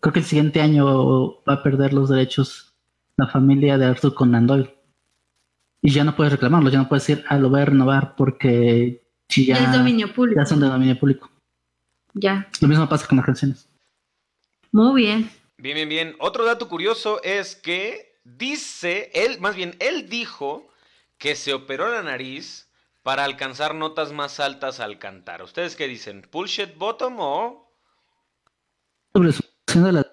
creo 0.00 0.12
que 0.12 0.20
el 0.20 0.24
siguiente 0.24 0.60
año 0.60 1.42
va 1.42 1.54
a 1.54 1.62
perder 1.62 1.92
los 1.92 2.08
derechos 2.08 2.74
la 3.16 3.26
familia 3.26 3.78
de 3.78 3.86
Arthur 3.86 4.14
Conan 4.14 4.46
Doyle. 4.46 4.74
Y 5.82 5.90
ya 5.90 6.04
no 6.04 6.14
puedes 6.16 6.32
reclamarlo, 6.32 6.70
ya 6.70 6.78
no 6.78 6.88
puedes 6.88 7.06
decir, 7.06 7.24
ah, 7.28 7.38
lo 7.38 7.48
voy 7.48 7.60
a 7.60 7.66
renovar 7.66 8.14
porque 8.16 9.02
si 9.28 9.46
Ya 9.46 9.58
ya, 9.58 9.64
es 9.64 9.72
dominio 9.72 10.12
público. 10.12 10.40
ya 10.40 10.46
son 10.46 10.60
de 10.60 10.66
dominio 10.66 10.98
público. 10.98 11.30
Ya. 12.14 12.48
Lo 12.60 12.68
mismo 12.68 12.88
pasa 12.88 13.06
con 13.06 13.16
las 13.16 13.26
canciones. 13.26 13.68
Muy 14.72 15.02
bien. 15.02 15.30
Bien, 15.58 15.74
bien, 15.74 15.88
bien. 15.88 16.16
Otro 16.18 16.44
dato 16.44 16.68
curioso 16.68 17.22
es 17.22 17.56
que 17.56 18.18
dice, 18.24 19.10
él, 19.14 19.40
más 19.40 19.56
bien, 19.56 19.76
él 19.80 20.08
dijo 20.08 20.68
que 21.18 21.34
se 21.34 21.54
operó 21.54 21.90
la 21.90 22.02
nariz 22.02 22.70
para 23.02 23.24
alcanzar 23.24 23.74
notas 23.74 24.12
más 24.12 24.40
altas 24.40 24.80
al 24.80 24.98
cantar. 24.98 25.42
¿Ustedes 25.42 25.76
qué 25.76 25.86
dicen? 25.86 26.26
¿Bullshit 26.32 26.76
bottom 26.76 27.16
o...? 27.18 27.66
sobre 29.14 29.32
su 29.32 29.42
canción 29.64 29.84
de 29.84 29.92
la... 29.92 30.06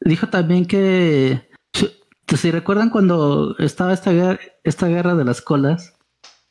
Dijo 0.00 0.28
también 0.28 0.66
que 0.66 1.48
si- 1.72 2.50
recuerdan 2.50 2.90
cuando 2.90 3.56
estaba 3.58 3.92
esta 3.92 4.12
guerra, 4.12 4.40
esta 4.64 4.86
guerra 4.88 5.14
de 5.14 5.24
las 5.24 5.40
colas, 5.40 5.94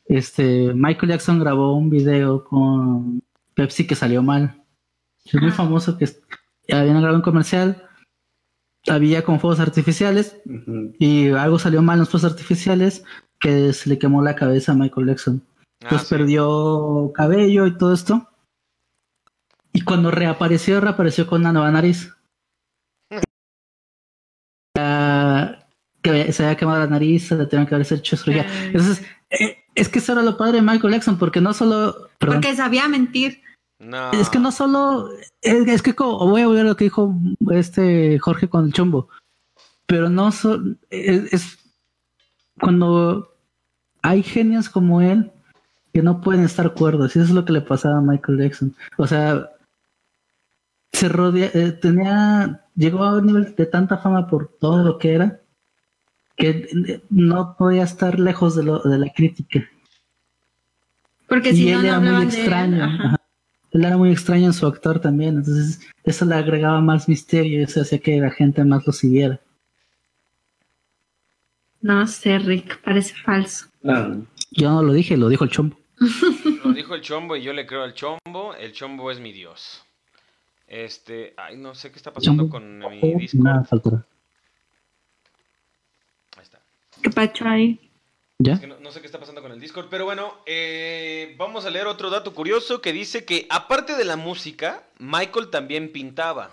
este 0.04 0.72
Michael 0.74 1.12
Jackson 1.12 1.38
grabó 1.38 1.76
un 1.76 1.90
video 1.90 2.44
con 2.44 3.22
Pepsi 3.54 3.86
que 3.86 3.94
salió 3.94 4.22
mal. 4.22 4.64
Es 5.24 5.34
muy 5.40 5.50
famoso 5.50 5.96
que 5.96 6.08
habían 6.70 6.96
grabado 6.98 7.16
un 7.16 7.22
comercial, 7.22 7.88
había 8.88 9.22
con 9.22 9.38
fuegos 9.40 9.60
artificiales 9.60 10.40
y 10.98 11.30
algo 11.30 11.58
salió 11.58 11.82
mal 11.82 11.94
en 11.94 12.00
los 12.00 12.08
fuegos 12.10 12.30
artificiales 12.30 13.04
que 13.42 13.72
se 13.72 13.88
le 13.90 13.98
quemó 13.98 14.22
la 14.22 14.36
cabeza 14.36 14.72
a 14.72 14.74
Michael 14.76 15.08
Jackson. 15.08 15.42
Ah, 15.84 15.88
pues 15.90 16.02
sí. 16.02 16.14
perdió 16.14 17.10
cabello 17.12 17.66
y 17.66 17.76
todo 17.76 17.92
esto. 17.92 18.28
Y 19.72 19.82
cuando 19.82 20.10
reapareció, 20.10 20.80
reapareció 20.80 21.26
con 21.26 21.40
una 21.42 21.52
nueva 21.52 21.70
nariz. 21.70 22.14
Que 26.02 26.32
se 26.32 26.42
había 26.42 26.56
quemado 26.56 26.80
la 26.80 26.88
nariz, 26.88 27.28
se 27.28 27.36
le 27.36 27.46
tenían 27.46 27.64
que 27.64 27.76
haberse 27.76 27.94
hecho 27.94 28.16
cirugía. 28.16 28.44
Entonces, 28.64 29.06
eh, 29.30 29.58
es 29.76 29.88
que 29.88 30.00
eso 30.00 30.12
era 30.12 30.22
lo 30.22 30.36
padre 30.36 30.54
de 30.54 30.62
Michael 30.62 30.94
Jackson, 30.94 31.16
porque 31.16 31.40
no 31.40 31.54
solo. 31.54 32.08
perdón, 32.18 32.40
Porque 32.40 32.56
sabía 32.56 32.88
mentir. 32.88 33.40
No. 33.78 34.10
es 34.10 34.28
que 34.28 34.40
no 34.40 34.50
solo. 34.50 35.10
Es, 35.40 35.68
es 35.68 35.80
que 35.80 35.94
como, 35.94 36.26
voy 36.26 36.42
a 36.42 36.48
volver 36.48 36.66
a 36.66 36.70
lo 36.70 36.76
que 36.76 36.86
dijo 36.86 37.14
este 37.52 38.18
Jorge 38.18 38.48
con 38.48 38.64
el 38.64 38.72
chombo. 38.72 39.10
Pero 39.86 40.08
no 40.08 40.32
solo. 40.32 40.74
Es, 40.90 41.32
es 41.32 41.58
cuando 42.60 43.31
hay 44.02 44.22
genios 44.22 44.68
como 44.68 45.00
él 45.00 45.30
que 45.92 46.02
no 46.02 46.20
pueden 46.20 46.44
estar 46.44 46.74
cuerdos. 46.74 47.14
Y 47.14 47.20
eso 47.20 47.28
es 47.28 47.34
lo 47.34 47.44
que 47.44 47.52
le 47.52 47.60
pasaba 47.60 47.98
a 47.98 48.02
Michael 48.02 48.38
Jackson. 48.38 48.74
O 48.96 49.06
sea, 49.06 49.50
se 50.92 51.08
rodea, 51.08 51.50
eh, 51.54 51.72
tenía, 51.72 52.66
llegó 52.74 53.04
a 53.04 53.18
un 53.18 53.26
nivel 53.26 53.54
de 53.54 53.66
tanta 53.66 53.98
fama 53.98 54.26
por 54.26 54.48
todo 54.58 54.82
lo 54.82 54.98
que 54.98 55.14
era 55.14 55.40
que 56.36 56.48
eh, 56.48 57.02
no 57.10 57.56
podía 57.56 57.84
estar 57.84 58.18
lejos 58.18 58.56
de, 58.56 58.64
lo, 58.64 58.80
de 58.80 58.98
la 58.98 59.12
crítica. 59.12 59.68
Porque 61.28 61.50
y 61.50 61.56
si 61.56 61.70
él 61.70 61.82
no, 61.82 61.82
no 61.82 61.88
era 61.88 62.00
muy 62.00 62.26
de 62.26 62.32
él. 62.32 62.38
extraño. 62.38 62.84
Ajá. 62.84 63.06
ajá. 63.06 63.16
Él 63.70 63.84
era 63.84 63.96
muy 63.96 64.10
extraño 64.10 64.46
en 64.46 64.52
su 64.52 64.66
actor 64.66 65.00
también. 65.00 65.36
Entonces, 65.36 65.80
eso 66.04 66.24
le 66.24 66.34
agregaba 66.34 66.80
más 66.80 67.08
misterio 67.08 67.60
y 67.60 67.62
eso 67.62 67.80
hacía 67.80 67.98
que 67.98 68.20
la 68.20 68.30
gente 68.30 68.64
más 68.64 68.86
lo 68.86 68.92
siguiera. 68.92 69.40
No 71.82 72.06
sé, 72.06 72.38
Rick, 72.38 72.80
parece 72.82 73.14
falso. 73.14 73.66
Ah, 73.84 74.16
Yo 74.50 74.70
no 74.70 74.82
lo 74.82 74.92
dije, 74.92 75.16
lo 75.16 75.28
dijo 75.28 75.44
el 75.44 75.50
chombo. 75.50 75.76
Lo 76.64 76.72
dijo 76.72 76.94
el 76.94 77.00
chombo 77.02 77.36
y 77.36 77.42
yo 77.42 77.52
le 77.52 77.66
creo 77.66 77.82
al 77.82 77.94
chombo. 77.94 78.54
El 78.58 78.72
chombo 78.72 79.10
es 79.10 79.20
mi 79.20 79.32
dios. 79.32 79.82
Este, 80.66 81.34
ay, 81.36 81.56
no 81.56 81.74
sé 81.74 81.90
qué 81.90 81.96
está 81.98 82.12
pasando 82.12 82.44
Chombo. 82.44 82.52
con 82.56 82.78
mi 82.78 83.26
Nada, 83.34 83.64
faltará. 83.64 84.06
Ahí 86.36 86.42
está. 86.42 86.60
¿Qué 87.02 87.10
pacho 87.10 87.46
ahí? 87.46 87.90
¿Ya? 88.38 88.54
Es 88.54 88.60
que 88.60 88.66
no, 88.66 88.80
no 88.80 88.90
sé 88.90 89.00
qué 89.00 89.06
está 89.06 89.20
pasando 89.20 89.42
con 89.42 89.52
el 89.52 89.60
Discord, 89.60 89.88
pero 89.90 90.04
bueno, 90.04 90.34
eh, 90.46 91.34
vamos 91.38 91.64
a 91.66 91.70
leer 91.70 91.86
otro 91.86 92.10
dato 92.10 92.32
curioso 92.34 92.80
que 92.80 92.92
dice 92.92 93.24
que 93.24 93.46
aparte 93.50 93.96
de 93.96 94.04
la 94.04 94.16
música, 94.16 94.82
Michael 94.98 95.48
también 95.50 95.92
pintaba. 95.92 96.50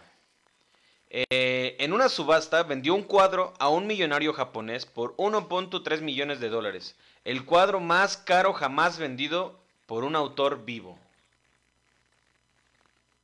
Eh, 1.11 1.75
en 1.79 1.93
una 1.93 2.07
subasta 2.07 2.63
vendió 2.63 2.93
un 2.93 3.03
cuadro 3.03 3.53
a 3.59 3.69
un 3.69 3.87
millonario 3.87 4.33
japonés 4.33 4.85
por 4.85 5.15
1.3 5.17 6.01
millones 6.01 6.39
de 6.39 6.49
dólares. 6.49 6.95
El 7.23 7.45
cuadro 7.45 7.79
más 7.79 8.17
caro 8.17 8.53
jamás 8.53 8.99
vendido 8.99 9.59
por 9.87 10.03
un 10.03 10.15
autor 10.15 10.65
vivo. 10.65 10.99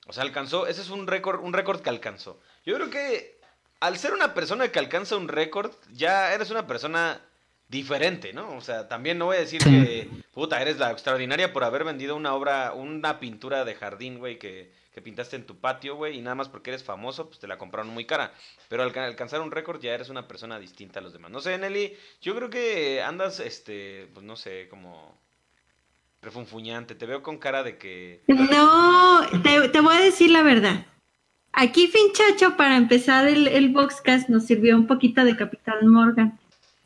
O 0.08 0.14
sea, 0.14 0.24
alcanzó, 0.24 0.68
ese 0.68 0.82
es 0.82 0.90
un 0.90 1.08
récord, 1.08 1.44
un 1.44 1.54
récord 1.54 1.82
que 1.82 1.90
alcanzó. 1.90 2.40
Yo 2.66 2.76
creo 2.76 2.90
que 2.90 3.40
al 3.80 3.98
ser 3.98 4.14
una 4.14 4.34
persona 4.34 4.72
que 4.72 4.80
alcanza 4.80 5.16
un 5.16 5.28
récord, 5.28 5.72
ya 5.92 6.34
eres 6.34 6.50
una 6.50 6.66
persona 6.66 7.22
diferente, 7.68 8.34
¿no? 8.34 8.56
O 8.56 8.62
sea, 8.62 8.88
también 8.88 9.18
no 9.18 9.26
voy 9.26 9.38
a 9.38 9.42
decir 9.42 9.64
que, 9.64 10.10
puta, 10.34 10.62
eres 10.62 10.78
la 10.78 10.92
extraordinaria 10.92 11.54
por 11.54 11.64
haber 11.64 11.84
vendido 11.84 12.16
una 12.16 12.34
obra, 12.34 12.74
una 12.74 13.20
pintura 13.20 13.66
de 13.66 13.76
jardín, 13.76 14.20
güey, 14.20 14.38
que, 14.38 14.72
que 14.96 15.02
pintaste 15.02 15.36
en 15.36 15.46
tu 15.46 15.58
patio, 15.58 15.98
güey, 15.98 16.18
y 16.18 16.22
nada 16.22 16.36
más 16.36 16.48
porque 16.48 16.70
eres 16.72 16.84
famoso, 16.86 17.28
pues 17.28 17.38
te 17.40 17.48
la 17.48 17.58
compraron 17.58 17.94
muy 17.94 18.06
cara. 18.06 18.34
Pero 18.70 18.82
al 18.82 18.94
ca- 18.94 19.06
alcanzar 19.06 19.42
un 19.42 19.52
récord 19.52 19.82
ya 19.82 19.94
eres 19.94 20.10
una 20.10 20.26
persona 20.26 20.58
distinta 20.58 21.02
a 21.02 21.04
los 21.04 21.12
demás. 21.12 21.30
No 21.32 21.42
sé, 21.42 21.58
Nelly, 21.58 21.94
yo 22.22 22.34
creo 22.34 22.50
que 22.50 23.02
andas, 23.02 23.42
este, 23.42 24.08
pues 24.14 24.26
no 24.26 24.38
sé, 24.38 24.68
como 24.70 25.20
refunfuñante. 26.22 26.96
Te 26.96 27.06
veo 27.06 27.22
con 27.22 27.38
cara 27.38 27.62
de 27.62 27.78
que... 27.78 28.22
No, 28.28 29.22
te, 29.44 29.68
te 29.68 29.82
voy 29.82 29.96
a 29.98 30.00
decir 30.00 30.32
la 30.32 30.42
verdad. 30.44 30.86
Aquí 31.52 31.88
Finchacho, 31.88 32.56
para 32.58 32.78
empezar 32.78 33.28
el, 33.28 33.50
el 33.50 33.70
Boxcast, 33.70 34.30
nos 34.30 34.46
sirvió 34.46 34.76
un 34.78 34.88
poquito 34.88 35.26
de 35.26 35.36
Capitán 35.36 35.88
Morgan 35.88 36.40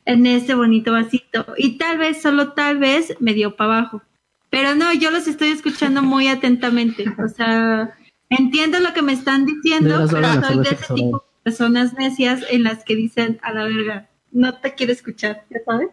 en 0.05 0.25
este 0.25 0.55
bonito 0.55 0.91
vasito. 0.93 1.45
Y 1.57 1.77
tal 1.77 1.99
vez, 1.99 2.23
solo 2.23 2.53
tal 2.53 2.79
vez, 2.79 3.15
me 3.19 3.35
dio 3.35 3.55
para 3.55 3.77
abajo. 3.77 4.01
Pero 4.49 4.73
no, 4.73 4.91
yo 4.93 5.11
los 5.11 5.27
estoy 5.27 5.49
escuchando 5.49 6.01
muy 6.01 6.27
atentamente. 6.27 7.05
O 7.23 7.27
sea, 7.27 7.95
entiendo 8.29 8.79
lo 8.79 8.93
que 8.93 9.01
me 9.01 9.13
están 9.13 9.45
diciendo, 9.45 10.07
pero 10.09 10.41
soy 10.41 10.57
de 10.59 10.69
ese 10.69 10.93
tipo 10.93 11.17
de 11.17 11.43
personas 11.43 11.93
necias 11.93 12.41
en 12.49 12.63
las 12.63 12.83
que 12.83 12.95
dicen 12.95 13.39
a 13.41 13.53
la 13.53 13.65
verga, 13.65 14.09
no 14.31 14.55
te 14.55 14.75
quiero 14.75 14.93
escuchar, 14.93 15.45
¿ya 15.49 15.59
sabes? 15.65 15.89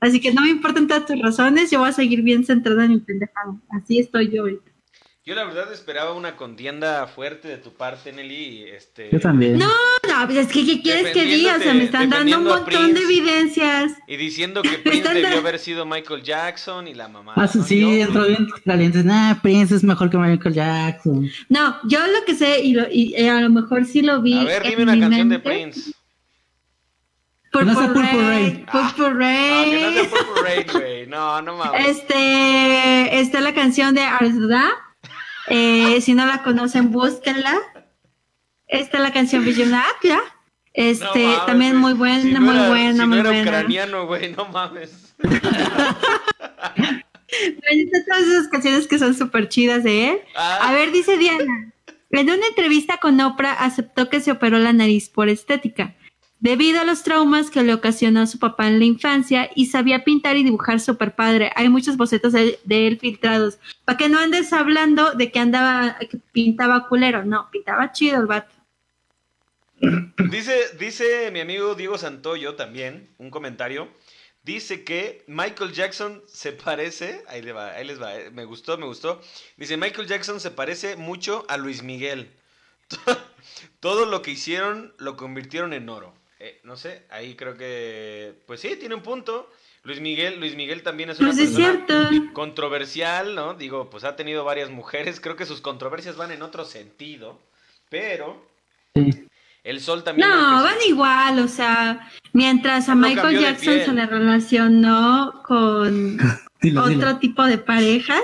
Así 0.00 0.20
que 0.20 0.32
no 0.32 0.42
me 0.42 0.50
importan 0.50 0.86
todas 0.86 1.06
tus 1.06 1.20
razones, 1.20 1.70
yo 1.70 1.80
voy 1.80 1.88
a 1.88 1.92
seguir 1.92 2.22
bien 2.22 2.44
centrada 2.44 2.84
en 2.84 2.92
mi 2.92 3.00
pendejado. 3.00 3.60
Así 3.70 3.98
estoy 3.98 4.30
yo 4.30 4.42
ahorita. 4.42 4.70
Yo 5.28 5.34
la 5.34 5.44
verdad 5.44 5.70
esperaba 5.74 6.14
una 6.14 6.36
contienda 6.36 7.06
fuerte 7.06 7.48
de 7.48 7.58
tu 7.58 7.74
parte, 7.74 8.12
Nelly. 8.14 8.64
Este... 8.64 9.10
Yo 9.12 9.20
también. 9.20 9.58
No, 9.58 9.66
no, 9.68 10.24
pues 10.24 10.38
es 10.38 10.46
que 10.46 10.64
¿qué 10.64 10.80
quieres 10.80 11.12
que 11.12 11.22
diga? 11.26 11.56
O 11.56 11.60
sea, 11.60 11.74
me 11.74 11.84
están 11.84 12.08
dando 12.08 12.38
un 12.38 12.44
montón 12.44 12.94
de 12.94 13.00
Prince. 13.00 13.02
evidencias. 13.04 13.92
Y 14.06 14.16
diciendo 14.16 14.62
que 14.62 14.70
Prince 14.78 15.06
debió 15.12 15.28
da- 15.28 15.36
haber 15.36 15.58
sido 15.58 15.84
Michael 15.84 16.22
Jackson 16.22 16.88
y 16.88 16.94
la 16.94 17.08
mamá. 17.08 17.34
Ah, 17.36 17.46
sí, 17.46 17.60
sí, 17.62 18.00
entró 18.00 18.24
bien 18.26 18.48
caliente. 18.64 19.04
Nah, 19.04 19.34
Prince 19.42 19.74
es 19.74 19.84
mejor 19.84 20.08
que 20.08 20.16
Michael 20.16 20.54
Jackson. 20.54 21.28
No, 21.50 21.76
yo 21.84 21.98
lo 22.06 22.24
que 22.24 22.34
sé, 22.34 22.60
y, 22.62 22.72
lo- 22.72 22.88
y, 22.90 23.12
eh, 23.14 23.28
a 23.28 23.42
lo 23.42 23.50
mejor 23.50 23.84
sí 23.84 24.00
lo 24.00 24.22
vi. 24.22 24.38
A 24.38 24.44
ver, 24.44 24.62
dime 24.62 24.84
una 24.84 24.98
canción 24.98 25.28
de. 25.28 25.40
Prince. 25.40 25.92
Purple, 27.52 27.68
Que 27.70 27.74
no 27.74 27.80
sea 27.80 27.88
Purple 27.92 28.12
Rain. 28.12 28.30
Rain. 28.30 28.66
Purple 28.66 29.08
No, 29.10 29.70
que 29.70 29.82
no 29.82 29.92
sea 29.92 30.10
Purple 30.10 30.42
Rain, 30.42 30.66
güey. 30.72 31.06
No, 31.06 31.42
no 31.42 31.56
mames. 31.58 31.86
Este, 31.86 33.20
está 33.20 33.40
la 33.42 33.52
canción 33.52 33.94
de 33.94 34.00
Arzda. 34.02 34.70
Eh, 35.50 36.00
si 36.00 36.14
no 36.14 36.26
la 36.26 36.42
conocen, 36.42 36.90
búsquenla. 36.90 37.54
Está 38.66 38.98
la 39.00 39.12
canción 39.12 39.44
Villunacla. 39.44 40.20
Este, 40.74 41.04
No 41.22 41.28
mames, 41.28 41.46
también 41.46 41.76
muy 41.76 41.94
buena, 41.94 42.22
Si 42.22 42.30
no 42.32 42.40
muy 42.40 42.54
era- 42.56 42.68
buena, 42.68 43.02
si 43.02 43.08
muy 43.08 43.18
era 43.18 43.30
buena. 43.30 43.42
ucraniano, 43.50 44.06
güey, 44.06 44.32
no 44.32 44.44
mames. 44.46 45.14
Todas 48.06 48.22
esas 48.22 48.48
canciones 48.48 48.86
que 48.86 48.98
son 48.98 49.14
súper 49.14 49.48
chidas 49.48 49.84
de 49.84 50.10
él. 50.10 50.18
Ah, 50.34 50.68
A 50.68 50.72
ver, 50.74 50.92
dice 50.92 51.16
Diana. 51.18 51.72
En 52.10 52.30
una 52.30 52.46
entrevista 52.46 52.96
con 52.98 53.20
Oprah 53.20 53.52
aceptó 53.52 54.08
que 54.08 54.20
se 54.20 54.30
operó 54.30 54.58
la 54.58 54.72
nariz 54.72 55.10
por 55.10 55.28
estética, 55.28 55.94
debido 56.40 56.80
a 56.80 56.84
los 56.84 57.02
traumas 57.02 57.50
que 57.50 57.62
le 57.62 57.74
ocasionó 57.74 58.26
su 58.26 58.38
papá 58.38 58.68
en 58.68 58.78
la 58.78 58.84
infancia 58.84 59.50
y 59.54 59.66
sabía 59.66 60.04
pintar 60.04 60.36
y 60.36 60.44
dibujar 60.44 60.80
súper 60.80 61.14
padre. 61.14 61.50
Hay 61.56 61.68
muchos 61.68 61.96
bocetos 61.96 62.32
de, 62.32 62.58
de 62.64 62.86
él 62.86 62.98
filtrados. 62.98 63.58
Para 63.84 63.98
que 63.98 64.08
no 64.08 64.18
andes 64.18 64.52
hablando 64.52 65.12
de 65.14 65.30
que 65.32 65.38
andaba, 65.40 65.96
que 65.98 66.18
pintaba 66.32 66.88
culero. 66.88 67.24
No, 67.24 67.48
pintaba 67.50 67.92
chido 67.92 68.20
el 68.20 68.26
vato. 68.26 68.54
Dice, 70.26 70.76
dice 70.78 71.30
mi 71.32 71.40
amigo 71.40 71.74
Diego 71.74 71.98
Santoyo 71.98 72.54
también, 72.56 73.14
un 73.18 73.30
comentario. 73.30 73.88
Dice 74.42 74.84
que 74.84 75.24
Michael 75.26 75.72
Jackson 75.72 76.22
se 76.26 76.52
parece. 76.52 77.22
Ahí, 77.28 77.42
le 77.42 77.52
va, 77.52 77.72
ahí 77.74 77.84
les 77.86 78.00
va. 78.00 78.16
eh, 78.18 78.30
Me 78.30 78.44
gustó, 78.44 78.78
me 78.78 78.86
gustó. 78.86 79.20
Dice: 79.56 79.76
Michael 79.76 80.08
Jackson 80.08 80.40
se 80.40 80.50
parece 80.50 80.96
mucho 80.96 81.44
a 81.48 81.56
Luis 81.58 81.82
Miguel. 81.82 82.32
Todo 83.80 84.06
lo 84.06 84.22
que 84.22 84.32
hicieron 84.32 84.94
lo 84.98 85.16
convirtieron 85.16 85.72
en 85.72 85.88
oro. 85.88 86.14
Eh, 86.40 86.60
no 86.64 86.76
sé, 86.76 87.02
ahí 87.10 87.34
creo 87.34 87.56
que. 87.56 88.34
Pues 88.46 88.60
sí, 88.60 88.76
tiene 88.78 88.94
un 88.94 89.02
punto. 89.02 89.50
Luis 89.84 90.00
Miguel, 90.00 90.38
Luis 90.40 90.54
Miguel 90.56 90.82
también 90.82 91.10
es 91.10 91.18
una 91.20 91.30
Pues 91.30 91.38
es 91.40 91.50
persona 91.56 91.84
cierto. 91.86 92.32
controversial, 92.32 93.34
¿no? 93.34 93.54
Digo, 93.54 93.88
pues 93.90 94.04
ha 94.04 94.16
tenido 94.16 94.44
varias 94.44 94.70
mujeres. 94.70 95.20
Creo 95.20 95.36
que 95.36 95.46
sus 95.46 95.60
controversias 95.60 96.16
van 96.16 96.30
en 96.32 96.42
otro 96.42 96.64
sentido. 96.64 97.38
Pero 97.88 98.44
Sí. 98.94 99.26
el 99.64 99.80
sol 99.80 100.04
también. 100.04 100.28
No, 100.28 100.62
van 100.62 100.76
igual, 100.86 101.38
o 101.38 101.48
sea, 101.48 102.10
mientras 102.32 102.88
a 102.88 102.94
No 102.94 103.06
Michael 103.08 103.38
Jackson 103.40 103.80
se 103.84 103.92
le 103.92 104.06
relacionó 104.06 105.42
con 105.46 106.18
Dilo, 106.60 106.86
dilo. 106.86 106.98
otro 107.08 107.18
tipo 107.18 107.44
de 107.44 107.58
parejas, 107.58 108.22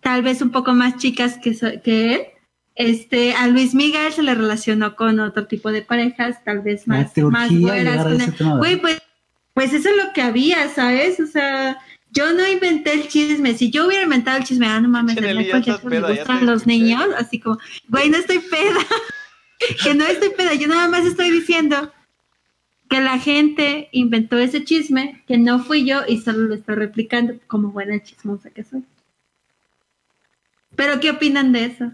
tal 0.00 0.22
vez 0.22 0.40
un 0.42 0.50
poco 0.50 0.72
más 0.72 0.96
chicas 0.96 1.38
que, 1.42 1.54
so- 1.54 1.80
que 1.84 2.14
él. 2.14 2.26
Este, 2.74 3.34
a 3.34 3.46
Luis 3.48 3.74
Miguel 3.74 4.12
se 4.12 4.22
le 4.22 4.34
relacionó 4.34 4.96
con 4.96 5.20
otro 5.20 5.46
tipo 5.46 5.70
de 5.70 5.82
parejas, 5.82 6.42
tal 6.44 6.60
vez 6.60 6.88
más, 6.88 7.16
más 7.16 7.50
güeras. 7.50 8.06
Güey, 8.58 8.80
pues, 8.80 9.02
pues 9.52 9.72
eso 9.72 9.90
es 9.90 9.96
lo 9.96 10.12
que 10.12 10.22
había, 10.22 10.68
¿sabes? 10.70 11.20
O 11.20 11.26
sea, 11.26 11.78
yo 12.10 12.32
no 12.32 12.48
inventé 12.48 12.94
el 12.94 13.08
chisme. 13.08 13.54
Si 13.54 13.70
yo 13.70 13.86
hubiera 13.86 14.04
inventado 14.04 14.38
el 14.38 14.44
chisme, 14.44 14.66
ah, 14.66 14.80
no 14.80 14.88
mames, 14.88 15.16
ya 15.16 15.34
gustan 15.34 16.40
te 16.40 16.46
los 16.46 16.66
niños, 16.66 17.04
así 17.16 17.40
como, 17.40 17.58
güey, 17.88 18.08
no 18.08 18.16
estoy 18.16 18.38
peda. 18.38 18.80
que 19.84 19.94
no 19.94 20.04
estoy 20.04 20.30
peda, 20.30 20.54
yo 20.54 20.68
nada 20.68 20.88
más 20.88 21.06
estoy 21.06 21.30
diciendo 21.30 21.92
que 22.88 23.00
la 23.00 23.18
gente 23.18 23.88
inventó 23.92 24.38
ese 24.38 24.64
chisme, 24.64 25.24
que 25.26 25.38
no 25.38 25.64
fui 25.64 25.86
yo 25.86 26.02
y 26.06 26.20
solo 26.20 26.40
lo 26.40 26.54
estoy 26.54 26.74
replicando 26.74 27.34
como 27.46 27.70
buena 27.70 28.02
chismosa 28.02 28.50
que 28.50 28.64
soy. 28.64 28.84
Pero 30.76 31.00
¿qué 31.00 31.10
opinan 31.10 31.52
de 31.52 31.64
eso? 31.66 31.92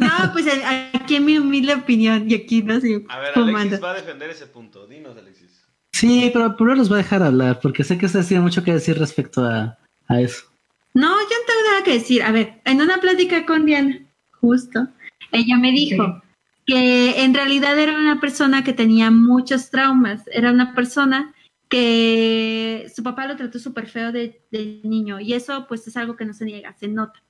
No, 0.00 0.32
pues 0.32 0.46
aquí 0.92 1.16
en 1.16 1.24
mi 1.24 1.38
humilde 1.38 1.74
opinión 1.74 2.28
y 2.28 2.34
aquí 2.34 2.62
no 2.62 2.80
sé, 2.80 3.04
A 3.08 3.18
ver. 3.20 3.32
Alexis 3.36 3.82
va 3.82 3.92
a 3.92 3.94
defender 3.94 4.30
ese 4.30 4.46
punto. 4.46 4.86
Dinos, 4.86 5.16
Alexis. 5.16 5.64
Sí, 5.92 6.30
pero 6.32 6.56
primero 6.56 6.76
los 6.76 6.88
voy 6.88 7.00
a 7.00 7.02
dejar 7.02 7.22
hablar, 7.22 7.60
porque 7.60 7.84
sé 7.84 7.98
que 7.98 8.06
ustedes 8.06 8.28
tienen 8.28 8.44
mucho 8.44 8.64
que 8.64 8.72
decir 8.72 8.98
respecto 8.98 9.44
a, 9.44 9.78
a 10.08 10.20
eso. 10.20 10.46
No, 10.94 11.08
yo 11.08 11.14
no 11.14 11.46
tengo 11.46 11.70
nada 11.70 11.84
que 11.84 11.92
decir. 11.94 12.22
A 12.22 12.32
ver, 12.32 12.60
en 12.64 12.80
una 12.80 12.98
plática 12.98 13.46
con 13.46 13.66
Diana, 13.66 14.00
justo, 14.40 14.88
ella 15.30 15.56
me 15.56 15.72
dijo 15.72 16.22
que 16.66 17.22
en 17.22 17.34
realidad 17.34 17.78
era 17.78 17.96
una 17.96 18.20
persona 18.20 18.64
que 18.64 18.72
tenía 18.72 19.10
muchos 19.10 19.70
traumas. 19.70 20.22
Era 20.32 20.50
una 20.50 20.74
persona 20.74 21.34
que 21.70 22.90
su 22.94 23.02
papá 23.02 23.26
lo 23.26 23.36
trató 23.36 23.58
súper 23.58 23.86
feo 23.86 24.12
de, 24.12 24.42
de 24.50 24.80
niño 24.84 25.20
y 25.20 25.32
eso 25.32 25.66
pues 25.68 25.86
es 25.88 25.96
algo 25.96 26.16
que 26.16 26.24
no 26.26 26.34
se 26.34 26.44
niega, 26.44 26.74
se 26.74 26.88
nota. 26.88 27.22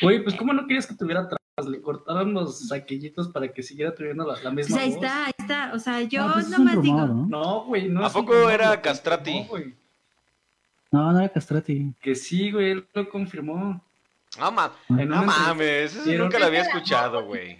Güey, 0.00 0.22
pues 0.22 0.36
¿cómo 0.36 0.52
no 0.52 0.66
querías 0.66 0.86
que 0.86 0.94
tuviera 0.94 1.22
traumas? 1.28 1.70
Le 1.70 1.80
cortaron 1.82 2.32
los 2.34 2.68
saquillitos 2.68 3.28
para 3.28 3.48
que 3.52 3.62
siguiera 3.62 3.94
teniendo 3.94 4.26
la, 4.26 4.34
la 4.34 4.52
Pues 4.52 4.68
misma 4.68 4.80
ahí 4.80 4.90
voz. 4.90 4.96
está, 5.02 5.24
ahí 5.26 5.32
está. 5.38 5.72
O 5.74 5.78
sea, 5.78 6.02
yo 6.02 6.22
Ah, 6.24 6.30
pues 6.34 6.46
es 6.46 6.58
un 6.58 6.64
nomás 6.64 6.74
rumor, 6.76 6.84
digo, 6.84 7.06
¿no? 7.06 7.26
No, 7.28 7.64
güey, 7.64 7.88
no. 7.88 8.04
¿A 8.04 8.10
poco 8.10 8.32
rumor, 8.34 8.52
era 8.52 8.80
castrati? 8.80 9.44
güey. 9.48 9.74
No, 10.92 11.12
no 11.12 11.18
era 11.18 11.28
castrati. 11.30 11.92
Que 12.00 12.14
sí, 12.14 12.50
güey, 12.52 12.70
él 12.72 12.86
lo 12.94 13.08
confirmó. 13.08 13.82
No, 14.38 14.52
ma- 14.52 14.72
no 14.90 15.22
mames, 15.24 15.96
eso 15.96 16.12
nunca 16.22 16.38
lo 16.38 16.46
había 16.46 16.60
escuchado, 16.62 17.24
güey. 17.24 17.58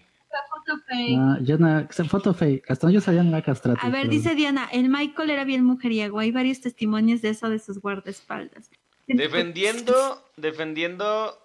Foto 0.66 0.82
fake. 0.88 1.18
Ah, 1.18 1.38
yo 1.42 1.58
no, 1.58 1.88
foto 2.08 2.34
fake. 2.34 2.70
Hasta 2.70 2.90
yo 2.90 3.00
sabía 3.00 3.22
no 3.22 3.30
era 3.30 3.42
castrati. 3.42 3.80
A 3.82 3.90
ver, 3.90 4.02
pero- 4.02 4.10
dice 4.10 4.34
Diana, 4.34 4.68
el 4.72 4.88
Michael 4.88 5.30
era 5.30 5.44
bien 5.44 5.64
mujeriego. 5.64 6.18
Hay 6.18 6.32
varios 6.32 6.60
testimonios 6.60 7.22
de 7.22 7.30
eso 7.30 7.48
de 7.48 7.58
sus 7.58 7.80
guardaespaldas. 7.80 8.70
Defendiendo, 9.06 10.24
defendiendo. 10.36 11.38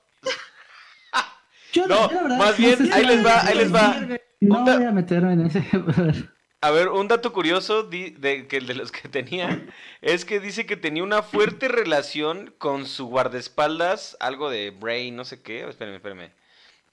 Yo 1.74 1.88
No, 1.88 2.08
la 2.12 2.22
verdad, 2.24 2.38
más 2.38 2.60
no 2.60 2.66
bien, 2.66 2.78
sé 2.78 2.86
si 2.86 2.92
ahí 2.92 3.06
les 3.06 3.26
va, 3.26 3.46
ahí 3.46 3.58
les 3.58 3.74
va. 3.74 3.96
No 4.42 4.64
voy 4.66 4.84
a 4.84 4.92
meterme 4.92 5.34
en 5.34 5.46
ese. 5.46 5.60
a 5.74 6.02
ver. 6.02 6.30
A 6.64 6.70
ver, 6.70 6.90
un 6.90 7.08
dato 7.08 7.34
curioso 7.34 7.82
de, 7.84 8.46
que 8.48 8.60
de 8.62 8.76
los 8.76 8.92
que 8.92 9.10
tenía 9.10 9.66
es 10.02 10.26
que 10.26 10.40
dice 10.40 10.68
que 10.68 10.78
tenía 10.78 11.04
una 11.04 11.24
fuerte 11.24 11.68
relación 11.68 12.54
con 12.60 12.86
su 12.86 13.08
guardaespaldas, 13.08 14.16
algo 14.20 14.50
de 14.52 14.70
Bray, 14.70 15.10
no 15.10 15.26
sé 15.26 15.42
qué. 15.42 15.68
Espérenme, 15.68 15.96
espérenme. 15.98 16.32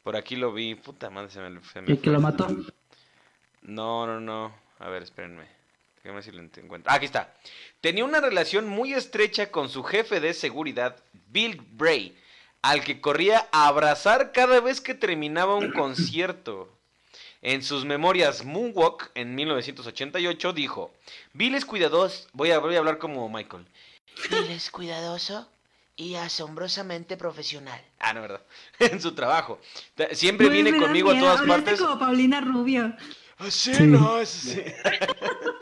Por 0.08 0.16
aquí 0.16 0.36
lo 0.36 0.54
vi. 0.54 0.74
Puta 0.74 1.10
madre, 1.10 1.28
se 1.30 1.38
me, 1.38 1.60
se 1.70 1.82
me 1.82 1.92
El 1.92 2.00
que 2.00 2.08
lo 2.08 2.18
mató. 2.18 2.46
No, 3.60 4.06
no, 4.06 4.18
no. 4.18 4.54
A 4.78 4.88
ver, 4.88 5.02
espérenme. 5.02 5.44
Déjame 6.02 6.22
si 6.22 6.30
lo 6.30 6.40
ent- 6.42 6.56
encuentro. 6.64 6.90
Ah, 6.90 6.94
aquí 6.94 7.04
está. 7.04 7.34
Tenía 7.82 8.06
una 8.06 8.18
relación 8.22 8.66
muy 8.66 8.94
estrecha 8.94 9.50
con 9.50 9.68
su 9.68 9.82
jefe 9.84 10.18
de 10.20 10.32
seguridad, 10.32 10.96
Bill 11.26 11.60
Bray, 11.72 12.16
al 12.62 12.82
que 12.84 13.02
corría 13.02 13.48
a 13.52 13.68
abrazar 13.68 14.32
cada 14.32 14.60
vez 14.60 14.80
que 14.80 14.94
terminaba 14.94 15.56
un 15.56 15.72
concierto. 15.72 16.72
En 17.42 17.62
sus 17.62 17.84
memorias 17.84 18.46
Moonwalk 18.46 19.10
en 19.14 19.34
1988 19.34 20.54
dijo, 20.54 20.90
Bill 21.34 21.54
es 21.54 21.66
cuidadoso, 21.66 22.26
voy 22.32 22.50
a, 22.52 22.60
voy 22.60 22.76
a 22.76 22.78
hablar 22.78 22.96
como 22.96 23.28
Michael. 23.28 23.66
Bill 24.30 24.52
es 24.52 24.70
cuidadoso 24.70 25.46
y 25.98 26.14
asombrosamente 26.14 27.16
profesional. 27.16 27.82
Ah, 27.98 28.14
no, 28.14 28.22
verdad. 28.22 28.40
en 28.78 29.02
su 29.02 29.12
trabajo. 29.12 29.60
Siempre 30.12 30.48
viene 30.48 30.78
conmigo 30.78 31.10
a 31.10 31.18
todas 31.18 31.40
Hablaste 31.40 31.62
partes. 31.64 31.80
como 31.82 31.98
Paulina 31.98 32.40
Rubio. 32.40 32.94
Así 33.36 33.74
Sí. 33.74 33.82
no, 33.82 34.14
así. 34.14 34.62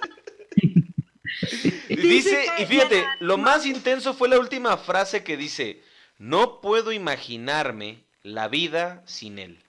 dice, 1.88 2.46
y 2.58 2.66
fíjate, 2.66 3.04
lo 3.20 3.38
más 3.38 3.66
intenso 3.66 4.14
fue 4.14 4.28
la 4.28 4.38
última 4.38 4.76
frase 4.76 5.24
que 5.24 5.36
dice, 5.36 5.82
no 6.18 6.60
puedo 6.60 6.92
imaginarme 6.92 8.04
la 8.22 8.48
vida 8.48 9.02
sin 9.06 9.38
él. 9.38 9.62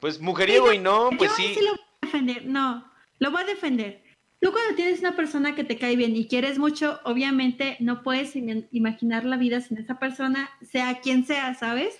Pues 0.00 0.20
mujeriego 0.20 0.72
y 0.72 0.78
no, 0.78 1.10
pues 1.16 1.30
Yo 1.30 1.36
sí. 1.36 1.54
sí 1.54 1.60
lo 1.64 1.70
voy 1.72 1.80
a 2.02 2.06
defender. 2.06 2.44
No, 2.44 2.92
lo 3.18 3.30
voy 3.30 3.42
a 3.42 3.46
defender. 3.46 4.02
Tú 4.40 4.52
cuando 4.52 4.76
tienes 4.76 5.00
una 5.00 5.16
persona 5.16 5.54
que 5.56 5.64
te 5.64 5.76
cae 5.78 5.96
bien 5.96 6.14
y 6.16 6.28
quieres 6.28 6.58
mucho, 6.58 7.00
obviamente 7.04 7.76
no 7.80 8.02
puedes 8.04 8.36
im- 8.36 8.66
imaginar 8.70 9.24
la 9.24 9.36
vida 9.36 9.60
sin 9.60 9.78
esa 9.78 9.98
persona, 9.98 10.48
sea 10.62 11.00
quien 11.00 11.24
sea, 11.26 11.54
¿sabes? 11.54 11.98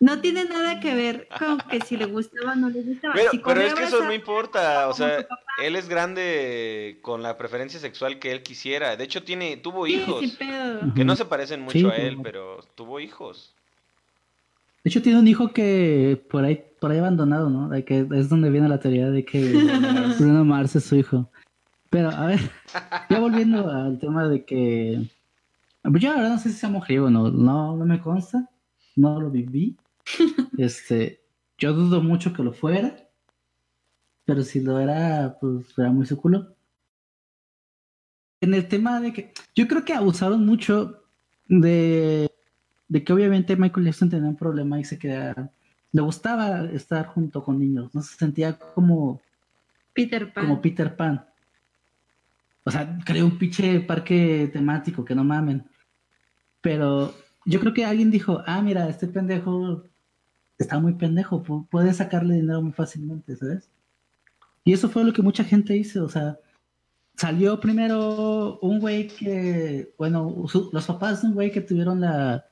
No 0.00 0.20
tiene 0.22 0.44
nada 0.46 0.80
que 0.80 0.94
ver 0.94 1.28
con 1.38 1.58
que 1.58 1.82
si 1.82 1.98
le 1.98 2.06
gustaba 2.06 2.52
o 2.52 2.54
no 2.56 2.70
le 2.70 2.80
gustaba. 2.82 3.12
Pero, 3.12 3.30
Si 3.30 3.36
pero 3.36 3.44
corrió 3.44 3.66
es 3.66 3.74
que 3.74 3.84
eso 3.84 4.02
no 4.02 4.14
importa, 4.14 4.88
o 4.88 4.94
sea, 4.94 5.26
él 5.62 5.76
es 5.76 5.86
grande 5.86 6.98
con 7.02 7.22
la 7.22 7.36
preferencia 7.36 7.78
sexual 7.78 8.18
que 8.18 8.32
él 8.32 8.42
quisiera. 8.42 8.96
De 8.96 9.04
hecho, 9.04 9.22
tiene, 9.22 9.58
tuvo 9.58 9.84
Sí, 9.84 9.96
hijos, 9.96 10.20
sin 10.20 10.34
pedo. 10.36 10.94
que 10.94 11.04
no 11.04 11.14
se 11.14 11.26
parecen 11.26 11.60
mucho 11.60 11.78
Sí, 11.78 11.84
a 11.84 11.94
él, 11.96 12.16
pero- 12.22 12.56
pero 12.56 12.68
tuvo 12.74 13.00
hijos. 13.00 13.52
De 14.82 14.88
hecho, 14.88 15.02
tiene 15.02 15.18
un 15.18 15.28
hijo 15.28 15.52
que 15.52 16.18
por 16.30 16.44
ahí, 16.44 16.64
por 16.80 16.90
ahí 16.90 16.98
abandonado, 16.98 17.50
¿no? 17.50 17.68
De 17.68 17.84
que 17.84 18.06
es 18.14 18.30
donde 18.30 18.48
viene 18.48 18.70
la 18.70 18.80
teoría 18.80 19.10
de 19.10 19.26
que 19.26 19.40
Bruno 20.18 20.42
Mars 20.46 20.74
es 20.76 20.84
su 20.84 20.96
hijo. 20.96 21.28
Pero, 21.96 22.10
a 22.10 22.26
ver, 22.26 22.40
ya 23.08 23.18
volviendo 23.18 23.70
al 23.70 23.98
tema 23.98 24.28
de 24.28 24.44
que. 24.44 25.08
pues 25.82 26.02
Yo 26.02 26.10
la 26.10 26.16
verdad 26.16 26.30
no 26.32 26.38
sé 26.38 26.50
si 26.50 26.56
sea 26.56 26.68
mujeriego 26.68 27.06
o 27.06 27.10
no, 27.10 27.30
no, 27.30 27.74
no 27.74 27.86
me 27.86 28.02
consta, 28.02 28.50
no 28.96 29.18
lo 29.18 29.30
viví. 29.30 29.78
Este, 30.58 31.22
yo 31.56 31.72
dudo 31.72 32.02
mucho 32.02 32.34
que 32.34 32.42
lo 32.42 32.52
fuera, 32.52 33.08
pero 34.26 34.42
si 34.42 34.60
lo 34.60 34.78
era, 34.78 35.38
pues 35.40 35.66
era 35.78 35.90
muy 35.90 36.04
su 36.04 36.18
culo. 36.18 36.54
En 38.42 38.52
el 38.52 38.68
tema 38.68 39.00
de 39.00 39.14
que. 39.14 39.32
Yo 39.54 39.66
creo 39.66 39.82
que 39.86 39.94
abusaron 39.94 40.44
mucho 40.44 41.02
de 41.46 42.30
de 42.88 43.02
que 43.02 43.12
obviamente 43.14 43.56
Michael 43.56 43.86
Jackson 43.86 44.10
tenía 44.10 44.28
un 44.28 44.36
problema 44.36 44.78
y 44.78 44.84
se 44.84 44.98
quedaba, 44.98 45.50
le 45.92 46.02
gustaba 46.02 46.64
estar 46.72 47.06
junto 47.06 47.42
con 47.42 47.58
niños, 47.58 47.94
no 47.94 48.02
se 48.02 48.16
sentía 48.16 48.58
como, 48.58 49.18
Peter 49.94 50.30
Pan. 50.30 50.44
como 50.44 50.60
Peter 50.60 50.94
Pan. 50.94 51.24
O 52.66 52.70
sea, 52.70 52.98
creó 53.04 53.24
un 53.26 53.38
pinche 53.38 53.78
parque 53.80 54.50
temático, 54.52 55.04
que 55.04 55.14
no 55.14 55.22
mamen. 55.22 55.64
Pero 56.60 57.14
yo 57.44 57.60
creo 57.60 57.72
que 57.72 57.84
alguien 57.84 58.10
dijo, 58.10 58.42
ah, 58.44 58.60
mira, 58.60 58.88
este 58.88 59.06
pendejo 59.06 59.84
está 60.58 60.80
muy 60.80 60.94
pendejo, 60.94 61.44
pu- 61.44 61.68
puede 61.70 61.94
sacarle 61.94 62.34
dinero 62.34 62.60
muy 62.60 62.72
fácilmente, 62.72 63.36
¿sabes? 63.36 63.70
Y 64.64 64.72
eso 64.72 64.88
fue 64.88 65.04
lo 65.04 65.12
que 65.12 65.22
mucha 65.22 65.44
gente 65.44 65.76
hizo, 65.76 66.04
o 66.04 66.08
sea, 66.08 66.38
salió 67.14 67.60
primero 67.60 68.58
un 68.60 68.80
güey 68.80 69.06
que, 69.06 69.94
bueno, 69.96 70.44
los 70.72 70.86
papás 70.86 71.22
de 71.22 71.28
un 71.28 71.34
güey 71.34 71.52
que 71.52 71.60
tuvieron 71.60 72.00
la, 72.00 72.46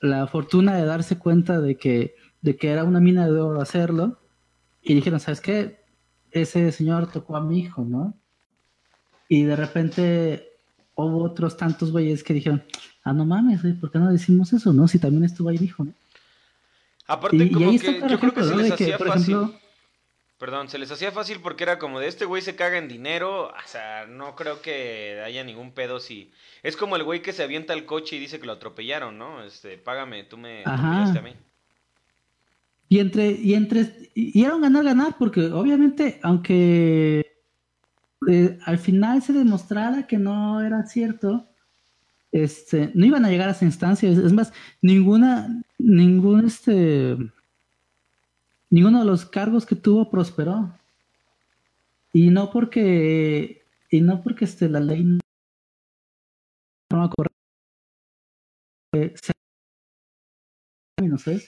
la 0.00 0.26
fortuna 0.26 0.74
de 0.76 0.86
darse 0.86 1.16
cuenta 1.18 1.60
de 1.60 1.76
que, 1.76 2.16
de 2.42 2.56
que 2.56 2.70
era 2.70 2.82
una 2.82 2.98
mina 3.00 3.26
de 3.26 3.40
oro 3.40 3.60
hacerlo, 3.60 4.18
y 4.82 4.92
dijeron, 4.94 5.20
¿sabes 5.20 5.40
qué? 5.40 5.84
Ese 6.32 6.72
señor 6.72 7.12
tocó 7.12 7.36
a 7.36 7.44
mi 7.44 7.60
hijo, 7.60 7.84
¿no? 7.84 8.18
Y 9.28 9.44
de 9.44 9.56
repente 9.56 10.48
hubo 10.94 11.24
otros 11.24 11.56
tantos 11.56 11.90
güeyes 11.92 12.22
que 12.22 12.34
dijeron, 12.34 12.62
ah, 13.04 13.12
no 13.12 13.24
mames, 13.24 13.62
güey, 13.62 13.74
¿por 13.74 13.90
qué 13.90 13.98
no 13.98 14.10
decimos 14.10 14.52
eso, 14.52 14.72
no? 14.72 14.86
Si 14.88 14.98
también 14.98 15.24
estuvo 15.24 15.48
ahí 15.48 15.58
mi 15.58 15.66
hijo, 15.66 15.84
¿no? 15.84 15.92
Aparte, 17.06 17.36
Y, 17.36 17.42
y 17.44 17.50
como 17.50 17.70
ahí 17.70 17.78
que 17.78 17.90
está, 17.90 18.06
yo 18.08 18.18
creo 18.18 18.34
que 18.34 18.42
se 18.44 18.50
¿no? 18.50 18.56
les 18.56 18.72
que, 18.74 18.74
hacía 18.74 18.98
por 18.98 19.08
fácil. 19.08 19.34
ejemplo, 19.34 19.60
Perdón, 20.38 20.68
se 20.68 20.78
les 20.78 20.90
hacía 20.90 21.12
fácil 21.12 21.40
porque 21.40 21.62
era 21.64 21.78
como 21.78 22.00
de 22.00 22.08
este 22.08 22.24
güey 22.24 22.42
se 22.42 22.56
caga 22.56 22.76
en 22.78 22.88
dinero. 22.88 23.48
O 23.48 23.52
sea, 23.66 24.06
no 24.06 24.34
creo 24.34 24.60
que 24.62 25.20
haya 25.24 25.44
ningún 25.44 25.72
pedo 25.72 26.00
si. 26.00 26.32
Es 26.62 26.76
como 26.76 26.96
el 26.96 27.04
güey 27.04 27.22
que 27.22 27.32
se 27.32 27.42
avienta 27.44 27.72
al 27.72 27.86
coche 27.86 28.16
y 28.16 28.18
dice 28.18 28.40
que 28.40 28.46
lo 28.46 28.52
atropellaron, 28.52 29.16
¿no? 29.16 29.42
Este, 29.44 29.78
págame, 29.78 30.24
tú 30.24 30.36
me 30.36 30.62
Ajá. 30.64 30.74
atropellaste 30.74 31.18
a 31.18 31.22
mí. 31.22 31.34
Y 32.88 32.98
entre, 32.98 33.30
y 33.32 33.54
entre, 33.54 34.10
y 34.14 34.38
y 34.40 34.44
era 34.44 34.54
un 34.54 34.62
ganar-ganar, 34.62 35.16
porque 35.18 35.40
obviamente, 35.46 36.20
aunque 36.22 37.33
al 38.64 38.78
final 38.78 39.22
se 39.22 39.32
demostrara 39.32 40.06
que 40.06 40.18
no 40.18 40.60
era 40.60 40.84
cierto, 40.86 41.48
este, 42.32 42.90
no 42.94 43.06
iban 43.06 43.24
a 43.24 43.30
llegar 43.30 43.48
a 43.48 43.52
esa 43.52 43.64
instancia. 43.64 44.10
Es, 44.10 44.32
más, 44.32 44.52
ninguna, 44.82 45.62
ningún 45.78 46.46
este, 46.46 47.16
ninguno 48.70 49.00
de 49.00 49.04
los 49.04 49.24
cargos 49.24 49.64
que 49.66 49.76
tuvo 49.76 50.10
prosperó. 50.10 50.72
Y 52.12 52.30
no 52.30 52.50
porque, 52.50 53.62
y 53.90 54.00
no 54.00 54.22
porque 54.22 54.44
este, 54.46 54.68
la 54.68 54.80
ley 54.80 55.18
no 61.02 61.18
sé. 61.18 61.40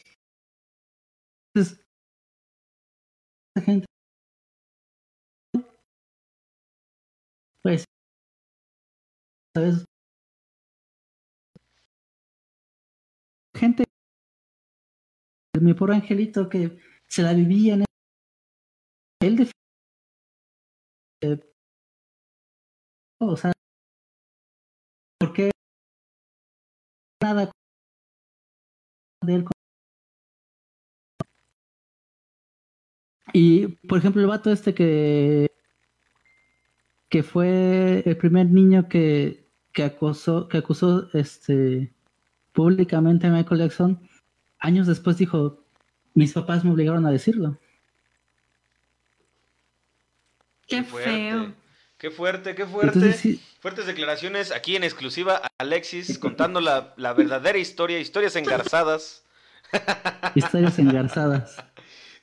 Entonces, 1.55 1.81
gente 3.64 3.86
pues 7.67 7.85
gente 13.55 13.83
mi 15.61 15.75
pobre 15.75 15.95
angelito 15.95 16.49
que 16.49 16.79
se 17.09 17.23
la 17.23 17.33
vivía 17.35 17.75
en 17.75 17.85
él 19.21 19.37
def- 19.37 19.51
eh, 21.23 21.39
o 23.21 23.37
sea 23.37 23.53
¿por 25.19 25.33
qué 25.33 25.51
nada 27.23 27.51
de 29.23 29.35
él 29.35 29.45
Y, 33.33 33.67
por 33.89 33.99
ejemplo, 33.99 34.21
el 34.23 34.29
vato 34.29 34.51
este 34.51 34.75
que 34.75 35.51
que 37.17 37.23
fue 37.23 38.03
el 38.05 38.14
primer 38.19 38.45
niño 38.45 38.91
que, 38.91 39.47
que 39.73 39.85
acosó, 39.85 40.49
que 40.49 40.59
acusó 40.59 41.09
este 41.14 41.91
públicamente 42.53 43.27
a 43.27 43.31
Michael 43.31 43.61
Jackson, 43.61 44.07
años 44.59 44.87
después 44.87 45.17
dijo, 45.17 45.64
mis 46.12 46.35
papás 46.35 46.62
me 46.62 46.73
obligaron 46.73 47.07
a 47.07 47.11
decirlo. 47.11 47.59
Qué 50.67 50.83
fuerte. 50.83 51.11
feo. 51.11 51.55
Qué 51.97 52.11
fuerte, 52.11 52.55
qué 52.55 52.67
fuerte. 52.67 52.99
Entonces 52.99 53.17
sí, 53.19 53.41
Fuertes 53.61 53.87
declaraciones 53.87 54.53
aquí 54.53 54.77
en 54.77 54.85
exclusiva. 54.85 55.41
Alexis 55.57 56.19
contando 56.19 56.61
la, 56.61 56.93
la 56.99 57.14
verdadera 57.14 57.57
historia, 57.57 57.99
historias 57.99 58.37
engarzadas. 58.37 59.25
historias 60.35 60.79
engarzadas. 60.79 61.64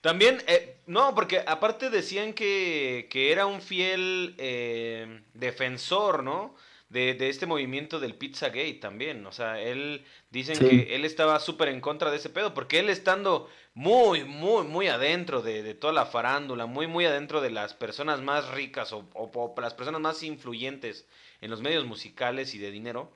También, 0.02 0.44
eh, 0.46 0.73
no, 0.86 1.16
porque 1.16 1.44
aparte 1.46 1.90
decían 1.90 2.34
que, 2.34 3.08
que 3.10 3.32
era 3.32 3.46
un 3.46 3.62
fiel 3.62 4.36
eh, 4.38 5.22
defensor, 5.34 6.24
¿no? 6.24 6.56
De, 6.90 7.16
de 7.16 7.30
este 7.30 7.48
movimiento 7.48 8.00
del 8.00 8.16
Pizzagate 8.16 8.76
también. 8.76 9.26
O 9.26 9.32
sea, 9.32 9.60
él, 9.60 10.06
dicen 10.30 10.56
Sí. 10.60 10.66
que 10.66 10.96
él 10.96 11.06
estaba 11.06 11.40
súper 11.40 11.70
en 11.70 11.82
contra 11.82 12.12
de 12.12 12.18
ese 12.18 12.30
pedo, 12.30 12.54
porque 12.54 12.80
él 12.80 12.90
estando 12.90 13.50
muy, 13.74 14.24
muy, 14.26 14.64
muy 14.66 14.88
adentro 14.88 15.42
de, 15.42 15.64
de 15.64 15.74
toda 15.74 15.94
la 15.94 16.06
farándula, 16.06 16.68
muy, 16.68 16.86
muy 16.88 17.06
adentro 17.06 17.42
de 17.42 17.50
las 17.50 17.74
personas 17.74 18.22
más 18.22 18.50
ricas 18.52 18.92
o, 18.94 19.10
o- 19.14 19.32
o 19.34 19.62
las 19.62 19.74
personas 19.74 20.02
más 20.02 20.22
influyentes 20.22 21.08
en 21.42 21.50
los 21.50 21.62
medios 21.62 21.86
musicales 21.86 22.54
y 22.54 22.60
de 22.60 22.70
dinero, 22.72 23.12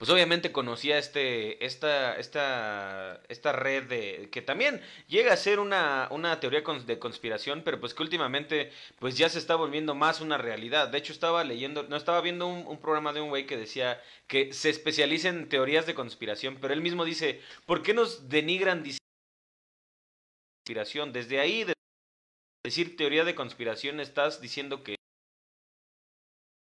pues 0.00 0.08
obviamente 0.08 0.50
conocía 0.50 0.96
este, 0.96 1.62
esta, 1.62 2.16
esta, 2.16 3.20
esta 3.28 3.52
red 3.52 3.84
de, 3.84 4.30
que 4.32 4.40
también 4.40 4.80
llega 5.08 5.34
a 5.34 5.36
ser 5.36 5.60
una, 5.60 6.08
una 6.10 6.40
teoría 6.40 6.62
de 6.86 6.98
conspiración, 6.98 7.60
pero 7.62 7.78
pues 7.80 7.92
que 7.92 8.02
últimamente 8.02 8.72
pues 8.98 9.18
ya 9.18 9.28
se 9.28 9.38
está 9.38 9.56
volviendo 9.56 9.94
más 9.94 10.22
una 10.22 10.38
realidad. 10.38 10.88
De 10.88 10.96
hecho 10.96 11.12
estaba 11.12 11.44
leyendo, 11.44 11.82
no 11.82 11.98
estaba 11.98 12.22
viendo 12.22 12.46
un, 12.46 12.80
programa 12.80 13.12
de 13.12 13.20
un 13.20 13.28
güey 13.28 13.44
que 13.44 13.58
decía 13.58 14.02
que 14.26 14.54
se 14.54 14.70
especializa 14.70 15.28
en 15.28 15.50
teorías 15.50 15.84
de 15.84 15.94
conspiración, 15.94 16.56
pero 16.62 16.72
él 16.72 16.80
mismo 16.80 17.04
dice, 17.04 17.42
¿por 17.66 17.82
qué 17.82 17.92
nos 17.92 18.30
denigran 18.30 18.82
diciendo 18.82 19.04
conspiración? 20.64 21.12
Desde 21.12 21.40
ahí, 21.40 21.64
de 21.64 21.74
decir 22.64 22.96
teoría 22.96 23.24
de 23.24 23.34
conspiración, 23.34 24.00
estás 24.00 24.40
diciendo 24.40 24.82
que 24.82 24.96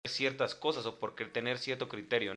ciertas 0.09 0.55
cosas 0.55 0.85
o 0.85 0.99
por 0.99 1.15
tener 1.15 1.57
cierto 1.57 1.87
criterio. 1.87 2.35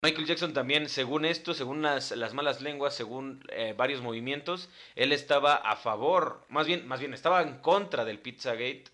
Michael 0.00 0.26
Jackson 0.26 0.52
también, 0.52 0.88
según 0.88 1.24
esto, 1.24 1.54
según 1.54 1.82
las, 1.82 2.12
las 2.12 2.32
malas 2.32 2.60
lenguas, 2.60 2.94
según 2.94 3.42
eh, 3.50 3.74
varios 3.76 4.00
movimientos, 4.00 4.68
él 4.94 5.10
estaba 5.12 5.56
a 5.56 5.74
favor, 5.74 6.44
más 6.48 6.68
bien, 6.68 6.86
más 6.86 7.00
bien 7.00 7.14
estaba 7.14 7.42
en 7.42 7.58
contra 7.58 8.04
del 8.04 8.20
Pizzagate. 8.20 8.84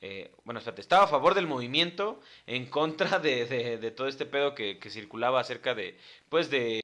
Eh, 0.00 0.30
bueno, 0.44 0.60
espérate, 0.60 0.82
estaba 0.82 1.04
a 1.04 1.08
favor 1.08 1.34
del 1.34 1.48
movimiento, 1.48 2.20
en 2.46 2.66
contra 2.66 3.18
de, 3.18 3.46
de, 3.46 3.78
de 3.78 3.90
todo 3.90 4.06
este 4.06 4.24
pedo 4.24 4.54
que, 4.54 4.78
que 4.78 4.88
circulaba 4.90 5.40
acerca 5.40 5.74
de, 5.74 5.98
pues, 6.28 6.48
de, 6.48 6.80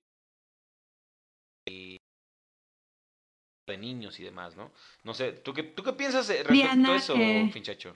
de 3.67 3.77
niños 3.79 4.19
y 4.19 4.25
demás, 4.25 4.57
¿no? 4.57 4.73
No 5.05 5.15
sé, 5.15 5.33
¿tú 5.33 5.55
qué, 5.55 5.63
tú 5.63 5.85
qué 5.85 5.93
piensas 5.93 6.29
eh, 6.31 6.43
respecto 6.43 6.93
a 6.93 6.97
eso, 6.97 7.15
que- 7.15 7.49
Finchacho? 7.53 7.95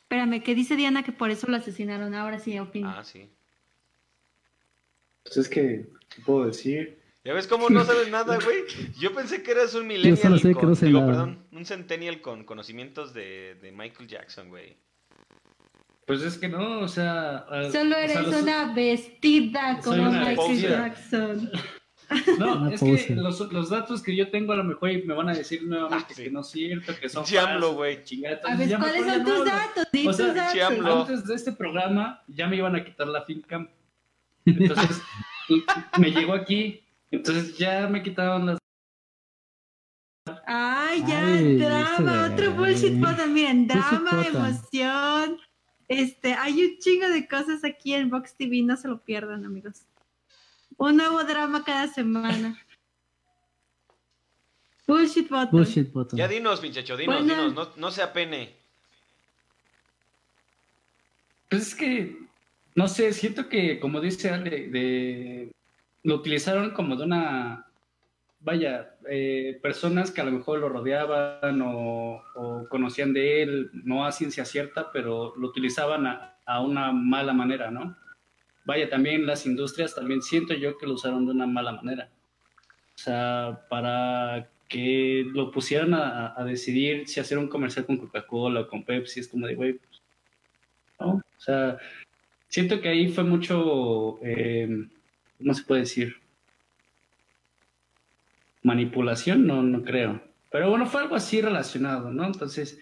Espérame, 0.00 0.42
que 0.42 0.54
dice 0.54 0.76
Diana 0.76 1.02
que 1.02 1.12
por 1.12 1.30
eso 1.30 1.46
lo 1.48 1.56
asesinaron. 1.56 2.14
Ahora 2.14 2.38
sí, 2.38 2.58
opino. 2.58 2.88
Ah, 2.90 3.04
sí. 3.04 3.28
Pues 5.24 5.36
es 5.36 5.48
que, 5.48 5.86
¿qué 6.14 6.22
puedo 6.24 6.46
decir? 6.46 7.00
¿Ya 7.24 7.32
ves 7.34 7.46
cómo 7.46 7.70
no 7.70 7.84
sabes 7.84 8.10
nada, 8.10 8.36
güey? 8.44 8.64
Yo 8.98 9.14
pensé 9.14 9.42
que 9.42 9.52
eras 9.52 9.66
un 9.74 9.82
solo 9.82 9.84
millennial 9.84 10.40
sé 10.40 10.54
que 10.54 10.66
no 10.66 10.74
sé 10.74 10.86
digo, 10.86 11.00
nada. 11.00 11.12
perdón, 11.12 11.46
un 11.52 11.64
centennial 11.64 12.20
con 12.20 12.44
conocimientos 12.44 13.14
de, 13.14 13.54
de 13.62 13.70
Michael 13.70 14.08
Jackson, 14.08 14.48
güey. 14.48 14.76
Pues 16.04 16.22
es 16.22 16.36
que 16.36 16.48
no, 16.48 16.80
o 16.80 16.88
sea... 16.88 17.46
Solo 17.48 17.60
o 17.60 17.70
sea, 17.70 18.04
eres 18.04 18.26
los- 18.26 18.42
una 18.42 18.74
vestida 18.74 19.80
Soy 19.80 19.98
como 19.98 20.10
una 20.10 20.24
Michael. 20.24 20.60
Jackson. 20.60 21.50
No, 22.38 22.56
Una 22.58 22.74
es 22.74 22.80
pose. 22.80 23.06
que 23.06 23.14
los, 23.14 23.40
los 23.52 23.70
datos 23.70 24.02
que 24.02 24.14
yo 24.14 24.30
tengo 24.30 24.52
a 24.52 24.56
lo 24.56 24.64
mejor 24.64 24.90
me 25.06 25.14
van 25.14 25.30
a 25.30 25.34
decir 25.34 25.62
nuevamente 25.62 26.08
Ah, 26.10 26.14
sí. 26.14 26.24
que 26.24 26.30
no 26.30 26.40
es 26.40 26.48
cierto, 26.50 26.92
que 27.00 27.08
son 27.08 27.24
Chiamlo, 27.24 27.52
falsos, 27.54 27.74
güey. 27.74 28.04
chingada, 28.04 28.34
A 28.34 28.38
entonces 28.52 28.58
ver, 28.58 28.68
ya 28.68 28.78
¿cuáles 28.78 29.00
mejor 29.06 29.14
son 29.14 29.18
ya 29.18 29.24
no 29.24 29.24
tus 29.24 29.38
hablo. 29.40 29.50
datos? 29.66 29.86
Di 29.92 30.06
O 30.08 30.12
sea, 30.12 30.26
tus 30.26 30.34
datos. 30.84 31.08
Antes 31.08 31.26
de 31.26 31.34
este 31.34 31.52
programa 31.52 32.22
ya 32.28 32.48
me 32.48 32.56
iban 32.56 32.76
a 32.76 32.84
quitar 32.84 33.08
la 33.08 33.22
finca. 33.22 33.66
Entonces 34.44 35.02
me 35.98 36.10
llegó 36.10 36.34
aquí. 36.34 36.82
Entonces 37.10 37.56
ya 37.58 37.88
me 37.88 38.02
quitaron 38.02 38.46
las. 38.46 38.58
Ay, 40.46 41.04
ya, 41.06 41.26
Ay, 41.26 41.56
drama, 41.58 42.30
otro 42.32 42.52
bullshit 42.52 42.98
button. 42.98 43.32
Miren, 43.32 43.66
drama, 43.66 44.24
emoción. 44.26 45.38
Este, 45.88 46.34
hay 46.34 46.62
un 46.64 46.78
chingo 46.78 47.08
de 47.08 47.28
cosas 47.28 47.64
aquí 47.64 47.92
en 47.92 48.08
Vox 48.08 48.34
TV, 48.36 48.62
no 48.62 48.76
se 48.76 48.88
lo 48.88 49.00
pierdan, 49.00 49.44
amigos. 49.44 49.82
Un 50.78 50.96
nuevo 50.96 51.22
drama 51.24 51.64
cada 51.64 51.86
semana. 51.88 52.58
Bullshit 54.86 55.28
button. 55.28 55.50
Bullshit 55.50 55.92
button. 55.92 56.18
Ya 56.18 56.28
dinos, 56.28 56.60
pinchacho, 56.60 56.96
dinos, 56.96 57.18
Bueno. 57.18 57.34
dinos, 57.34 57.54
no, 57.54 57.72
no 57.76 57.90
se 57.90 58.02
apene. 58.02 58.56
Pues 61.48 61.68
es 61.68 61.74
que, 61.74 62.16
no 62.74 62.88
sé, 62.88 63.12
siento 63.12 63.48
que, 63.48 63.78
como 63.80 64.00
dice 64.00 64.30
Ale, 64.30 64.68
de, 64.68 65.52
lo 66.02 66.16
utilizaron 66.16 66.70
como 66.70 66.96
de 66.96 67.04
una. 67.04 67.66
Vaya, 68.40 68.96
eh, 69.08 69.58
personas 69.62 70.10
que 70.10 70.20
a 70.20 70.24
lo 70.24 70.32
mejor 70.32 70.58
lo 70.58 70.68
rodeaban 70.68 71.62
o, 71.64 72.22
conocían 72.68 73.12
de 73.12 73.42
él, 73.42 73.70
no 73.72 74.04
a 74.04 74.10
ciencia 74.10 74.44
cierta, 74.44 74.90
pero 74.92 75.34
lo 75.36 75.48
utilizaban 75.48 76.06
a, 76.06 76.38
a 76.44 76.60
una 76.60 76.90
mala 76.92 77.32
manera, 77.32 77.70
¿no? 77.70 77.96
Vaya, 78.64 78.88
también 78.88 79.26
las 79.26 79.46
industrias, 79.46 79.94
también 79.94 80.22
siento 80.22 80.54
yo 80.54 80.76
que 80.76 80.86
lo 80.86 80.94
usaron 80.94 81.26
de 81.26 81.32
una 81.32 81.46
mala 81.46 81.72
manera. 81.72 82.10
O 82.94 82.98
sea, 82.98 83.60
para 83.68 84.48
que 84.68 85.24
lo 85.32 85.50
pusieran 85.50 85.94
a, 85.94 86.34
a 86.36 86.44
decidir 86.44 87.06
si 87.06 87.20
hacer 87.20 87.38
un 87.38 87.48
comercial 87.48 87.86
con 87.86 87.98
Coca-Cola 87.98 88.60
o 88.60 88.68
con 88.68 88.84
Pepsi, 88.84 89.20
es 89.20 89.28
como 89.28 89.46
de, 89.46 89.54
güey, 89.54 89.74
pues, 89.74 90.02
¿no? 90.98 91.12
O 91.14 91.40
sea, 91.40 91.78
siento 92.52 92.82
que 92.82 92.90
ahí 92.90 93.08
fue 93.08 93.24
mucho, 93.24 94.18
eh, 94.22 94.86
¿cómo 95.38 95.54
se 95.54 95.64
puede 95.64 95.80
decir? 95.80 96.16
Manipulación, 98.62 99.46
no, 99.46 99.62
no 99.62 99.82
creo. 99.82 100.20
Pero 100.50 100.68
bueno, 100.68 100.84
fue 100.84 101.00
algo 101.00 101.16
así 101.16 101.40
relacionado, 101.40 102.10
¿no? 102.10 102.26
Entonces, 102.26 102.78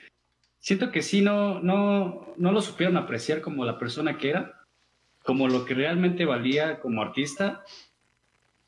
siento 0.59 0.91
que 0.91 1.03
sí, 1.03 1.21
no, 1.23 1.61
no, 1.61 2.35
no 2.37 2.51
lo 2.51 2.61
supieron 2.61 2.97
apreciar 2.97 3.41
como 3.43 3.65
la 3.65 3.79
persona 3.79 4.19
que 4.19 4.31
era, 4.31 4.61
como 5.23 5.47
lo 5.47 5.65
que 5.65 5.75
realmente 5.75 6.25
valía 6.25 6.81
como 6.81 7.01
artista. 7.01 7.65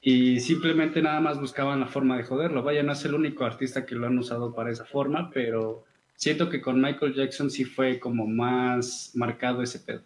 y 0.00 0.40
simplemente 0.40 1.02
nada 1.02 1.20
más 1.20 1.40
buscaban 1.40 1.80
la 1.80 1.86
forma 1.86 2.16
de 2.16 2.24
joderlo. 2.24 2.62
Vaya, 2.62 2.82
no 2.84 2.92
es 2.92 3.04
el 3.04 3.14
único 3.14 3.44
artista 3.44 3.86
que 3.86 3.94
lo 3.96 4.06
han 4.06 4.18
usado 4.18 4.54
para 4.54 4.70
esa 4.70 4.84
forma, 4.84 5.30
pero 5.30 5.84
siento 6.16 6.48
que 6.48 6.60
con 6.60 6.80
Michael 6.80 7.14
Jackson 7.14 7.50
sí 7.50 7.64
fue 7.64 7.98
como 8.00 8.26
más 8.26 9.12
marcado 9.14 9.62
ese 9.62 9.80
pedo. 9.80 10.02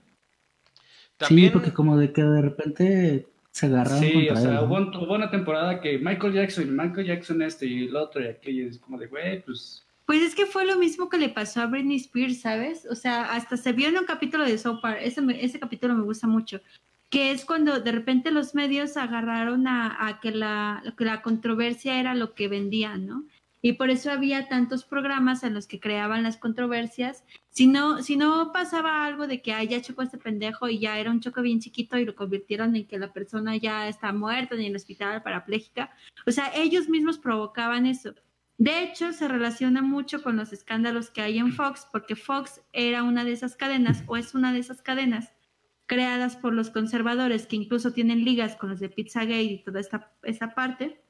También, 1.18 1.48
Sí, 1.48 1.52
porque 1.52 1.72
como 1.72 1.96
de 1.96 2.12
que 2.12 2.22
de 2.22 2.42
repente 2.42 3.26
se 3.50 3.66
agarraron 3.66 4.00
Sí, 4.00 4.12
contra 4.12 4.32
o 4.34 4.36
sea, 4.36 4.50
él, 4.50 4.54
¿no? 4.56 4.62
hubo, 4.64 5.04
hubo 5.04 5.14
una 5.14 5.30
temporada 5.30 5.80
que 5.80 5.98
Michael 5.98 6.34
Jackson, 6.34 6.76
Michael 6.76 7.06
Jackson 7.06 7.40
este 7.42 7.66
y 7.66 7.84
el 7.86 7.96
otro 7.96 8.22
y 8.22 8.26
aquello, 8.28 8.68
es 8.68 8.78
como 8.78 8.98
de, 8.98 9.06
güey, 9.06 9.42
pues... 9.42 9.82
Pues 10.04 10.22
es 10.22 10.34
que 10.36 10.46
fue 10.46 10.64
lo 10.66 10.78
mismo 10.78 11.08
que 11.08 11.18
le 11.18 11.30
pasó 11.30 11.62
a 11.62 11.66
Britney 11.66 11.96
Spears, 11.96 12.40
¿sabes? 12.40 12.86
O 12.88 12.94
sea, 12.94 13.32
hasta 13.34 13.56
se 13.56 13.72
vio 13.72 13.88
en 13.88 13.98
un 13.98 14.04
capítulo 14.04 14.44
de 14.44 14.56
South 14.56 14.78
Park, 14.80 14.98
ese, 15.02 15.20
me- 15.20 15.44
ese 15.44 15.58
capítulo 15.58 15.94
me 15.96 16.04
gusta 16.04 16.26
mucho, 16.28 16.60
que 17.10 17.32
es 17.32 17.44
cuando 17.44 17.80
de 17.80 17.90
repente 17.92 18.30
los 18.30 18.54
medios 18.54 18.96
agarraron 18.96 19.66
a, 19.66 20.06
a 20.06 20.20
que, 20.20 20.30
la, 20.30 20.82
que 20.96 21.04
la 21.04 21.22
controversia 21.22 21.98
era 21.98 22.14
lo 22.14 22.34
que 22.34 22.46
vendían, 22.46 23.06
¿no? 23.06 23.24
Y 23.62 23.72
por 23.72 23.90
eso 23.90 24.10
había 24.10 24.48
tantos 24.48 24.84
programas 24.84 25.42
en 25.42 25.54
los 25.54 25.66
que 25.66 25.80
creaban 25.80 26.22
las 26.22 26.36
controversias. 26.36 27.24
Si 27.50 27.66
no, 27.66 28.02
si 28.02 28.16
no 28.16 28.52
pasaba 28.52 29.04
algo 29.04 29.26
de 29.26 29.42
que 29.42 29.52
ah, 29.52 29.64
ya 29.64 29.80
chocó 29.80 30.02
este 30.02 30.18
pendejo 30.18 30.68
y 30.68 30.78
ya 30.78 30.98
era 30.98 31.10
un 31.10 31.20
choque 31.20 31.40
bien 31.40 31.60
chiquito 31.60 31.98
y 31.98 32.04
lo 32.04 32.14
convirtieron 32.14 32.76
en 32.76 32.86
que 32.86 32.98
la 32.98 33.12
persona 33.12 33.56
ya 33.56 33.88
está 33.88 34.12
muerta 34.12 34.54
en 34.54 34.62
el 34.62 34.76
hospital 34.76 35.22
parapléjica, 35.22 35.90
o 36.26 36.30
sea, 36.30 36.52
ellos 36.54 36.88
mismos 36.88 37.18
provocaban 37.18 37.86
eso. 37.86 38.14
De 38.58 38.82
hecho, 38.82 39.12
se 39.12 39.28
relaciona 39.28 39.82
mucho 39.82 40.22
con 40.22 40.36
los 40.36 40.52
escándalos 40.52 41.10
que 41.10 41.20
hay 41.20 41.38
en 41.38 41.52
Fox, 41.52 41.86
porque 41.92 42.16
Fox 42.16 42.62
era 42.72 43.02
una 43.02 43.24
de 43.24 43.32
esas 43.32 43.54
cadenas, 43.54 44.02
o 44.06 44.16
es 44.16 44.34
una 44.34 44.52
de 44.52 44.60
esas 44.60 44.80
cadenas, 44.80 45.32
creadas 45.84 46.36
por 46.36 46.54
los 46.54 46.70
conservadores, 46.70 47.46
que 47.46 47.56
incluso 47.56 47.92
tienen 47.92 48.24
ligas 48.24 48.56
con 48.56 48.70
los 48.70 48.80
de 48.80 48.88
Pizzagate 48.88 49.42
y 49.42 49.62
toda 49.62 49.80
esta, 49.80 50.12
esta 50.22 50.54
parte, 50.54 51.02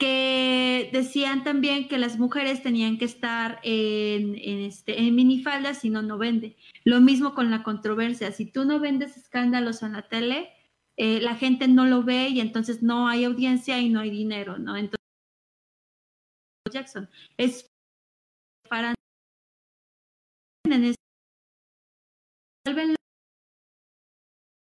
que 0.00 0.88
decían 0.94 1.44
también 1.44 1.86
que 1.86 1.98
las 1.98 2.18
mujeres 2.18 2.62
tenían 2.62 2.96
que 2.96 3.04
estar 3.04 3.60
en, 3.62 4.34
en, 4.34 4.60
este, 4.60 4.98
en 4.98 5.14
minifaldas, 5.14 5.78
si 5.78 5.90
no, 5.90 6.00
no 6.00 6.16
vende. 6.16 6.56
Lo 6.84 7.02
mismo 7.02 7.34
con 7.34 7.50
la 7.50 7.62
controversia. 7.62 8.32
Si 8.32 8.46
tú 8.46 8.64
no 8.64 8.80
vendes 8.80 9.18
escándalos 9.18 9.82
en 9.82 9.92
la 9.92 10.08
tele, 10.08 10.50
eh, 10.96 11.20
la 11.20 11.36
gente 11.36 11.68
no 11.68 11.84
lo 11.84 12.02
ve 12.02 12.30
y 12.30 12.40
entonces 12.40 12.82
no 12.82 13.08
hay 13.08 13.24
audiencia 13.24 13.78
y 13.78 13.90
no 13.90 14.00
hay 14.00 14.08
dinero, 14.08 14.58
¿no? 14.58 14.74
Entonces, 14.74 15.04
Jackson 16.72 17.10
es 17.36 17.66
para 18.70 18.94
en 20.64 20.94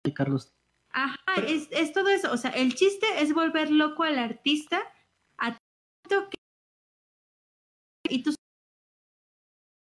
Ay, 0.06 0.14
Carlos. 0.14 0.52
Ajá, 0.92 1.18
es, 1.48 1.70
es 1.72 1.94
todo 1.94 2.10
eso. 2.10 2.30
O 2.34 2.38
sea, 2.38 2.52
el 2.52 2.76
chiste 2.76 3.06
es 3.20 3.34
volver 3.34 3.72
loco 3.72 4.04
al 4.04 4.20
artista 4.20 4.82
que 6.10 6.38
y 8.10 8.24
tú 8.24 8.34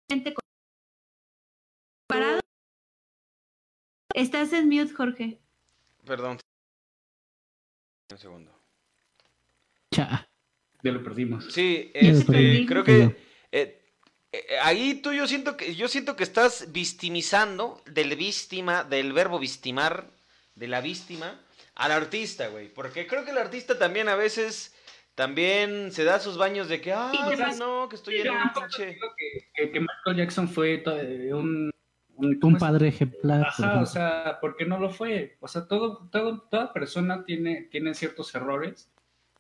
gente 0.10 0.34
con- 0.34 0.42
parado. 2.08 2.40
Estás 4.14 4.54
en 4.54 4.70
mute, 4.70 4.94
Jorge. 4.94 5.40
Perdón. 6.06 6.40
Un 8.12 8.18
segundo. 8.18 8.58
Cha. 9.94 10.30
Ya 10.84 10.92
lo 10.92 11.04
perdimos. 11.04 11.52
Sí, 11.52 11.92
Ya 11.94 12.00
este, 12.12 12.66
creo 12.68 12.84
que 12.84 13.18
eh, 13.52 13.82
eh, 14.32 14.58
ahí 14.62 15.02
tú 15.02 15.12
yo 15.12 15.28
siento 15.28 15.58
que 15.58 15.76
yo 15.76 15.88
siento 15.88 16.16
que 16.16 16.24
estás 16.24 16.72
victimizando 16.72 17.82
del 17.88 18.16
víctima, 18.16 18.84
del 18.84 19.12
verbo 19.12 19.40
vistimar, 19.40 20.12
de 20.54 20.68
la 20.68 20.82
víctima 20.82 21.42
al 21.74 21.92
artista, 21.92 22.48
güey, 22.50 22.72
porque 22.74 23.08
creo 23.08 23.26
que 23.26 23.32
el 23.32 23.38
artista 23.38 23.78
también 23.78 24.08
a 24.08 24.16
veces 24.16 24.75
también 25.16 25.92
se 25.92 26.04
da 26.04 26.20
sus 26.20 26.38
baños 26.38 26.68
de 26.68 26.82
que, 26.82 26.92
ah, 26.94 27.12
no, 27.58 27.88
que 27.90 27.96
estoy 27.96 28.18
en 28.18 28.32
un 28.32 28.54
pinche 28.54 28.98
que, 29.56 29.72
que- 29.72 29.80
Michael 29.80 30.18
Jackson 30.18 30.48
fue 30.50 30.84
eh, 30.86 31.34
un... 31.34 31.72
un, 32.18 32.40
¿cómo 32.40 32.54
Un 32.54 32.60
padre 32.60 32.90
ejemplar. 32.90 33.46
Ajá, 33.48 33.82
o 33.82 33.86
sea, 33.86 34.38
porque 34.42 34.66
no 34.66 34.78
lo 34.78 34.90
fue. 34.90 35.38
O 35.40 35.48
sea, 35.48 35.68
todo, 35.68 36.10
todo, 36.12 36.42
toda 36.52 36.74
persona 36.74 37.24
tiene, 37.24 37.64
tiene 37.72 37.94
ciertos 37.94 38.36
errores. 38.36 38.92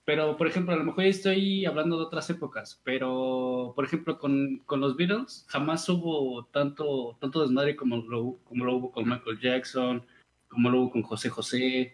Pero, 0.05 0.37
por 0.37 0.47
ejemplo, 0.47 0.73
a 0.73 0.77
lo 0.77 0.83
mejor 0.83 1.05
estoy 1.05 1.65
hablando 1.65 1.97
de 1.97 2.03
otras 2.03 2.29
épocas. 2.29 2.79
Pero, 2.83 3.73
por 3.75 3.83
ejemplo, 3.85 4.19
con, 4.19 4.59
con 4.65 4.79
los 4.79 4.95
Beatles 4.95 5.45
jamás 5.49 5.89
hubo 5.89 6.45
tanto, 6.45 7.17
tanto 7.19 7.41
desmadre 7.41 7.75
como 7.75 7.97
lo, 7.97 8.37
como 8.43 8.65
lo 8.65 8.75
hubo 8.75 8.91
con 8.91 9.09
Michael 9.09 9.39
Jackson, 9.39 10.05
como 10.47 10.69
lo 10.69 10.81
hubo 10.81 10.91
con 10.91 11.01
José 11.01 11.29
José, 11.29 11.93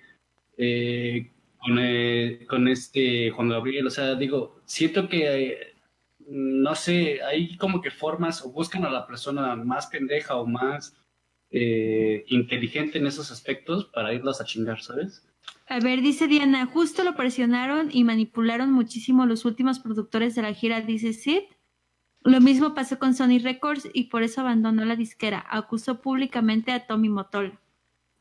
eh, 0.57 1.32
con, 1.62 1.78
eh, 1.80 2.45
con 2.49 2.68
este 2.68 3.30
Juan 3.32 3.49
Gabriel. 3.49 3.88
O 3.88 3.89
sea, 3.89 4.16
digo, 4.16 4.62
siento 4.66 5.07
que, 5.07 5.51
eh, 5.51 5.57
no 6.28 6.76
sé, 6.76 7.22
hay 7.24 7.55
como 7.57 7.82
que 7.82 7.91
formas 7.91 8.43
o 8.43 8.51
buscan 8.51 8.84
a 8.86 8.89
la 8.89 9.05
persona 9.05 9.55
más 9.55 9.88
pendeja 9.88 10.36
o 10.36 10.45
más 10.45 10.95
eh, 11.51 12.24
inteligente 12.28 12.97
en 12.97 13.07
esos 13.07 13.32
aspectos 13.32 13.86
para 13.86 14.14
irlos 14.14 14.41
a 14.41 14.45
chingar, 14.45 14.82
¿sabes? 14.82 15.28
A 15.68 15.80
ver, 15.80 16.01
dice 16.01 16.28
Diana, 16.28 16.66
justo 16.66 17.03
lo 17.03 17.16
presionaron 17.16 17.89
y 17.91 18.03
manipularon 18.03 18.72
muchísimo 18.72 19.26
los 19.26 19.45
últimos 19.45 19.80
productores 19.80 20.36
de 20.36 20.41
la 20.41 20.53
gira 20.53 20.82
Dice 20.82 21.14
Sid. 21.14 21.41
Lo 22.24 22.39
mismo 22.39 22.74
pasó 22.76 22.99
con 22.99 23.16
Sony 23.16 23.39
Records 23.41 23.89
y 23.93 24.05
por 24.05 24.22
eso 24.24 24.41
abandonó 24.41 24.86
la 24.86 24.95
disquera. 24.95 25.43
Acusó 25.49 26.01
públicamente 26.01 26.72
a 26.72 26.86
Tommy 26.86 27.09
Motola. 27.09 27.59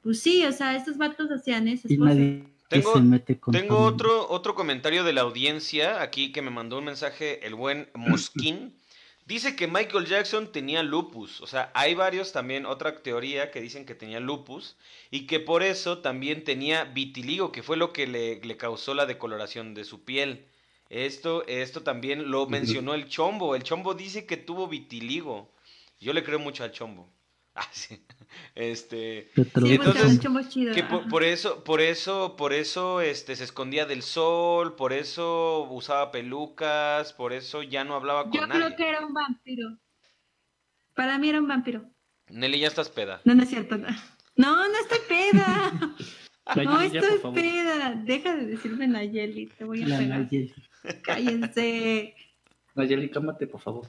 Pues 0.03 0.21
sí, 0.21 0.45
o 0.47 0.53
sea, 0.53 0.75
estos 0.75 0.97
vatos 0.97 1.31
hacían 1.31 1.69
esas 1.69 1.91
Y 1.91 1.99
cosas. 1.99 2.17
nadie 2.17 2.45
Tengo- 2.71 2.93
se 2.95 3.01
mete 3.01 3.39
con 3.39 3.53
Tengo 3.53 3.77
Tommy. 3.77 3.89
otro, 3.95 4.31
otro 4.31 4.55
comentario 4.55 5.05
de 5.05 5.13
la 5.13 5.21
audiencia 5.23 6.01
aquí 6.01 6.33
que 6.33 6.41
me 6.41 6.51
mandó 6.51 6.79
un 6.79 6.85
mensaje 6.85 7.47
el 7.47 7.55
buen 7.55 7.89
Mosquín. 7.95 8.75
Dice 9.27 9.55
que 9.55 9.69
Michael 9.69 10.07
Jackson 10.07 10.51
tenía 10.51 10.83
lupus. 10.83 11.41
O 11.41 11.47
sea, 11.47 11.71
hay 11.75 11.95
varios 11.95 12.33
también, 12.33 12.67
otra 12.67 13.01
teoría 13.01 13.53
que 13.53 13.61
dicen 13.61 13.85
que 13.87 13.95
tenía 13.95 14.19
lupus 14.19 14.77
y 15.13 15.27
que 15.27 15.39
por 15.39 15.63
eso 15.63 15.99
también 15.99 16.43
tenía 16.43 16.83
vitiligo, 16.85 17.53
que 17.53 17.63
fue 17.63 17.77
lo 17.77 17.93
que 17.93 18.09
le, 18.09 18.41
le 18.41 18.57
causó 18.57 18.93
la 18.95 19.07
decoloración 19.07 19.75
de 19.75 19.85
su 19.85 20.03
piel. 20.05 20.47
Esto, 20.89 21.47
esto 21.47 21.83
también 21.83 22.33
lo 22.33 22.47
mencionó 22.49 22.95
el 22.95 23.09
Chombo. 23.09 23.55
El 23.55 23.63
Chombo 23.63 23.95
dice 23.95 24.27
que 24.27 24.37
tuvo 24.37 24.67
vitiligo. 24.67 25.49
Yo 26.01 26.13
le 26.13 26.25
creo 26.25 26.41
mucho 26.41 26.65
al 26.65 26.73
Chombo. 26.73 27.07
Ah, 27.61 27.69
sí. 27.73 28.01
Este, 28.55 29.29
Yo 29.37 29.45
Sí, 29.45 29.73
entonces, 29.75 30.49
chido, 30.49 30.73
que 30.75 30.85
por, 30.85 31.25
eso, 31.25 31.65
por 31.65 31.81
eso, 31.81 32.37
por 32.37 32.53
eso, 32.53 33.01
este, 33.01 33.35
se 33.37 33.45
escondía 33.45 33.87
del 33.87 34.03
sol, 34.03 34.77
por 34.77 34.93
eso 34.93 35.67
usaba 35.71 36.11
pelucas, 36.13 37.13
por 37.13 37.33
eso 37.33 37.63
ya 37.63 37.85
no 37.85 37.95
hablaba 37.97 38.25
con 38.25 38.33
Yo 38.33 38.47
nadie. 38.47 38.61
creo 38.63 38.77
que 38.77 38.89
era 38.89 39.05
un 39.05 39.13
vampiro. 39.13 39.79
Para 40.95 41.19
mí 41.19 41.29
era 41.29 41.41
un 41.41 41.49
vampiro. 41.49 41.85
Nelly, 42.29 42.61
ya 42.61 42.69
estás 42.69 42.89
peda. 42.89 43.21
No, 43.25 43.35
no 43.35 43.43
es 43.43 43.49
cierto. 43.49 43.77
No, 43.77 43.89
no, 44.37 44.57
no 44.69 44.79
estoy 44.79 44.99
peda. 45.09 45.73
No 46.65 46.81
estoy 46.81 47.33
peda. 47.33 47.95
Deja 48.05 48.35
de 48.35 48.47
decirme 48.47 48.89
Nayeli. 48.89 49.47
Te 49.47 49.65
voy 49.65 49.83
a 49.85 49.89
La 49.89 49.99
pegar. 49.99 50.19
Nayeli. 50.21 50.55
Cállense. 51.03 52.17
Nayeli, 52.75 53.09
cámate, 53.11 53.47
por 53.47 53.61
favor. 53.61 53.89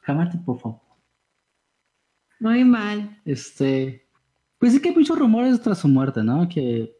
Cámate, 0.00 0.38
por 0.38 0.58
favor. 0.58 0.80
Muy 2.42 2.64
mal. 2.64 3.20
Este, 3.24 4.04
pues 4.58 4.72
sí 4.72 4.82
que 4.82 4.88
hay 4.88 4.96
muchos 4.96 5.16
rumores 5.16 5.60
tras 5.62 5.78
su 5.78 5.86
muerte, 5.86 6.24
¿no? 6.24 6.48
Que, 6.48 6.92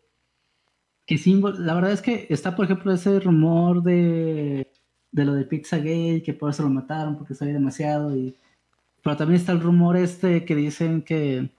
que 1.04 1.18
sí, 1.18 1.34
la 1.58 1.74
verdad 1.74 1.90
es 1.90 2.00
que 2.00 2.28
está, 2.30 2.54
por 2.54 2.66
ejemplo, 2.66 2.92
ese 2.92 3.18
rumor 3.18 3.82
de, 3.82 4.70
de 5.10 5.24
lo 5.24 5.34
de 5.34 5.44
Pizzagate, 5.44 6.22
que 6.24 6.32
por 6.32 6.50
eso 6.50 6.62
lo 6.62 6.70
mataron, 6.70 7.18
porque 7.18 7.34
sabía 7.34 7.54
demasiado, 7.54 8.16
y, 8.16 8.36
pero 9.02 9.16
también 9.16 9.40
está 9.40 9.50
el 9.50 9.60
rumor 9.60 9.96
este 9.96 10.44
que 10.44 10.54
dicen 10.54 11.02
que, 11.02 11.50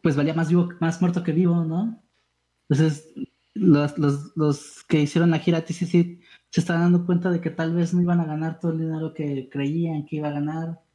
pues 0.00 0.16
valía 0.16 0.32
más 0.32 0.48
vivo, 0.48 0.70
más 0.80 0.98
muerto 1.02 1.22
que 1.22 1.32
vivo, 1.32 1.62
¿no? 1.62 2.02
Entonces, 2.70 3.12
los, 3.52 3.98
los, 3.98 4.34
los 4.34 4.82
que 4.84 5.02
hicieron 5.02 5.30
la 5.30 5.40
gira 5.40 5.62
TCC 5.62 5.90
se 6.50 6.60
están 6.60 6.80
dando 6.80 7.04
cuenta 7.04 7.30
de 7.30 7.42
que 7.42 7.50
tal 7.50 7.74
vez 7.74 7.92
no 7.92 8.00
iban 8.00 8.20
a 8.20 8.24
ganar 8.24 8.60
todo 8.60 8.72
el 8.72 8.78
dinero 8.78 9.12
que 9.12 9.50
creían 9.50 10.06
que 10.06 10.16
iba 10.16 10.28
a 10.28 10.32
ganar, 10.32 10.85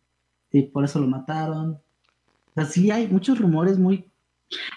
y 0.52 0.64
por 0.64 0.84
eso 0.86 1.00
lo 1.00 1.08
mataron. 1.08 1.72
O 1.72 2.54
sea, 2.56 2.66
sí 2.66 2.92
hay 2.92 3.08
muchos 3.08 3.40
rumores 3.40 3.78
muy, 3.80 4.06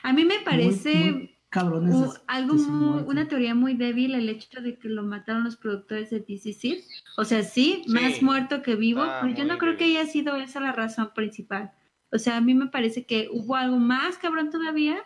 A 0.02 0.12
mí 0.12 0.24
me 0.24 0.36
muy- 0.36 0.44
parece 0.44 0.94
muy 1.12 1.30
cabrones. 1.50 1.92
de- 1.98 2.06
u- 2.06 2.12
algo 2.26 2.54
muy- 2.54 3.02
una 3.06 3.26
teoría 3.28 3.54
muy 3.54 3.74
débil 3.74 4.14
el 4.14 4.28
hecho 4.28 4.60
de 4.60 4.78
que 4.78 4.88
lo 4.88 5.02
mataron 5.02 5.44
los 5.44 5.56
productores 5.56 6.10
de 6.10 6.20
DCC. 6.20 6.84
O 7.16 7.24
sea, 7.24 7.42
sí, 7.42 7.82
Sí. 7.86 7.92
más 7.92 8.22
muerto 8.22 8.62
que 8.62 8.76
vivo, 8.76 9.02
Ah, 9.02 9.18
pero 9.22 9.32
yo 9.34 9.44
muy 9.44 9.52
no 9.52 9.58
creo 9.58 9.76
que 9.76 9.84
débil. 9.84 9.96
haya 10.00 10.06
sido 10.10 10.36
esa 10.36 10.60
la 10.60 10.72
razón 10.72 11.10
principal. 11.14 11.72
O 12.12 12.18
sea, 12.18 12.36
a 12.36 12.40
mí 12.40 12.54
me 12.54 12.66
parece 12.68 13.04
que 13.06 13.28
hubo 13.32 13.56
algo 13.56 13.76
más 13.78 14.18
cabrón 14.18 14.50
todavía 14.50 14.96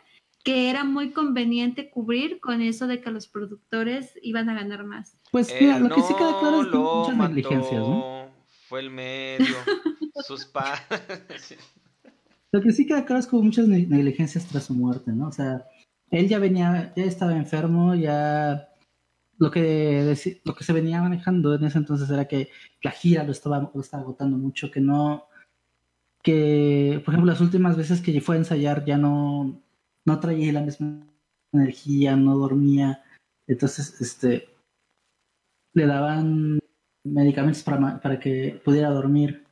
que 0.45 0.71
era 0.71 0.85
muy 0.85 1.11
conveniente 1.11 1.91
cubrir 1.91 2.41
con 2.41 2.63
eso 2.63 2.87
de 2.87 3.01
que 3.01 3.11
los 3.11 3.27
productores 3.29 4.19
iban 4.23 4.49
a 4.49 4.55
ganar 4.55 4.85
más. 4.85 5.19
Pues 5.33 5.51
Él 5.51 5.57
mira, 5.67 5.79
lo 5.79 5.95
que 5.95 6.01
sí 6.03 6.15
queda 6.17 6.39
claro 6.41 6.61
es 6.63 6.67
que 6.69 6.73
no 6.75 7.01
muchas 7.01 7.17
negligencias, 7.17 7.81
¿no? 7.81 8.18
Fue 8.69 8.81
el 8.81 8.91
medio, 8.91 9.57
sus 10.27 10.45
padres. 10.53 11.57
Lo 12.53 12.61
que 12.61 12.73
sí 12.73 12.87
queda 12.87 13.05
claro 13.05 13.21
es 13.21 13.27
que 13.27 13.37
hubo 13.37 13.45
muchas 13.45 13.67
ne- 13.67 13.87
negligencias 13.87 14.47
tras 14.47 14.65
su 14.65 14.75
muerte, 14.75 15.13
¿no? 15.13 15.29
O 15.29 15.33
sea, 15.33 15.67
él 16.11 16.29
ya 16.29 16.39
venía, 16.39 16.93
ya 16.97 17.05
estaba 17.05 17.37
enfermo, 17.37 17.95
ya 17.95 18.69
lo 19.39 19.51
que, 19.51 20.15
lo 20.45 20.55
que 20.55 20.65
se 20.65 20.73
venía 20.73 21.01
manejando 21.01 21.55
en 21.55 21.65
ese 21.65 21.79
entonces 21.79 22.11
era 22.11 22.27
que 22.27 22.51
la 22.83 22.91
gira 22.91 23.25
lo 23.25 23.33
estaba, 23.33 23.71
lo 23.73 23.81
estaba 23.81 24.03
agotando 24.03 24.37
mucho, 24.37 24.71
que 24.71 24.81
no, 24.81 25.29
que 26.23 27.01
por 27.05 27.15
ejemplo 27.15 27.33
las 27.33 27.41
últimas 27.41 27.77
veces 27.77 28.01
que 28.01 28.21
fue 28.21 28.37
a 28.37 28.39
ensayar 28.39 28.85
ya 28.85 28.99
no, 28.99 29.63
no 30.05 30.21
traía 30.21 30.53
la 30.53 30.63
misma 30.63 31.07
energía, 31.53 32.17
no 32.17 32.37
dormía, 32.37 33.03
entonces 33.47 34.01
este 34.01 34.49
le 35.75 35.87
daban 35.87 36.59
medicamentos 37.05 37.63
para, 37.63 38.01
para 38.01 38.19
que 38.19 38.61
pudiera 38.65 38.91
dormir. 38.91 39.45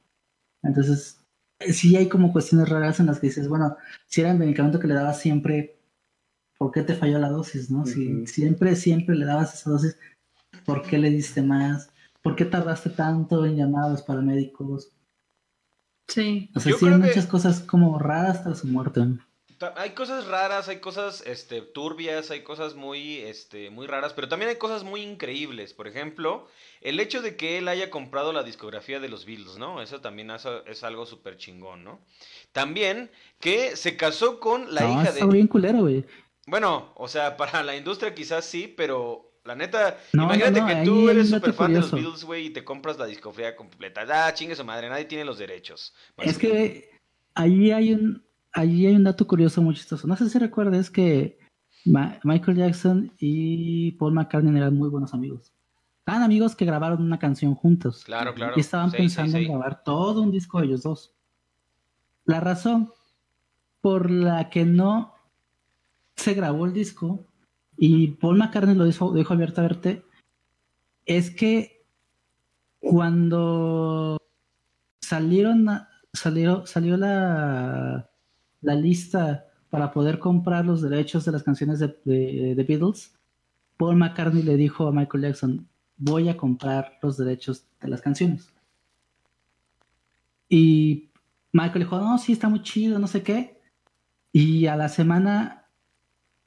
Entonces, 0.62 1.20
eh, 1.60 1.72
sí 1.72 1.96
hay 1.96 2.08
como 2.08 2.32
cuestiones 2.32 2.68
raras 2.68 3.00
en 3.00 3.06
las 3.06 3.20
que 3.20 3.28
dices, 3.28 3.48
bueno, 3.48 3.76
si 4.06 4.20
era 4.20 4.30
el 4.32 4.38
medicamento 4.38 4.78
que 4.80 4.88
le 4.88 4.94
dabas 4.94 5.20
siempre, 5.20 5.78
¿por 6.58 6.72
qué 6.72 6.82
te 6.82 6.94
falló 6.94 7.18
la 7.18 7.30
dosis, 7.30 7.70
no? 7.70 7.86
Si 7.86 8.26
siempre, 8.26 8.74
siempre 8.76 9.14
le 9.16 9.24
dabas 9.26 9.54
esa 9.54 9.70
dosis, 9.70 9.98
¿por 10.64 10.82
qué 10.82 10.98
le 10.98 11.10
diste 11.10 11.42
más? 11.42 11.90
¿Por 12.22 12.34
qué 12.34 12.44
tardaste 12.44 12.90
tanto 12.90 13.44
en 13.46 13.56
llamar 13.56 13.84
a 13.84 13.88
los 13.90 14.02
paramédicos? 14.02 14.90
Sí. 16.08 16.50
O 16.54 16.60
sea, 16.60 16.72
Yo 16.72 16.78
sí 16.78 16.86
hay 16.86 16.92
que- 17.00 17.06
muchas 17.08 17.26
cosas 17.26 17.60
como 17.60 17.98
raras 17.98 18.42
tras 18.42 18.58
su 18.60 18.66
muerte. 18.66 19.00
Hay 19.76 19.90
cosas 19.90 20.26
raras, 20.26 20.68
hay 20.68 20.80
cosas 20.80 21.22
este, 21.26 21.62
turbias, 21.62 22.30
hay 22.30 22.42
cosas 22.42 22.74
muy, 22.74 23.18
este, 23.18 23.70
muy 23.70 23.86
raras, 23.86 24.12
pero 24.12 24.28
también 24.28 24.50
hay 24.50 24.56
cosas 24.56 24.84
muy 24.84 25.00
increíbles. 25.00 25.72
Por 25.72 25.88
ejemplo, 25.88 26.46
el 26.82 27.00
hecho 27.00 27.22
de 27.22 27.36
que 27.36 27.58
él 27.58 27.68
haya 27.68 27.88
comprado 27.88 28.32
la 28.32 28.42
discografía 28.42 29.00
de 29.00 29.08
los 29.08 29.24
Beatles, 29.24 29.56
¿no? 29.56 29.80
Eso 29.80 30.00
también 30.00 30.30
es, 30.30 30.46
es 30.66 30.84
algo 30.84 31.06
súper 31.06 31.38
chingón, 31.38 31.84
¿no? 31.84 32.00
También 32.52 33.10
que 33.40 33.76
se 33.76 33.96
casó 33.96 34.40
con 34.40 34.74
la 34.74 34.82
no, 34.82 34.92
hija 34.92 35.10
está 35.10 35.26
de... 35.26 35.32
bien 35.32 35.46
culero, 35.46 35.78
güey. 35.78 36.04
Bueno, 36.46 36.92
o 36.94 37.08
sea, 37.08 37.36
para 37.36 37.62
la 37.62 37.76
industria 37.76 38.14
quizás 38.14 38.44
sí, 38.44 38.72
pero 38.76 39.32
la 39.44 39.54
neta, 39.54 39.98
No, 40.12 40.24
imagínate 40.24 40.60
no, 40.60 40.66
que 40.66 40.74
tú 40.84 41.08
eres 41.08 41.30
súper 41.30 41.52
fan 41.52 41.72
de 41.72 41.80
los. 41.80 41.92
Beatles, 41.92 42.24
güey, 42.24 42.46
y 42.46 42.50
te 42.50 42.64
compras 42.64 42.98
la 42.98 43.06
discografía 43.06 43.56
completa. 43.56 44.04
Ah, 44.08 44.34
chingue 44.34 44.54
su 44.54 44.64
madre, 44.64 44.88
nadie 44.88 45.04
tiene 45.06 45.24
los 45.24 45.38
derechos. 45.38 45.94
Bueno, 46.16 46.30
Es 46.30 46.36
que 46.36 46.90
ahí 47.34 47.70
hay 47.70 47.92
un, 47.92 48.25
ahí 48.56 48.86
hay 48.86 48.96
un 48.96 49.04
dato 49.04 49.26
curioso 49.26 49.60
muy 49.62 49.74
chistoso. 49.74 50.06
No 50.08 50.16
sé 50.16 50.28
si 50.28 50.38
recuerdas 50.38 50.90
que 50.90 51.38
Ma- 51.84 52.18
Michael 52.24 52.56
Jackson 52.56 53.12
y 53.18 53.92
Paul 53.92 54.14
McCartney 54.14 54.56
eran 54.56 54.74
muy 54.74 54.88
buenos 54.88 55.14
amigos. 55.14 55.52
Eran 56.06 56.22
amigos 56.22 56.56
que 56.56 56.64
grabaron 56.64 57.02
una 57.02 57.18
canción 57.18 57.54
juntos. 57.54 58.04
Claro, 58.04 58.34
claro. 58.34 58.54
Y 58.56 58.60
estaban 58.60 58.90
Sí, 58.90 58.96
pensando 58.96 59.32
sí, 59.32 59.38
sí. 59.38 59.44
en 59.44 59.52
grabar 59.52 59.82
todo 59.84 60.22
un 60.22 60.30
disco 60.32 60.60
ellos 60.60 60.82
dos. 60.82 61.14
La 62.24 62.40
razón 62.40 62.92
por 63.80 64.10
la 64.10 64.48
que 64.50 64.64
no 64.64 65.12
se 66.16 66.34
grabó 66.34 66.64
el 66.66 66.72
disco 66.72 67.26
y 67.76 68.08
Paul 68.12 68.38
McCartney 68.38 68.74
lo 68.74 68.84
dijo, 68.84 69.12
dijo 69.12 69.34
abiertamente 69.34 70.02
es 71.04 71.30
que 71.30 71.84
cuando 72.80 74.16
salieron 75.00 75.68
a- 75.68 75.88
salió, 76.12 76.66
salió 76.66 76.96
la, 76.96 78.08
la 78.66 78.74
lista 78.74 79.46
para 79.70 79.92
poder 79.92 80.18
comprar 80.18 80.64
los 80.66 80.82
derechos 80.82 81.24
de 81.24 81.32
las 81.32 81.42
canciones 81.42 81.78
de, 81.78 81.96
de, 82.04 82.54
de 82.54 82.64
Beatles, 82.64 83.14
Paul 83.76 83.96
McCartney 83.96 84.42
le 84.42 84.56
dijo 84.56 84.88
a 84.88 84.92
Michael 84.92 85.22
Jackson, 85.22 85.68
voy 85.96 86.28
a 86.28 86.36
comprar 86.36 86.98
los 87.02 87.16
derechos 87.16 87.66
de 87.80 87.88
las 87.88 88.00
canciones. 88.02 88.52
Y 90.48 91.10
Michael 91.52 91.84
dijo, 91.84 91.98
no, 91.98 92.18
sí, 92.18 92.32
está 92.32 92.48
muy 92.48 92.62
chido, 92.62 92.98
no 92.98 93.06
sé 93.06 93.22
qué. 93.22 93.60
Y 94.32 94.66
a 94.66 94.76
la 94.76 94.88
semana, 94.88 95.68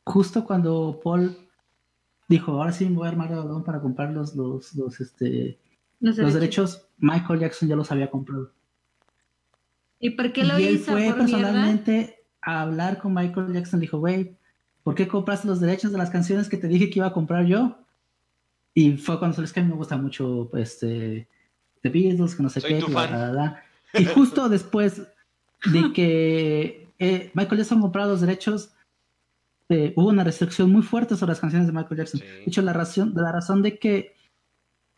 justo 0.04 0.44
cuando 0.46 1.00
Paul 1.04 1.38
dijo, 2.28 2.52
ahora 2.54 2.72
sí 2.72 2.86
me 2.86 2.96
voy 2.96 3.06
a 3.08 3.10
armar 3.12 3.30
balón 3.30 3.64
para 3.64 3.82
comprar 3.82 4.12
los, 4.12 4.36
los, 4.36 4.74
los, 4.76 5.00
este, 5.02 5.60
Los 6.00 6.18
los 6.18 6.34
derechos. 6.34 6.34
derechos, 6.34 6.88
Michael 6.98 7.40
Jackson 7.40 7.70
ya 7.70 7.76
los 7.76 7.92
había 7.92 8.10
comprado. 8.10 8.52
¿Y 10.00 10.12
por 10.12 10.32
qué 10.32 10.44
lo 10.44 10.60
y 10.60 10.66
él 10.66 10.76
hizo? 10.76 10.92
fue 10.92 11.08
¿Por 11.12 11.18
mierda? 11.18 11.18
personalmente 11.18 12.24
a 12.42 12.62
hablar 12.62 13.00
con 13.00 13.14
Michael 13.14 13.54
Jackson. 13.54 13.80
Dijo, 13.80 14.00
güey, 14.00 14.38
¿por 14.84 14.96
qué 14.96 15.08
compraste 15.08 15.48
los 15.48 15.60
derechos 15.60 15.92
de 15.92 15.98
las 15.98 16.10
canciones 16.10 16.48
que 16.48 16.58
te 16.58 16.68
dije 16.68 16.90
que 16.90 17.00
iba 17.00 17.08
a 17.08 17.14
comprar 17.14 17.46
yo? 17.46 17.78
Y 18.74 18.94
fue 18.98 19.20
cuando 19.20 19.36
se 19.36 19.42
les 19.42 19.52
que 19.52 19.60
a 19.60 19.64
mí 19.64 19.70
me 19.70 19.76
gusta 19.76 19.98
mucho 19.98 20.50
este, 20.56 21.28
The 21.82 21.90
Beatles, 21.90 22.36
que 22.36 22.44
no 22.44 22.50
sé 22.50 22.62
Soy 22.62 22.76
qué. 22.76 22.80
tu. 22.80 22.92
Y 23.94 24.06
justo 24.06 24.48
después 24.50 25.02
de 25.66 25.92
que 25.94 26.88
eh, 26.98 27.32
Michael 27.34 27.58
Jackson 27.58 27.82
compró 27.82 28.06
los 28.06 28.22
derechos, 28.22 28.72
eh, 29.68 29.94
hubo 29.96 30.10
una 30.10 30.24
restricción 30.24 30.72
muy 30.72 30.82
fuerte 30.82 31.16
sobre 31.16 31.32
las 31.32 31.40
canciones 31.40 31.68
de 31.68 31.74
Michael 31.74 31.98
Jackson. 31.98 32.22
Sí. 32.22 32.26
De 32.26 32.44
hecho, 32.46 32.62
la 32.62 32.74
razón, 32.74 33.14
la 33.16 33.32
razón 33.32 33.62
de 33.62 33.78
que 33.78 34.14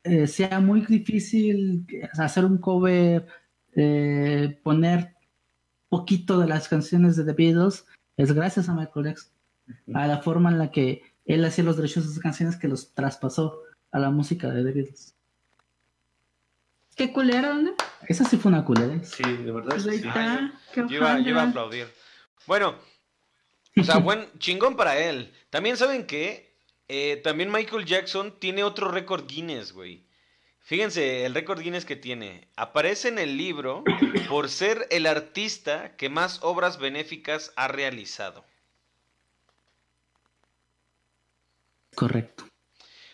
eh, 0.04 0.28
sea 0.28 0.60
muy 0.60 0.82
difícil 0.82 1.86
hacer 2.14 2.46
un 2.46 2.58
cover, 2.58 3.28
eh, 3.76 4.60
poner 4.64 5.16
poquito 5.90 6.40
de 6.40 6.48
las 6.48 6.68
canciones 6.68 7.16
de 7.16 7.26
The 7.26 7.34
Beatles, 7.34 7.86
es 8.18 8.34
gracias 8.34 8.70
a 8.70 8.74
Michael 8.74 9.06
Jackson. 9.06 9.32
A 9.94 10.08
la 10.08 10.22
forma 10.22 10.50
en 10.50 10.58
la 10.58 10.72
que 10.72 11.02
él 11.26 11.46
hacía 11.46 11.64
los 11.64 11.78
derechos 11.78 12.04
de 12.04 12.12
esas 12.12 12.24
canciones 12.24 12.58
que 12.58 12.68
los 12.68 12.94
traspasó 12.94 13.62
a 13.92 14.00
la 14.00 14.10
música 14.10 14.50
de 14.50 14.64
The 14.64 14.72
Beatles. 14.72 15.16
Qué 16.96 17.14
culero, 17.14 17.56
¿no? 17.56 17.72
Esa 18.08 18.26
sí 18.26 18.38
fue 18.38 18.52
una 18.52 18.66
culera. 18.66 18.94
¿eh? 18.94 19.02
Sí, 19.04 19.24
de 19.24 19.52
verdad. 19.52 19.70
Pues 19.70 19.88
ahí 19.88 20.00
sí. 20.00 20.08
está. 20.08 20.54
Qué 20.74 20.82
Yo 20.82 20.98
iba, 20.98 21.20
yo 21.20 21.30
iba 21.30 21.42
a 21.42 21.50
aplaudir. 21.50 21.88
Bueno, 22.48 22.76
o 23.78 23.84
sea, 23.84 23.98
buen 24.00 24.28
chingón 24.40 24.76
para 24.76 24.98
él. 24.98 25.32
También 25.50 25.78
saben 25.78 26.06
que 26.06 26.58
eh, 26.88 27.22
también 27.24 27.52
Michael 27.52 27.86
Jackson 27.86 28.38
tiene 28.40 28.64
otro 28.64 28.90
récord 28.90 29.26
Guinness, 29.28 29.72
güey. 29.74 30.06
Fíjense 30.72 31.26
el 31.26 31.34
récord 31.34 31.60
Guinness 31.60 31.84
que 31.84 31.98
tiene. 31.98 32.48
Aparece 32.56 33.10
en 33.10 33.20
el 33.20 33.36
libro 33.36 33.84
por 34.30 34.48
ser 34.48 34.88
el 34.90 35.06
artista 35.06 35.98
que 35.98 36.08
más 36.08 36.40
obras 36.44 36.80
benéficas 36.80 37.52
ha 37.58 37.68
realizado. 37.68 38.46
Correcto. 41.94 42.46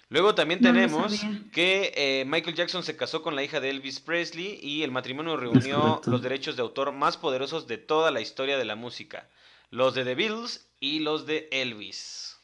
Luego 0.09 0.35
también 0.35 0.61
tenemos 0.61 1.19
que 1.51 1.93
eh, 1.95 2.25
Michael 2.27 2.55
Jackson 2.55 2.83
se 2.83 2.95
casó 2.95 3.23
con 3.23 3.35
la 3.35 3.41
hija 3.43 3.59
de 3.59 3.71
Elvis 3.71 4.01
Presley 4.01 4.59
y 4.61 4.83
el 4.83 4.91
matrimonio 4.91 5.35
reunió 5.35 5.99
los 6.05 6.21
derechos 6.21 6.57
de 6.57 6.61
autor 6.61 6.91
más 6.91 7.17
poderosos 7.17 7.65
de 7.65 7.79
toda 7.79 8.11
la 8.11 8.21
historia 8.21 8.59
de 8.59 8.65
la 8.65 8.75
música. 8.75 9.31
Los 9.71 9.95
de 9.95 10.05
The 10.05 10.13
Beatles 10.13 10.69
y 10.79 10.99
los 10.99 11.25
de 11.25 11.47
Elvis. 11.51 12.36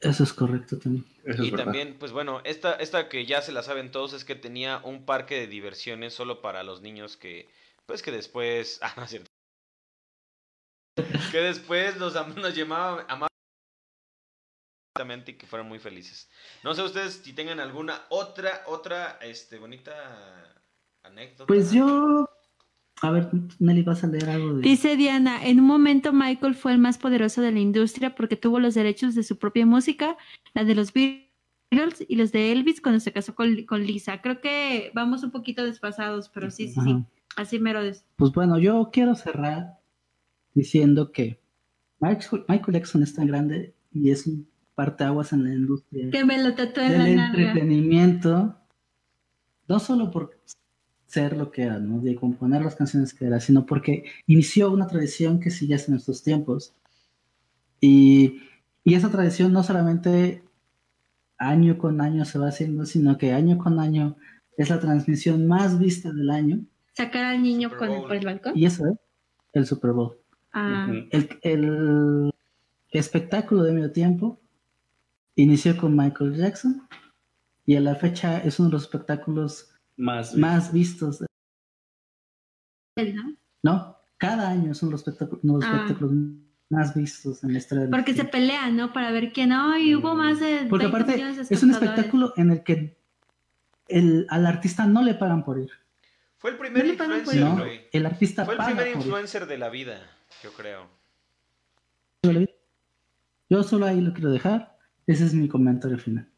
Eso 0.00 0.22
es 0.22 0.32
correcto 0.32 0.78
también. 0.78 1.04
Eso 1.24 1.42
y 1.42 1.50
también, 1.50 1.98
pues 1.98 2.12
bueno, 2.12 2.40
esta, 2.44 2.74
esta 2.74 3.08
que 3.08 3.26
ya 3.26 3.42
se 3.42 3.52
la 3.52 3.62
saben 3.62 3.90
todos 3.90 4.12
es 4.12 4.24
que 4.24 4.36
tenía 4.36 4.80
un 4.84 5.04
parque 5.04 5.34
de 5.34 5.46
diversiones 5.46 6.14
solo 6.14 6.40
para 6.40 6.62
los 6.62 6.82
niños 6.82 7.16
que, 7.16 7.48
pues 7.86 8.02
que 8.02 8.12
después, 8.12 8.78
ah, 8.82 8.94
no 8.96 9.04
es 9.04 9.10
cierto. 9.10 9.28
que 11.30 11.38
después 11.38 11.96
los 11.96 12.14
nos 12.36 12.54
llamaban, 12.54 13.04
amaban 13.08 13.28
y 15.26 15.34
que 15.34 15.46
fueron 15.46 15.68
muy 15.68 15.78
felices. 15.78 16.28
No 16.64 16.74
sé 16.74 16.82
ustedes 16.82 17.20
si 17.22 17.32
tengan 17.32 17.60
alguna 17.60 18.04
otra, 18.08 18.64
otra, 18.66 19.18
este, 19.22 19.58
bonita 19.58 20.62
anécdota. 21.04 21.46
Pues 21.46 21.70
yo. 21.72 22.28
A 23.00 23.10
ver, 23.10 23.30
Nelly, 23.58 23.82
vas 23.82 24.02
a 24.02 24.08
leer 24.08 24.28
algo 24.28 24.54
de. 24.54 24.62
Dice 24.62 24.96
Diana, 24.96 25.44
en 25.44 25.60
un 25.60 25.66
momento 25.66 26.12
Michael 26.12 26.54
fue 26.54 26.72
el 26.72 26.78
más 26.78 26.98
poderoso 26.98 27.40
de 27.40 27.52
la 27.52 27.60
industria 27.60 28.14
porque 28.14 28.36
tuvo 28.36 28.58
los 28.58 28.74
derechos 28.74 29.14
de 29.14 29.22
su 29.22 29.38
propia 29.38 29.66
música, 29.66 30.16
la 30.54 30.64
de 30.64 30.74
los 30.74 30.92
Beatles 30.92 32.04
y 32.08 32.16
los 32.16 32.32
de 32.32 32.52
Elvis 32.52 32.80
cuando 32.80 33.00
se 33.00 33.12
casó 33.12 33.34
con, 33.34 33.64
con 33.64 33.84
Lisa. 33.84 34.20
Creo 34.20 34.40
que 34.40 34.90
vamos 34.94 35.22
un 35.22 35.30
poquito 35.30 35.64
desfasados, 35.64 36.28
pero 36.28 36.50
sí, 36.50 36.68
sí, 36.68 36.80
sí. 36.82 37.04
Así 37.36 37.58
mero. 37.58 37.80
Pues 38.16 38.32
bueno, 38.32 38.58
yo 38.58 38.90
quiero 38.92 39.14
cerrar 39.14 39.78
diciendo 40.54 41.12
que 41.12 41.40
Michael, 42.00 42.44
Michael 42.48 42.74
Jackson 42.74 43.02
es 43.02 43.14
tan 43.14 43.28
grande 43.28 43.74
y 43.92 44.10
es 44.10 44.26
un 44.26 44.48
parteaguas 44.74 45.32
en 45.32 45.42
la 45.42 45.52
industria 45.52 46.08
Que 46.10 46.24
me 46.24 46.40
lo 46.40 46.54
tatué 46.54 46.86
en 46.86 46.98
la 46.98 47.04
del 47.04 47.18
entretenimiento, 47.18 48.56
no 49.66 49.80
solo 49.80 50.10
por 50.12 50.38
ser 51.08 51.36
lo 51.36 51.50
que 51.50 51.62
era, 51.62 51.78
¿no? 51.78 52.00
de 52.00 52.14
componer 52.14 52.62
las 52.62 52.76
canciones 52.76 53.14
que 53.14 53.24
era, 53.24 53.40
sino 53.40 53.64
porque 53.64 54.04
inició 54.26 54.70
una 54.70 54.86
tradición 54.86 55.40
que 55.40 55.50
sigue 55.50 55.74
hasta 55.74 55.90
nuestros 55.90 56.22
tiempos. 56.22 56.74
Y, 57.80 58.42
y 58.84 58.94
esa 58.94 59.10
tradición 59.10 59.52
no 59.52 59.62
solamente 59.62 60.42
año 61.38 61.78
con 61.78 62.00
año 62.02 62.24
se 62.26 62.38
va 62.38 62.48
haciendo, 62.48 62.84
sino 62.84 63.16
que 63.16 63.32
año 63.32 63.56
con 63.56 63.80
año 63.80 64.16
es 64.58 64.68
la 64.68 64.80
transmisión 64.80 65.46
más 65.46 65.78
vista 65.78 66.12
del 66.12 66.30
año. 66.30 66.60
Sacar 66.92 67.24
al 67.24 67.42
niño 67.42 67.70
con 67.76 67.90
el, 67.90 68.02
por 68.02 68.14
el 68.14 68.24
balcón. 68.26 68.52
Y 68.54 68.66
eso 68.66 68.86
es 68.86 68.98
el 69.54 69.66
Super 69.66 69.92
Bowl. 69.92 70.18
Ah. 70.52 70.92
El, 71.10 71.38
el 71.42 72.34
espectáculo 72.90 73.62
de 73.62 73.72
medio 73.72 73.92
tiempo 73.92 74.38
inició 75.36 75.74
con 75.78 75.96
Michael 75.96 76.36
Jackson 76.36 76.86
y 77.64 77.76
a 77.76 77.80
la 77.80 77.94
fecha 77.94 78.40
es 78.40 78.58
uno 78.58 78.68
de 78.68 78.72
los 78.74 78.82
espectáculos 78.82 79.70
Más. 79.98 80.34
más 80.36 80.72
vistos. 80.72 81.20
¿no? 82.96 83.36
No, 83.62 83.96
cada 84.16 84.48
año 84.50 84.72
de 84.72 84.90
los 84.90 85.00
espectáculos, 85.00 85.40
los 85.44 85.64
Ah. 85.64 85.74
espectáculos 85.74 86.12
más 86.70 86.94
vistos 86.94 87.44
en 87.44 87.52
la 87.52 87.58
historia 87.58 87.82
del 87.82 87.90
Porque 87.90 88.14
se 88.14 88.24
pelean, 88.24 88.76
¿no? 88.76 88.92
Para 88.92 89.10
ver 89.10 89.32
quién. 89.32 89.52
Ay, 89.52 89.94
hubo 89.94 90.14
más 90.14 90.40
de. 90.40 90.66
Porque 90.68 90.86
20 90.86 90.96
aparte 90.96 91.12
millones 91.16 91.48
de 91.48 91.54
es 91.54 91.62
un 91.62 91.70
espectáculo 91.70 92.32
en 92.36 92.50
el 92.50 92.62
que 92.64 92.96
el, 93.88 94.26
al 94.30 94.46
artista 94.46 94.86
no 94.86 95.02
le 95.02 95.14
pagan 95.14 95.44
por 95.44 95.58
ir, 95.58 95.70
Fue 96.38 96.50
el 96.50 96.58
primer 96.58 96.84
No 96.86 96.92
influencer, 96.92 97.40
¿no? 97.40 97.56
güey. 97.56 97.88
El 97.92 98.06
artista 98.06 98.44
Fue 98.44 98.54
el 98.54 98.58
paga 98.58 98.74
primer 98.76 98.96
influencer 98.96 99.46
de 99.46 99.58
la 99.58 99.68
vida, 99.70 100.00
yo 100.42 100.52
creo. 100.52 100.88
Yo 103.50 103.62
solo 103.62 103.86
ahí 103.86 104.00
lo 104.00 104.12
quiero 104.12 104.30
dejar. 104.30 104.76
Ese 105.06 105.24
es 105.24 105.34
mi 105.34 105.48
comentario 105.48 105.98
final. 105.98 106.28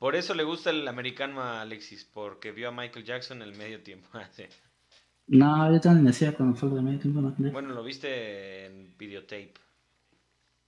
Por 0.00 0.16
eso 0.16 0.32
le 0.32 0.44
gusta 0.44 0.70
el 0.70 0.88
americano 0.88 1.42
a 1.42 1.60
Alexis, 1.60 2.08
porque 2.10 2.52
vio 2.52 2.68
a 2.68 2.72
Michael 2.72 3.04
Jackson 3.04 3.42
en 3.42 3.48
el 3.48 3.56
medio 3.56 3.82
tiempo. 3.82 4.08
No, 5.32 5.72
yo 5.72 5.80
también 5.80 6.06
decía 6.06 6.34
cuando 6.34 6.56
fue 6.56 6.68
el 6.70 6.82
medio 6.82 6.98
tiempo. 6.98 7.20
no, 7.20 7.52
Bueno, 7.52 7.72
lo 7.72 7.84
viste 7.84 8.66
en 8.66 8.92
videotape. 8.98 9.52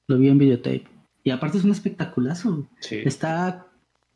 Lo 0.06 0.18
vi 0.18 0.28
en 0.28 0.38
videotape. 0.38 0.86
Y 1.24 1.30
aparte 1.30 1.58
es 1.58 1.64
un 1.64 1.72
espectaculazo. 1.72 2.68
Sí. 2.78 3.02
Está 3.04 3.66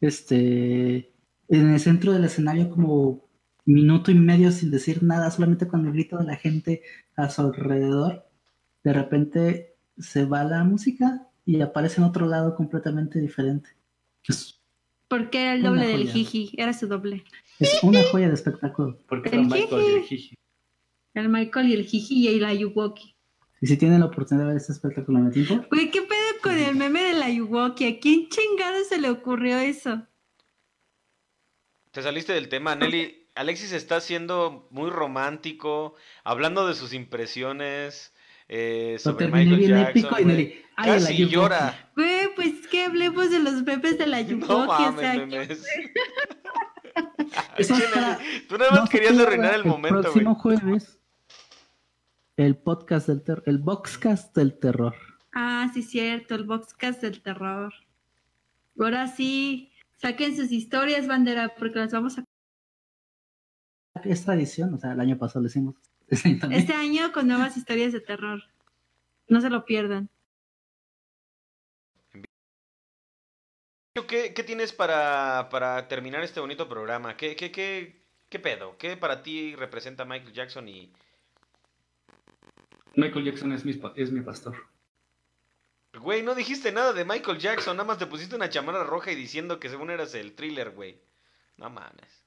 este 0.00 1.10
en 1.48 1.70
el 1.72 1.80
centro 1.80 2.12
del 2.12 2.22
escenario 2.22 2.70
como 2.70 3.26
minuto 3.64 4.12
y 4.12 4.14
medio 4.14 4.52
sin 4.52 4.70
decir 4.70 5.02
nada, 5.02 5.32
solamente 5.32 5.66
con 5.66 5.84
el 5.84 5.92
grito 5.92 6.16
de 6.18 6.26
la 6.26 6.36
gente 6.36 6.82
a 7.16 7.28
su 7.28 7.40
alrededor. 7.40 8.24
De 8.84 8.92
repente 8.92 9.74
se 9.98 10.26
va 10.26 10.44
la 10.44 10.62
música 10.62 11.26
y 11.44 11.60
aparece 11.60 12.00
en 12.00 12.06
otro 12.06 12.26
lado 12.26 12.54
completamente 12.54 13.18
diferente. 13.18 13.70
Es, 14.28 14.55
Porque 15.08 15.42
era 15.42 15.54
el 15.54 15.60
Una 15.60 15.68
doble 15.70 15.86
del 15.86 16.00
joya. 16.02 16.12
Jiji. 16.12 16.50
Era 16.56 16.72
su 16.72 16.86
doble. 16.86 17.24
es 17.58 17.82
una 17.82 18.02
joya 18.04 18.28
de 18.28 18.34
espectáculo. 18.34 18.98
Porque 19.08 19.28
El 19.30 19.34
era 19.34 19.42
Michael 19.44 19.82
y 19.82 19.94
el 19.96 20.02
Jiji. 20.04 20.34
El 21.14 21.28
Michael 21.28 21.68
y 21.68 21.72
el 21.74 21.84
Jiji 21.84 22.28
y 22.28 22.40
la 22.40 22.52
Yuwoki. 22.54 23.14
Y 23.62 23.66
si 23.68 23.76
tienen 23.78 24.00
la 24.00 24.06
oportunidad 24.06 24.44
de 24.46 24.52
ver 24.52 24.56
este 24.60 24.72
espectáculo 24.72 25.18
en 25.18 25.26
el 25.26 25.32
tiempo, 25.32 25.66
Güey, 25.70 25.90
¿qué 25.90 26.02
pedo 26.02 26.40
con 26.42 26.52
el 26.58 26.76
meme 26.76 27.02
de 27.02 27.14
la 27.14 27.30
Yuwoki? 27.30 27.86
¿A 27.86 27.98
quién 28.00 28.28
chingado 28.28 28.84
se 28.84 29.00
le 29.00 29.08
ocurrió 29.08 29.58
eso? 29.58 30.02
Te 31.92 32.02
saliste 32.02 32.32
del 32.34 32.48
tema, 32.48 32.74
Nelly. 32.74 33.26
Alexis 33.34 33.72
está 33.72 34.00
siendo 34.00 34.66
muy 34.70 34.90
romántico, 34.90 35.94
hablando 36.24 36.66
de 36.66 36.74
sus 36.74 36.92
impresiones 36.92 38.12
eh, 38.48 38.92
lo 38.94 38.98
sobre 38.98 39.26
terminé 39.26 39.44
Michael 39.44 39.58
bien 39.60 39.70
Jackson. 39.70 39.90
épico 39.98 40.08
y 40.20 40.22
güey. 40.22 40.36
Nelly, 40.36 40.54
ay, 40.76 40.90
el 40.90 40.94
Casi 41.00 41.12
Ayuwoki. 41.12 41.34
llora. 41.34 41.90
Güey, 41.96 42.34
pues 42.34 42.66
que 42.68 42.84
hablemos 42.84 43.30
de 43.30 43.38
los 43.40 43.62
memes 43.62 43.98
de 43.98 44.06
la 44.06 44.20
Yuwoki. 44.20 44.46
No 44.48 44.62
o 44.62 44.66
mames, 44.66 45.66
es 47.58 47.68
para- 47.92 48.18
Tú 48.48 48.58
nada 48.58 48.70
más 48.70 48.80
No 48.80 48.86
querías 48.88 49.18
arruinar 49.18 49.54
el 49.54 49.64
momento, 49.64 50.00
güey. 50.00 50.12
próximo 50.12 50.34
jueves, 50.36 50.98
el 52.36 52.56
podcast 52.56 53.08
del 53.08 53.22
terror, 53.22 53.42
el 53.46 53.58
boxcast 53.58 54.34
del 54.36 54.58
terror. 54.58 54.94
Ah, 55.32 55.70
sí, 55.74 55.82
cierto, 55.82 56.34
el 56.34 56.44
boxcast 56.44 57.02
del 57.02 57.20
terror. 57.22 57.72
Ahora 58.78 59.06
sí, 59.08 59.72
saquen 59.96 60.36
sus 60.36 60.52
historias, 60.52 61.06
bandera, 61.06 61.54
porque 61.58 61.78
las 61.78 61.92
vamos 61.92 62.18
a... 62.18 62.24
Es 64.04 64.24
tradición, 64.24 64.74
o 64.74 64.78
sea, 64.78 64.92
el 64.92 65.00
año 65.00 65.16
pasado 65.18 65.40
lo 65.40 65.46
hicimos. 65.48 65.74
Este 66.08 66.72
año 66.72 67.12
con 67.12 67.26
nuevas 67.26 67.56
historias 67.56 67.92
de 67.92 68.00
terror. 68.00 68.42
No 69.28 69.40
se 69.40 69.50
lo 69.50 69.64
pierdan. 69.64 70.08
¿Qué, 74.06 74.34
qué 74.34 74.42
tienes 74.44 74.72
para, 74.72 75.48
para 75.50 75.88
terminar 75.88 76.22
este 76.22 76.38
bonito 76.40 76.68
programa? 76.68 77.16
¿Qué, 77.16 77.34
qué, 77.34 77.50
qué, 77.50 78.02
¿Qué 78.28 78.38
pedo? 78.38 78.76
¿Qué 78.76 78.96
para 78.96 79.22
ti 79.22 79.54
representa 79.56 80.04
Michael 80.04 80.32
Jackson 80.32 80.68
y... 80.68 80.92
Michael 82.94 83.24
Jackson 83.24 83.52
es 83.52 83.64
mi, 83.64 83.72
pa- 83.74 83.92
es 83.96 84.10
mi 84.12 84.20
pastor. 84.20 84.54
Güey, 85.98 86.22
no 86.22 86.34
dijiste 86.34 86.72
nada 86.72 86.92
de 86.92 87.04
Michael 87.06 87.38
Jackson, 87.38 87.76
nada 87.76 87.86
más 87.86 87.98
te 87.98 88.06
pusiste 88.06 88.36
una 88.36 88.50
chamarra 88.50 88.84
roja 88.84 89.12
y 89.12 89.14
diciendo 89.16 89.58
que 89.58 89.70
según 89.70 89.90
eras 89.90 90.14
el 90.14 90.34
thriller, 90.34 90.70
güey. 90.70 91.00
No 91.56 91.70
mames. 91.70 92.25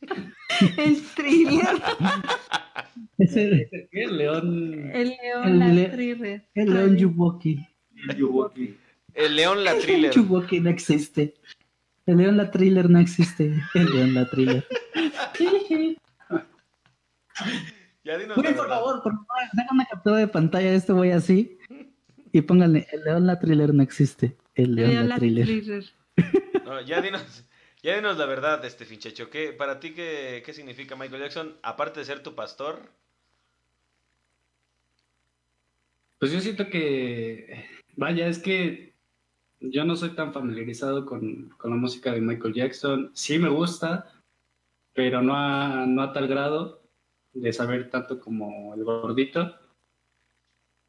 El 0.76 1.02
thriller, 1.14 1.66
Es 3.18 3.36
el, 3.36 3.68
El 3.92 4.16
león. 4.16 4.90
el 4.92 5.08
león, 5.08 5.44
El 5.48 5.58
la 5.58 5.68
le- 5.68 5.88
thriller. 5.88 6.48
el 6.54 6.74
León 6.74 6.96
Yuwoki. 6.96 7.66
El 9.14 9.36
león 9.36 9.64
la 9.64 9.72
El 9.72 9.82
thriller. 9.82 10.12
Yuwoki 10.12 10.60
no 10.60 10.70
existe. 10.70 11.34
El 12.06 12.16
León 12.18 12.36
la 12.38 12.50
thriller 12.50 12.88
no 12.88 12.98
existe. 13.00 13.52
El 13.74 13.86
León 13.94 14.14
la 14.14 14.24
thriller. 14.30 14.66
Ya 18.04 18.16
dinos 18.16 18.36
por 18.36 18.46
favor, 18.46 19.02
por 19.02 19.12
favor, 19.12 19.26
hagan 19.52 19.66
una 19.72 19.84
captura 19.84 20.16
de 20.16 20.28
pantalla 20.28 20.70
de 20.70 20.76
este 20.76 20.92
güey 20.92 21.10
así. 21.12 21.58
Y 22.32 22.40
pónganle, 22.42 22.86
el 22.92 23.04
León 23.04 23.26
la 23.26 23.38
thriller 23.38 23.74
no 23.74 23.82
existe. 23.82 24.36
El 24.54 24.70
El 24.70 24.74
León 24.76 24.90
león, 24.90 25.02
la 25.02 25.14
la 25.14 25.18
thriller. 25.18 25.46
thriller. 25.46 25.84
No, 26.64 26.80
ya 26.82 27.00
dinos, 27.02 27.44
ya 27.88 28.00
la 28.02 28.26
verdad, 28.26 28.62
este 28.64 28.84
finchacho. 28.84 29.30
¿Qué, 29.30 29.52
para 29.52 29.80
ti 29.80 29.94
qué, 29.94 30.42
qué 30.44 30.52
significa 30.52 30.94
Michael 30.94 31.22
Jackson? 31.22 31.56
Aparte 31.62 32.00
de 32.00 32.06
ser 32.06 32.22
tu 32.22 32.34
pastor. 32.34 32.80
Pues 36.18 36.32
yo 36.32 36.40
siento 36.40 36.68
que, 36.68 37.64
vaya, 37.96 38.26
es 38.26 38.38
que 38.38 38.94
yo 39.60 39.84
no 39.84 39.96
soy 39.96 40.10
tan 40.10 40.34
familiarizado 40.34 41.06
con, 41.06 41.48
con 41.50 41.70
la 41.70 41.76
música 41.76 42.12
de 42.12 42.20
Michael 42.20 42.54
Jackson. 42.54 43.10
Sí 43.14 43.38
me 43.38 43.48
gusta, 43.48 44.12
pero 44.92 45.22
no 45.22 45.34
a, 45.34 45.86
no 45.86 46.02
a 46.02 46.12
tal 46.12 46.28
grado 46.28 46.82
de 47.32 47.52
saber 47.54 47.88
tanto 47.88 48.20
como 48.20 48.74
el 48.74 48.84
gordito. 48.84 49.54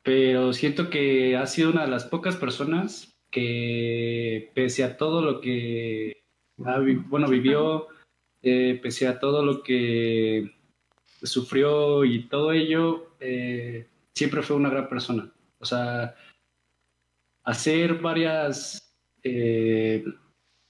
Pero 0.03 0.51
siento 0.51 0.89
que 0.89 1.37
ha 1.37 1.45
sido 1.45 1.69
una 1.69 1.83
de 1.85 1.91
las 1.91 2.05
pocas 2.05 2.35
personas 2.35 3.15
que, 3.31 4.51
pese 4.53 4.83
a 4.83 4.97
todo 4.97 5.21
lo 5.21 5.39
que, 5.39 6.19
vi- 6.83 6.95
bueno, 6.95 7.27
vivió, 7.27 7.87
eh, 8.41 8.79
pese 8.81 9.07
a 9.07 9.19
todo 9.19 9.43
lo 9.43 9.63
que 9.63 10.51
sufrió 11.23 12.05
y 12.05 12.23
todo 12.27 12.51
ello, 12.51 13.11
eh, 13.19 13.87
siempre 14.13 14.41
fue 14.41 14.55
una 14.55 14.69
gran 14.69 14.87
persona. 14.89 15.29
O 15.59 15.65
sea, 15.65 16.15
hacer 17.43 17.95
varias, 17.95 18.93
eh, 19.23 20.03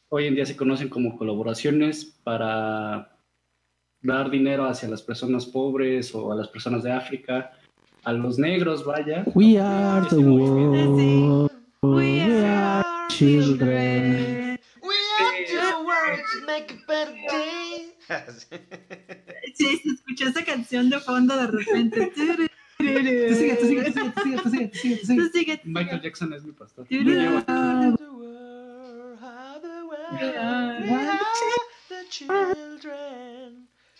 hoy 0.10 0.28
en 0.28 0.36
día 0.36 0.46
se 0.46 0.56
conocen 0.58 0.90
como 0.90 1.18
colaboraciones 1.18 2.06
para 2.24 3.16
dar 4.02 4.30
dinero 4.32 4.66
hacia 4.66 4.90
las 4.90 5.02
personas 5.02 5.46
pobres 5.46 6.14
o 6.16 6.32
a 6.32 6.36
las 6.36 6.48
personas 6.48 6.84
de 6.84 6.92
África, 6.92 7.52
a 8.04 8.14
los 8.14 8.40
negros, 8.40 8.86
vaya. 8.86 9.24
We 9.36 9.60
are 9.60 10.08
the 10.10 10.16
world. 10.18 11.52
We 11.82 12.22
are 12.22 12.82
are 12.82 13.08
children. 13.10 14.58
We 14.82 14.96
are 15.20 15.46
the 15.46 15.84
world 15.86 16.20
to 16.34 16.46
Sí, 19.56 19.78
se 19.78 19.89
escuchó 19.89 20.28
esa 20.30 20.43
canción 20.45 20.89
de 20.89 21.00
fondo 21.00 21.36
de 21.36 21.47
repente. 21.47 22.12
Tú 22.80 22.86
sigue, 22.86 23.18
tú 23.28 23.36
sigue, 23.36 23.56
tú 23.56 23.66
sigue, 23.66 23.84
tú 23.84 23.91
sigue, 23.91 24.12
tú 24.38 24.50
sigue, 24.50 24.68
tú 24.70 24.80
sigue, 24.80 24.97
tú 24.97 25.06
sigue. 25.06 25.22
Tú 25.22 25.30
sigue, 25.34 25.58
tú 25.58 25.68
Michael 25.68 25.89
sigue. 26.00 26.04
Jackson 26.04 26.32
es 26.34 26.43
mi 26.45 26.54
pastor. 26.54 26.88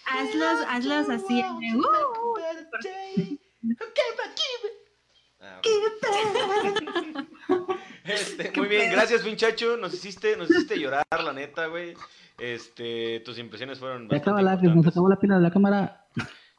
Hazlos, 0.06 0.60
hazlos 0.68 1.10
así. 1.10 1.44
"Uh, 1.44 1.60
Okay. 5.58 5.72
Ah. 7.50 7.66
Este, 8.04 8.52
muy 8.56 8.68
bien, 8.68 8.92
gracias, 8.92 9.22
pinchacho. 9.22 9.78
Nos 9.78 9.94
hiciste, 9.94 10.36
nos 10.36 10.50
hiciste 10.50 10.80
llorar, 10.80 11.06
la 11.24 11.32
neta, 11.32 11.68
güey. 11.68 11.94
Este, 12.40 13.20
tus 13.20 13.38
impresiones 13.38 13.78
fueron 13.78 14.10
Se 14.10 14.16
acaba 14.16 14.42
la, 14.42 14.56
nos 14.56 14.88
acabó 14.88 15.10
la 15.10 15.18
pila 15.20 15.36
de 15.36 15.42
la 15.42 15.52
cámara. 15.52 16.06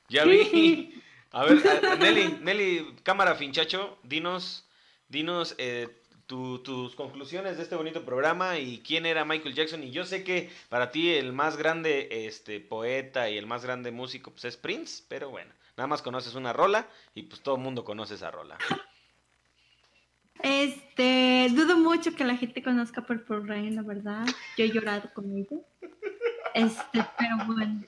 Ya 0.09 0.25
vi. 0.25 0.95
A 1.33 1.45
ver, 1.45 1.59
a- 1.67 1.95
Nelly, 2.01 2.39
Nelly, 2.43 2.97
cámara 3.05 3.37
finchacho, 3.37 3.99
dinos, 4.03 4.69
dinos 5.09 5.55
eh, 5.59 5.89
tu- 6.27 6.59
tus 6.61 6.97
conclusiones 6.97 7.57
de 7.57 7.63
este 7.63 7.77
bonito 7.77 8.05
programa 8.05 8.59
y 8.59 8.79
quién 8.85 9.07
era 9.07 9.25
Michael 9.25 9.55
Jackson. 9.55 9.83
Y 9.85 9.91
yo 9.93 10.05
sé 10.05 10.25
que 10.25 10.51
para 10.69 10.91
ti 10.91 11.11
el 11.15 11.33
más 11.33 11.57
grande 11.57 12.27
este, 12.27 12.59
poeta 12.61 13.31
y 13.31 13.39
el 13.39 13.47
más 13.47 13.65
grande 13.65 13.93
músico 13.93 14.33
pues, 14.33 14.45
es 14.45 14.57
Prince, 14.57 15.05
pero 15.09 15.31
bueno, 15.31 15.53
nada 15.81 15.89
más 15.89 16.03
conoces 16.03 16.35
una 16.35 16.53
rola 16.53 16.87
y 17.15 17.23
pues 17.23 17.41
todo 17.41 17.55
el 17.55 17.63
mundo 17.63 17.85
conoce 17.85 18.15
esa 18.15 18.31
rola. 18.31 18.59
Este, 20.43 21.49
dudo 21.53 21.79
mucho 21.79 22.15
que 22.15 22.23
la 22.23 22.37
gente 22.37 22.63
conozca 22.63 23.01
Purple 23.01 23.47
Rain, 23.47 23.77
la 23.77 23.83
verdad. 23.83 24.27
Yo 24.59 24.67
he 24.67 24.71
llorado 24.71 25.11
con 25.15 25.35
ella. 25.35 25.57
Este, 26.53 27.07
pero 27.19 27.37
bueno, 27.47 27.83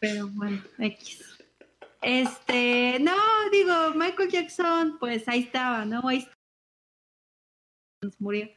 pero 0.00 0.28
bueno, 0.28 0.62
X. 0.78 1.38
Este, 2.00 2.98
no, 3.00 3.14
digo, 3.52 3.92
Michael 3.94 4.30
Jackson, 4.30 4.96
pues 4.98 5.28
ahí 5.28 5.40
estaba, 5.40 5.84
¿no? 5.84 6.08
Ahí 6.08 6.18
estaba. 6.20 6.36
Nos 8.00 8.20
murió. 8.22 8.48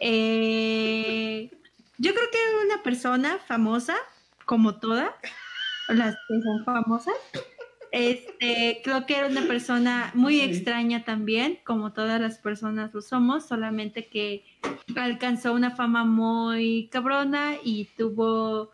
Eh, 0.00 1.48
yo 1.98 2.12
creo 2.12 2.30
que 2.32 2.66
una 2.66 2.82
persona 2.82 3.38
famosa, 3.46 3.94
como 4.46 4.80
todas 4.80 5.12
las 5.88 6.16
que 6.26 6.40
son 6.42 6.64
famosas, 6.64 7.14
Este, 7.92 8.80
creo 8.82 9.04
que 9.04 9.16
era 9.16 9.26
una 9.26 9.42
persona 9.42 10.10
muy 10.14 10.40
extraña 10.40 11.04
también, 11.04 11.58
como 11.62 11.92
todas 11.92 12.18
las 12.20 12.38
personas 12.38 12.92
lo 12.94 13.02
somos, 13.02 13.46
solamente 13.46 14.06
que 14.06 14.44
alcanzó 14.96 15.52
una 15.52 15.72
fama 15.76 16.04
muy 16.04 16.88
cabrona 16.90 17.54
y 17.62 17.84
tuvo 17.96 18.70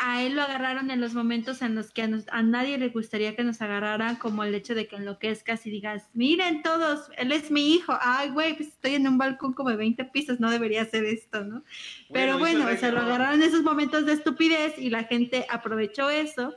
a 0.00 0.22
él 0.22 0.36
lo 0.36 0.42
agarraron 0.42 0.90
en 0.92 1.00
los 1.00 1.12
momentos 1.14 1.60
en 1.60 1.74
los 1.74 1.90
que 1.90 2.02
a, 2.02 2.06
nos- 2.06 2.28
a 2.28 2.40
nadie 2.42 2.78
le 2.78 2.88
gustaría 2.88 3.34
que 3.34 3.42
nos 3.42 3.60
agarraran, 3.60 4.14
como 4.16 4.44
el 4.44 4.54
hecho 4.54 4.74
de 4.76 4.86
que 4.86 4.94
enloquezcas 4.96 5.66
y 5.66 5.70
digas, 5.70 6.08
miren 6.14 6.62
todos, 6.62 7.10
él 7.18 7.32
es 7.32 7.50
mi 7.50 7.74
hijo, 7.74 7.98
ay 8.00 8.30
güey, 8.30 8.54
pues 8.56 8.68
estoy 8.68 8.94
en 8.94 9.08
un 9.08 9.18
balcón 9.18 9.52
como 9.54 9.70
de 9.70 9.76
20 9.76 10.04
pisos, 10.04 10.38
no 10.38 10.50
debería 10.52 10.82
hacer 10.82 11.04
esto, 11.04 11.44
¿no? 11.44 11.64
Pero 12.12 12.38
Bueno, 12.38 12.66
sea, 12.78 12.92
lo 12.92 13.00
agarraron 13.00 13.42
en 13.42 13.48
esos 13.48 13.62
momentos 13.62 14.06
de 14.06 14.12
estupidez 14.12 14.78
y 14.78 14.88
la 14.88 15.02
gente 15.04 15.44
aprovechó 15.50 16.08
eso. 16.08 16.54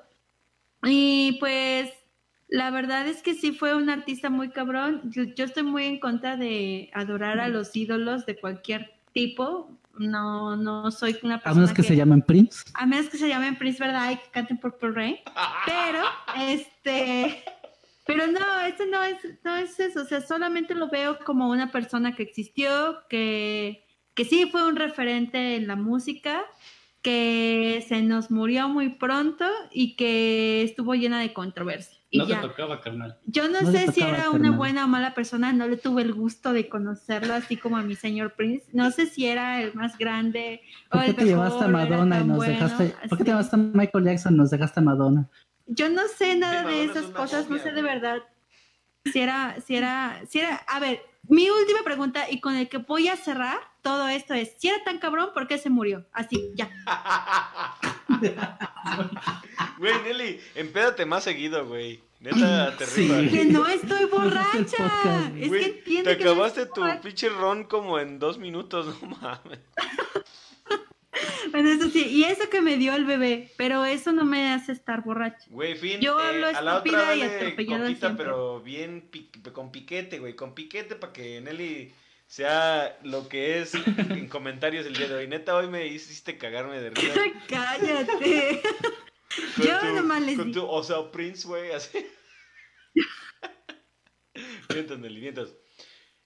Y 0.84 1.38
pues 1.40 1.90
la 2.48 2.70
verdad 2.72 3.08
es 3.08 3.22
que 3.22 3.34
sí 3.34 3.52
fue 3.54 3.76
un 3.76 3.90
artista 3.90 4.30
muy 4.30 4.50
cabrón. 4.50 5.02
Yo, 5.06 5.24
yo 5.24 5.46
estoy 5.46 5.64
muy 5.64 5.86
en 5.86 6.00
contra 6.00 6.36
de 6.38 6.90
adorar 6.94 7.40
a 7.40 7.48
los 7.48 7.76
ídolos 7.76 8.26
de 8.26 8.38
cualquier 8.40 8.94
tipo. 9.14 9.78
No, 9.98 10.56
no 10.56 10.90
soy 10.92 11.18
una 11.24 11.36
A 11.36 11.40
persona 11.40 11.62
menos 11.62 11.76
que 11.76 11.84
se 11.84 11.96
llamen 11.96 12.22
Prince. 12.22 12.64
a 12.74 12.86
menos 12.86 13.10
que 13.10 13.18
se 13.18 13.28
llamen 13.28 13.58
Prince, 13.58 13.78
¿verdad? 13.84 14.12
Y 14.12 14.16
que 14.18 14.30
canten 14.32 14.58
Purple 14.58 14.92
Rain. 14.92 15.18
Pero, 15.66 16.04
este, 16.50 17.44
pero 18.06 18.28
no, 18.28 18.60
eso 18.62 18.86
no 18.86 19.04
es, 19.04 19.18
no 19.44 19.56
es 19.58 19.80
eso. 19.80 20.02
O 20.02 20.06
sea, 20.06 20.22
solamente 20.22 20.76
lo 20.76 20.90
veo 20.90 21.20
como 21.20 21.50
una 21.50 21.72
persona 21.72 22.16
que 22.16 22.24
existió, 22.24 23.00
que, 23.10 23.86
que 24.14 24.26
sí 24.26 24.48
fue 24.52 24.66
un 24.68 24.76
referente 24.78 25.56
en 25.56 25.68
la 25.68 25.76
música, 25.76 26.44
que 27.02 27.84
se 27.88 28.02
nos 28.02 28.30
murió 28.30 28.70
muy 28.70 28.90
pronto 28.90 29.46
y 29.72 29.96
que 29.96 30.64
estuvo 30.64 30.94
llena 30.94 31.20
de 31.20 31.34
controversia. 31.34 31.98
Y 32.12 32.18
No 32.18 32.26
te 32.26 32.34
ya. 32.34 32.42
tocaba, 32.42 32.82
carnal. 32.82 33.18
Yo 33.26 33.48
no, 33.48 33.60
sé 33.72 33.92
si 33.92 34.02
era 34.02 34.30
una 34.30 34.52
buena 34.52 34.86
o 34.86 34.88
mala 34.88 35.14
persona, 35.14 35.54
no 35.54 35.68
le 35.68 35.78
tuve 35.78 36.02
el 36.02 36.14
gusto 36.14 36.52
de 36.52 36.68
conocerlo 36.68 37.34
así 37.34 37.56
como 37.56 37.78
a 37.78 37.82
mi 37.82 37.96
señor 37.96 38.34
Prince. 38.34 38.66
No 38.74 38.92
sé 38.92 39.06
si 39.06 39.26
era 39.26 39.62
el 39.62 39.74
más 39.74 39.98
grande 39.98 40.62
o 40.90 40.98
¿Por 40.98 41.02
qué 41.02 41.10
el 41.12 41.16
te 41.16 41.26
llevaste 41.26 41.64
a 41.64 41.68
Madonna 41.70 42.20
y 42.20 42.26
nos 42.26 42.38
bueno, 42.38 42.54
dejaste? 42.54 42.96
¿Por 43.08 43.18
qué 43.18 43.24
te 43.24 43.32
llevaste 43.32 43.56
a 43.56 43.60
Michael 43.60 44.06
Jackson 44.06 44.34
y 44.34 44.38
nos 44.38 44.52
dejaste 44.52 44.80
a 44.82 44.84
Madonna? 44.84 45.30
Yo 45.68 45.90
no 45.90 46.02
sé 46.08 46.36
nada 46.36 46.64
de 46.64 46.84
es 46.84 46.92
esas 46.92 47.06
una 47.06 47.14
cosas, 47.14 47.50
no 47.50 47.58
sé 47.58 47.72
de 47.72 47.82
verdad 47.82 48.22
si 49.06 49.20
era, 49.20 49.56
si 49.66 49.76
era, 49.76 50.22
si 50.28 50.40
era, 50.40 50.56
a 50.68 50.80
ver, 50.80 51.02
mi 51.24 51.50
última 51.50 51.84
pregunta 51.84 52.30
y 52.30 52.40
con 52.40 52.56
el 52.56 52.70
que 52.70 52.78
voy 52.78 53.08
a 53.08 53.16
cerrar 53.16 53.60
todo 53.82 54.08
esto 54.10 54.34
es, 54.34 54.56
si 54.58 54.68
era 54.70 54.84
tan 54.84 55.00
cabrón, 55.00 55.30
¿por 55.34 55.48
qué 55.48 55.58
se 55.58 55.70
murió? 55.70 56.06
Así, 56.14 56.52
ya. 56.56 56.70
Güey, 59.78 59.94
Nelly, 60.04 60.40
empédate 60.56 61.06
más 61.06 61.24
seguido, 61.24 61.66
güey. 61.66 62.02
Neta, 62.20 62.76
te 62.78 62.86
Sí. 62.86 63.08
Que 63.32 63.46
no 63.46 63.66
estoy 63.68 64.06
borracha. 64.12 64.78
podcast, 64.78 65.36
es 65.38 65.50
que 65.52 65.66
entiende 65.66 66.12
te 66.12 66.18
que 66.18 66.24
acabaste 66.24 66.66
tu 66.68 66.82
borracha. 66.82 67.02
pinche 67.02 67.30
ron 67.30 67.64
como 67.64 67.98
en 68.00 68.20
dos 68.20 68.38
minutos, 68.38 68.96
no 69.02 69.10
mames. 69.22 69.60
Bueno, 71.52 71.70
eso 71.70 71.90
sí, 71.90 72.06
y 72.08 72.24
eso 72.24 72.50
que 72.50 72.62
me 72.62 72.78
dio 72.78 72.94
el 72.96 73.06
bebé, 73.06 73.52
pero 73.58 73.84
eso 73.86 74.12
no 74.12 74.24
me 74.24 74.54
hace 74.54 74.72
estar 74.72 75.04
borracha. 75.04 75.46
Güey, 75.50 75.76
fin. 75.76 76.00
Yo 76.00 76.20
eh, 76.20 76.24
hablo 76.24 76.48
a 76.48 76.62
la 76.62 76.78
otra 76.78 77.14
estúpida 77.14 77.16
y 77.16 77.22
atropellada 77.24 77.84
coquita, 77.86 78.08
siempre. 78.08 78.26
pero 78.26 78.62
bien 78.62 79.02
pi- 79.12 79.30
con 79.52 79.72
piquete, 79.72 80.20
güey. 80.20 80.36
Con 80.36 80.54
piquete 80.54 80.96
para 80.96 81.12
que 81.12 81.42
Nelly 81.42 81.92
sea 82.32 82.98
lo 83.04 83.28
que 83.28 83.60
es 83.60 83.74
en 83.76 83.76
comentarios 84.30 84.86
el 84.86 84.96
día 84.96 85.10
de 85.10 85.16
hoy. 85.16 85.28
Neta, 85.28 85.54
hoy 85.54 85.68
me 85.68 85.88
hiciste 85.88 86.38
cagarme 86.38 86.80
de 86.80 86.92
risa. 86.92 87.20
Cállate. 87.50 88.62
Con 89.58 89.66
Yo 89.66 89.80
tu- 89.80 89.86
nomás 89.96 90.22
les 90.22 90.38
Con 90.38 90.54
tu, 90.54 90.66
o 90.66 90.82
sea, 90.82 91.12
Prince, 91.12 91.46
güey, 91.46 91.74
así. 91.74 92.06
Nelly, 94.98 95.20
vientos. 95.20 95.54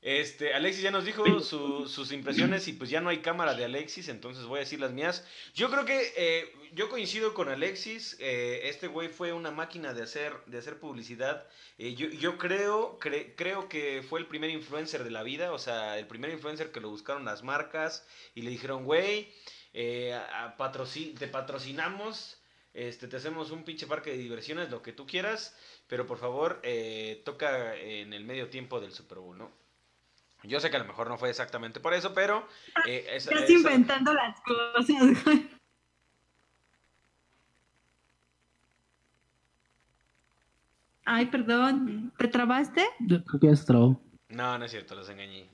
Este, 0.08 0.53
Alexis 0.53 0.84
ya 0.84 0.91
nos 0.91 1.03
dijo 1.03 1.39
su- 1.39 1.88
sus 1.88 2.12
impresiones 2.12 2.68
y 2.68 2.74
pues 2.74 2.91
ya 2.91 3.01
no 3.01 3.10
hay 3.10 3.22
cámara 3.24 3.56
de 3.56 3.66
Alexis, 3.66 4.08
entonces 4.08 4.45
voy 4.45 4.58
a 4.58 4.60
decir 4.60 4.80
las 4.80 4.91
mías. 4.93 5.26
Yo 5.56 5.72
creo 5.72 5.84
que 5.84 6.14
eh, 6.16 6.53
yo 6.74 6.89
coincido 6.89 7.34
con 7.34 7.49
Alexis, 7.49 8.16
eh, 8.20 8.62
este 8.66 8.86
güey 8.88 9.10
fue 9.10 9.34
una 9.34 9.49
máquina 9.49 9.95
de 9.95 10.03
hacer, 10.03 10.32
de 10.45 10.60
hacer 10.60 10.78
publicidad. 10.80 11.47
Eh, 11.80 11.95
yo, 11.95 12.08
yo 12.10 12.38
creo, 12.38 12.99
cre- 12.99 13.34
creo 13.36 13.68
que 13.68 14.03
fue 14.08 14.20
el 14.20 14.28
primer 14.28 14.51
influencer 14.51 15.03
de 15.03 15.10
la 15.10 15.24
vida, 15.24 15.51
o 15.51 15.58
sea, 15.58 15.97
el 15.97 16.06
primer 16.06 16.30
influencer 16.30 16.72
que 16.72 16.82
lo 16.82 16.89
buscaron 16.91 17.26
las 17.26 17.41
marcas 17.41 18.06
y 18.36 18.43
le 18.43 18.51
dijeron, 18.51 18.84
güey, 18.86 19.34
eh, 19.74 20.14
a- 20.14 20.56
te 21.18 21.28
patrocinamos, 21.28 22.38
este, 22.76 23.08
te 23.08 23.18
hacemos 23.18 23.49
un 23.49 23.64
pinche 23.64 23.88
parque 23.88 24.12
de 24.12 24.18
diversiones, 24.18 24.70
lo 24.70 24.84
que 24.84 24.93
tú 24.93 25.08
quieras, 25.08 25.56
pero 25.88 26.06
por 26.06 26.20
favor, 26.20 26.60
eh, 26.62 27.24
toca 27.26 27.76
en 27.76 28.14
el 28.14 28.24
medio 28.24 28.49
tiempo 28.49 28.80
del 28.80 28.91
Super 28.93 29.18
Bowl, 29.18 29.36
¿no? 29.36 29.64
Yo 30.47 30.59
sé 30.59 30.69
que 30.69 30.77
a 30.77 30.79
lo 30.79 30.85
mejor 30.85 31.09
no 31.09 31.17
fue 31.17 31.29
exactamente 31.29 31.79
por 31.79 31.93
eso, 31.93 32.13
pero... 32.13 32.47
eh, 32.87 33.05
Estás 33.11 33.49
inventando 33.49 34.13
las 34.13 34.39
cosas, 34.41 35.23
güey. 35.23 35.49
Ay, 41.05 41.27
perdón, 41.27 42.11
¿te 42.17 42.27
trabaste? 42.27 42.83
Yo 42.99 43.23
creo 43.23 43.39
que 43.39 43.61
trabó. 43.63 44.01
No, 44.29 44.57
no 44.57 44.65
es 44.65 44.71
cierto, 44.71 44.95
los 44.95 45.09
engañé. 45.09 45.49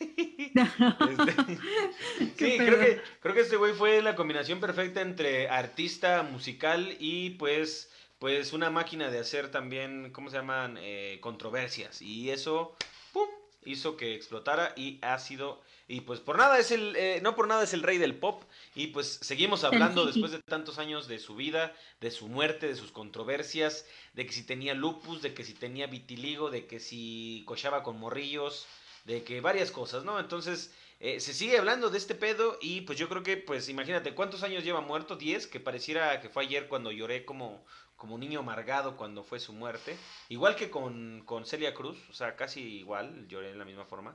No. 0.54 0.62
Este, 1.10 1.56
sí, 2.36 2.58
creo 2.58 2.78
que, 2.78 3.00
creo 3.20 3.34
que 3.34 3.40
este 3.40 3.56
güey 3.56 3.72
fue 3.72 4.02
la 4.02 4.14
combinación 4.14 4.60
perfecta 4.60 5.00
entre 5.00 5.48
artista 5.48 6.22
musical 6.22 6.96
y 7.00 7.30
pues, 7.30 7.90
pues 8.20 8.52
una 8.52 8.70
máquina 8.70 9.10
de 9.10 9.18
hacer 9.18 9.50
también, 9.50 10.12
¿cómo 10.12 10.30
se 10.30 10.36
llaman? 10.36 10.76
Eh, 10.78 11.18
controversias. 11.20 12.00
Y 12.02 12.30
eso, 12.30 12.76
¡pum! 13.12 13.28
Hizo 13.64 13.96
que 13.96 14.14
explotara 14.14 14.72
y 14.76 14.98
ha 15.02 15.18
sido, 15.18 15.62
y 15.88 16.02
pues 16.02 16.20
por 16.20 16.38
nada 16.38 16.58
es 16.58 16.70
el, 16.70 16.96
eh, 16.96 17.20
no 17.22 17.34
por 17.34 17.48
nada 17.48 17.64
es 17.64 17.74
el 17.74 17.82
rey 17.82 17.98
del 17.98 18.16
pop. 18.16 18.42
Y 18.74 18.88
pues 18.88 19.18
seguimos 19.22 19.64
hablando 19.64 20.06
después 20.06 20.32
de 20.32 20.40
tantos 20.42 20.78
años 20.78 21.08
de 21.08 21.18
su 21.18 21.34
vida, 21.34 21.74
de 22.00 22.10
su 22.10 22.28
muerte, 22.28 22.66
de 22.66 22.76
sus 22.76 22.92
controversias, 22.92 23.86
de 24.14 24.26
que 24.26 24.32
si 24.32 24.44
tenía 24.44 24.74
lupus, 24.74 25.22
de 25.22 25.34
que 25.34 25.44
si 25.44 25.54
tenía 25.54 25.86
vitiligo, 25.86 26.50
de 26.50 26.66
que 26.66 26.80
si 26.80 27.44
cochaba 27.46 27.82
con 27.82 27.98
morrillos, 27.98 28.66
de 29.04 29.22
que 29.22 29.40
varias 29.40 29.70
cosas, 29.70 30.04
¿no? 30.04 30.18
Entonces, 30.18 30.72
eh, 31.00 31.20
se 31.20 31.34
sigue 31.34 31.58
hablando 31.58 31.90
de 31.90 31.98
este 31.98 32.14
pedo 32.14 32.56
y 32.60 32.82
pues 32.82 32.98
yo 32.98 33.08
creo 33.08 33.22
que, 33.22 33.36
pues 33.36 33.68
imagínate, 33.68 34.14
¿cuántos 34.14 34.42
años 34.42 34.64
lleva 34.64 34.80
muerto? 34.80 35.18
¿10? 35.18 35.48
Que 35.50 35.60
pareciera 35.60 36.20
que 36.20 36.30
fue 36.30 36.44
ayer 36.44 36.68
cuando 36.68 36.92
lloré 36.92 37.24
como, 37.24 37.64
como 38.04 38.18
niño 38.18 38.40
amargado 38.40 38.98
cuando 38.98 39.24
fue 39.24 39.40
su 39.40 39.54
muerte. 39.54 39.96
Igual 40.28 40.56
que 40.56 40.68
con, 40.68 41.22
con 41.24 41.46
Celia 41.46 41.72
Cruz, 41.72 41.96
o 42.10 42.12
sea, 42.12 42.36
casi 42.36 42.60
igual, 42.60 43.26
lloré 43.28 43.50
en 43.50 43.58
la 43.58 43.64
misma 43.64 43.86
forma. 43.86 44.14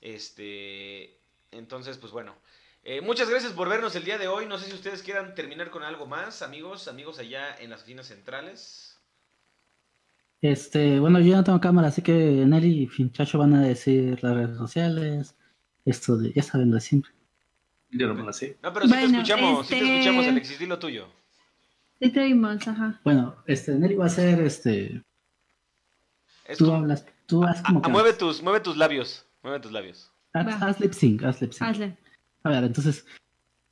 Este, 0.00 1.16
entonces, 1.52 1.96
pues 1.96 2.12
bueno. 2.12 2.34
Eh, 2.82 3.00
muchas 3.00 3.30
gracias 3.30 3.52
por 3.52 3.68
vernos 3.68 3.94
el 3.94 4.04
día 4.04 4.18
de 4.18 4.26
hoy. 4.26 4.46
No 4.46 4.58
sé 4.58 4.66
si 4.66 4.74
ustedes 4.74 5.04
quieran 5.04 5.36
terminar 5.36 5.70
con 5.70 5.84
algo 5.84 6.06
más, 6.06 6.42
amigos, 6.42 6.88
amigos 6.88 7.20
allá 7.20 7.56
en 7.60 7.70
las 7.70 7.82
oficinas 7.82 8.08
centrales. 8.08 8.98
Este, 10.40 10.98
bueno, 10.98 11.20
yo 11.20 11.36
no 11.36 11.44
tengo 11.44 11.60
cámara, 11.60 11.86
así 11.86 12.02
que 12.02 12.12
Nelly 12.12 12.82
y 12.82 12.86
Finchacho 12.88 13.38
van 13.38 13.54
a 13.54 13.62
decir 13.62 14.18
las 14.24 14.34
redes 14.34 14.56
sociales. 14.58 15.36
Esto 15.84 16.16
de, 16.16 16.32
ya 16.32 16.42
saben 16.42 16.70
lo 16.70 16.74
de 16.74 16.80
siempre. 16.80 17.12
Yo 17.90 18.08
no 18.08 18.14
me 18.14 18.24
lo 18.24 18.32
sé. 18.32 18.58
No, 18.60 18.72
pero 18.72 18.86
sí 18.86 18.92
te 18.92 19.04
escuchamos, 19.04 19.66
sí 19.68 19.74
te 19.74 19.78
este- 19.78 19.98
escuchamos, 19.98 20.26
Alexis, 20.26 20.58
di 20.58 20.66
lo 20.66 20.80
tuyo. 20.80 21.19
Sí 22.00 22.10
te 22.10 22.20
oímos, 22.20 22.66
ajá. 22.66 23.00
Bueno, 23.04 23.36
este, 23.46 23.74
Nelly 23.74 23.94
va 23.94 24.06
a 24.06 24.08
ser, 24.08 24.40
este, 24.40 25.02
Es 26.46 26.58
tú 26.58 26.72
hablas, 26.72 27.04
tú 27.26 27.44
haz 27.44 27.62
como 27.62 27.80
Ah, 27.80 27.82
que 27.82 27.90
mueve 27.90 28.12
tus, 28.14 28.42
mueve 28.42 28.60
tus 28.60 28.76
labios. 28.76 29.26
Mueve 29.42 29.60
tus 29.60 29.70
labios. 29.72 30.10
haz, 30.32 30.62
haz 30.62 30.80
lip 30.80 30.92
sync, 30.92 31.22
haz 31.22 31.40
lip 31.40 31.52
sync. 31.52 31.68
Hazle. 31.68 31.96
A 32.42 32.48
ver, 32.50 32.64
entonces, 32.64 33.04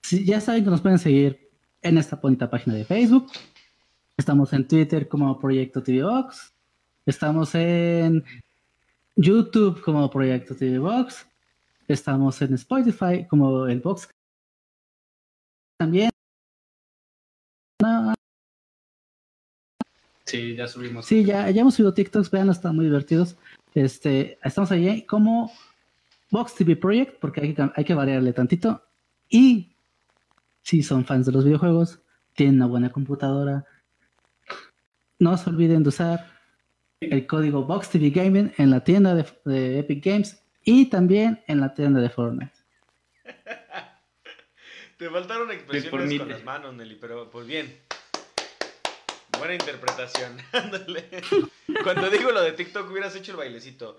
si 0.03 0.25
ya 0.25 0.41
saben 0.41 0.65
que 0.65 0.71
nos 0.71 0.81
pueden 0.83 0.99
seguir 0.99 1.49
en 1.83 1.99
esta 1.99 2.17
bonita 2.17 2.51
página 2.51 2.77
de 2.77 2.85
Facebook. 2.85 3.31
Estamos 4.17 4.53
en 4.53 4.67
Twitter 4.67 5.09
como 5.09 5.39
Proyecto 5.39 5.83
TV 5.83 6.03
Box. 6.03 6.53
Estamos 7.07 7.55
en 7.55 8.25
YouTube 9.17 9.81
como 9.83 10.11
Proyecto 10.11 10.55
TV 10.57 10.79
Box. 10.79 11.27
Estamos 11.87 12.41
en 12.43 12.55
Spotify 12.55 13.27
como 13.29 13.67
el 13.67 13.81
Box. 13.81 14.09
También. 15.77 16.11
Sí, 20.29 20.55
ya 20.55 20.69
subimos. 20.69 21.07
sí, 21.07 21.25
ya, 21.25 21.51
ya 21.51 21.63
hemos 21.63 21.75
subido 21.75 21.95
TikToks, 21.95 22.31
vean, 22.31 22.51
están 22.51 22.77
muy 22.77 22.85
divertidos. 22.85 23.37
Este, 23.75 24.39
estamos 24.45 24.71
allí 24.71 25.03
como 25.03 25.51
Box 26.31 26.55
TV 26.55 26.77
Project, 26.77 27.19
porque 27.19 27.41
hay 27.41 27.55
que, 27.55 27.71
hay 27.75 27.85
que 27.85 27.95
variarle 27.95 28.33
tantito. 28.35 28.83
Y 29.31 29.73
si 30.63 30.83
son 30.83 31.05
fans 31.05 31.25
de 31.27 31.33
los 31.33 31.45
videojuegos, 31.45 32.01
tienen 32.35 32.57
una 32.57 32.67
buena 32.67 32.91
computadora, 32.91 33.65
no 35.19 35.37
se 35.37 35.49
olviden 35.49 35.83
de 35.83 35.89
usar 35.89 36.31
el 37.01 37.27
código 37.27 37.65
Box 37.65 37.91
TV 37.91 38.11
Gaming 38.11 38.53
en 38.59 38.71
la 38.71 38.85
tienda 38.85 39.15
de, 39.15 39.25
de 39.45 39.79
Epic 39.79 40.05
Games 40.05 40.43
y 40.63 40.87
también 40.87 41.43
en 41.47 41.61
la 41.61 41.73
tienda 41.73 42.01
de 42.01 42.11
Fortnite. 42.11 42.53
Te 44.99 45.09
faltaron 45.09 45.51
expresiones 45.51 46.19
con 46.19 46.29
las 46.29 46.45
manos, 46.45 46.75
Nelly, 46.75 46.97
pero 47.01 47.31
pues 47.31 47.47
bien. 47.47 47.88
Buena 49.39 49.55
interpretación. 49.55 50.37
Ándale. 50.53 51.09
Cuando 51.83 52.11
digo 52.11 52.31
lo 52.33 52.43
de 52.43 52.53
TikTok 52.53 52.91
hubieras 52.91 53.15
hecho 53.17 53.33
el 53.33 53.37
bailecito. 53.39 53.97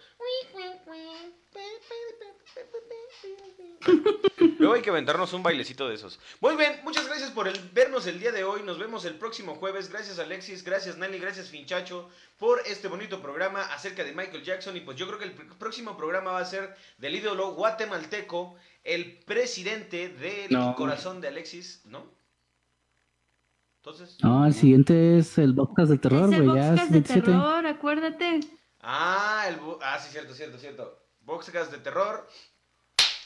Luego 4.57 4.74
hay 4.74 4.82
que 4.82 4.90
aventarnos 4.90 5.32
un 5.34 5.41
bailecito 5.44 5.88
de 5.88 5.95
esos. 5.95 6.20
Muy 6.41 6.56
bien, 6.57 6.82
muchas 6.84 7.07
gracias 7.07 7.32
por 7.32 7.48
el, 7.48 7.57
vernos 7.72 8.06
el 8.07 8.20
día 8.20 8.32
de 8.32 8.44
hoy. 8.44 8.61
Nos 8.64 8.78
vemos 8.78 9.06
el 9.06 9.16
próximo 9.16 9.56
jueves. 9.56 9.90
Gracias 9.90 10.20
Alexis, 10.20 10.64
gracias 10.64 10.98
Nelly, 10.98 11.18
gracias 11.20 11.48
Finchacho 11.49 12.10
por 12.38 12.61
este 12.66 12.88
bonito 12.88 13.22
programa 13.22 13.64
acerca 13.74 14.03
de 14.03 14.11
Michael 14.14 14.44
Jackson. 14.44 14.76
Y 14.76 14.82
pues 14.82 14.98
yo 14.98 15.07
creo 15.07 15.18
que 15.20 15.26
el 15.26 15.36
pr- 15.36 15.57
próximo 15.57 15.95
programa 15.98 16.32
va 16.34 16.40
a 16.40 16.45
ser 16.45 16.76
del 16.98 17.16
ídolo 17.16 17.53
guatemalteco, 17.53 18.56
el 18.84 19.20
presidente 19.26 20.10
del 20.10 20.52
No. 20.52 20.76
corazón 20.76 21.22
de 21.22 21.30
Alexis, 21.30 21.82
¿no? 21.86 22.11
Entonces... 23.80 24.18
No, 24.22 24.45
el 24.45 24.53
siguiente 24.53 25.18
es 25.18 25.38
el 25.38 25.56
podcast 25.56 25.89
de 25.89 25.97
terror, 25.97 26.27
güey. 26.27 26.56
Ya 26.56 26.73
es 26.73 26.85
de 26.85 26.99
27. 26.99 27.22
terror, 27.22 27.65
acuérdate. 27.65 28.41
Ah, 28.81 29.45
el 29.47 29.57
ah, 29.81 29.97
sí, 29.99 30.11
cierto, 30.11 30.34
cierto, 30.34 30.57
cierto. 30.57 30.99
Boxcast 31.22 31.72
de 31.72 31.77
terror. 31.77 32.27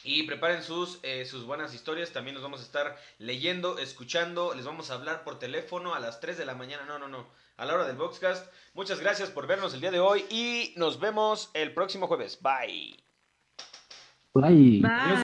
Y 0.03 0.23
preparen 0.23 0.61
sus, 0.61 0.99
eh, 1.01 1.25
sus 1.25 1.45
buenas 1.45 1.73
historias. 1.73 2.11
También 2.11 2.35
nos 2.35 2.43
vamos 2.43 2.59
a 2.59 2.63
estar 2.63 2.97
leyendo, 3.17 3.79
escuchando. 3.79 4.53
Les 4.53 4.65
vamos 4.65 4.91
a 4.91 4.95
hablar 4.95 5.23
por 5.23 5.39
teléfono 5.39 5.95
a 5.95 5.99
las 5.99 6.19
3 6.19 6.37
de 6.37 6.45
la 6.45 6.53
mañana. 6.53 6.85
No, 6.85 6.99
no, 6.99 7.07
no. 7.07 7.25
A 7.57 7.65
la 7.65 7.73
hora 7.73 7.87
del 7.87 7.95
Boxcast. 7.95 8.51
Muchas 8.73 8.99
gracias 8.99 9.29
por 9.29 9.47
vernos 9.47 9.73
el 9.73 9.81
día 9.81 9.91
de 9.91 9.99
hoy. 9.99 10.25
Y 10.29 10.73
nos 10.77 10.99
vemos 10.99 11.49
el 11.53 11.73
próximo 11.73 12.07
jueves. 12.07 12.39
Bye. 12.41 13.03
Bye. 14.33 14.81
Bye. 14.81 15.23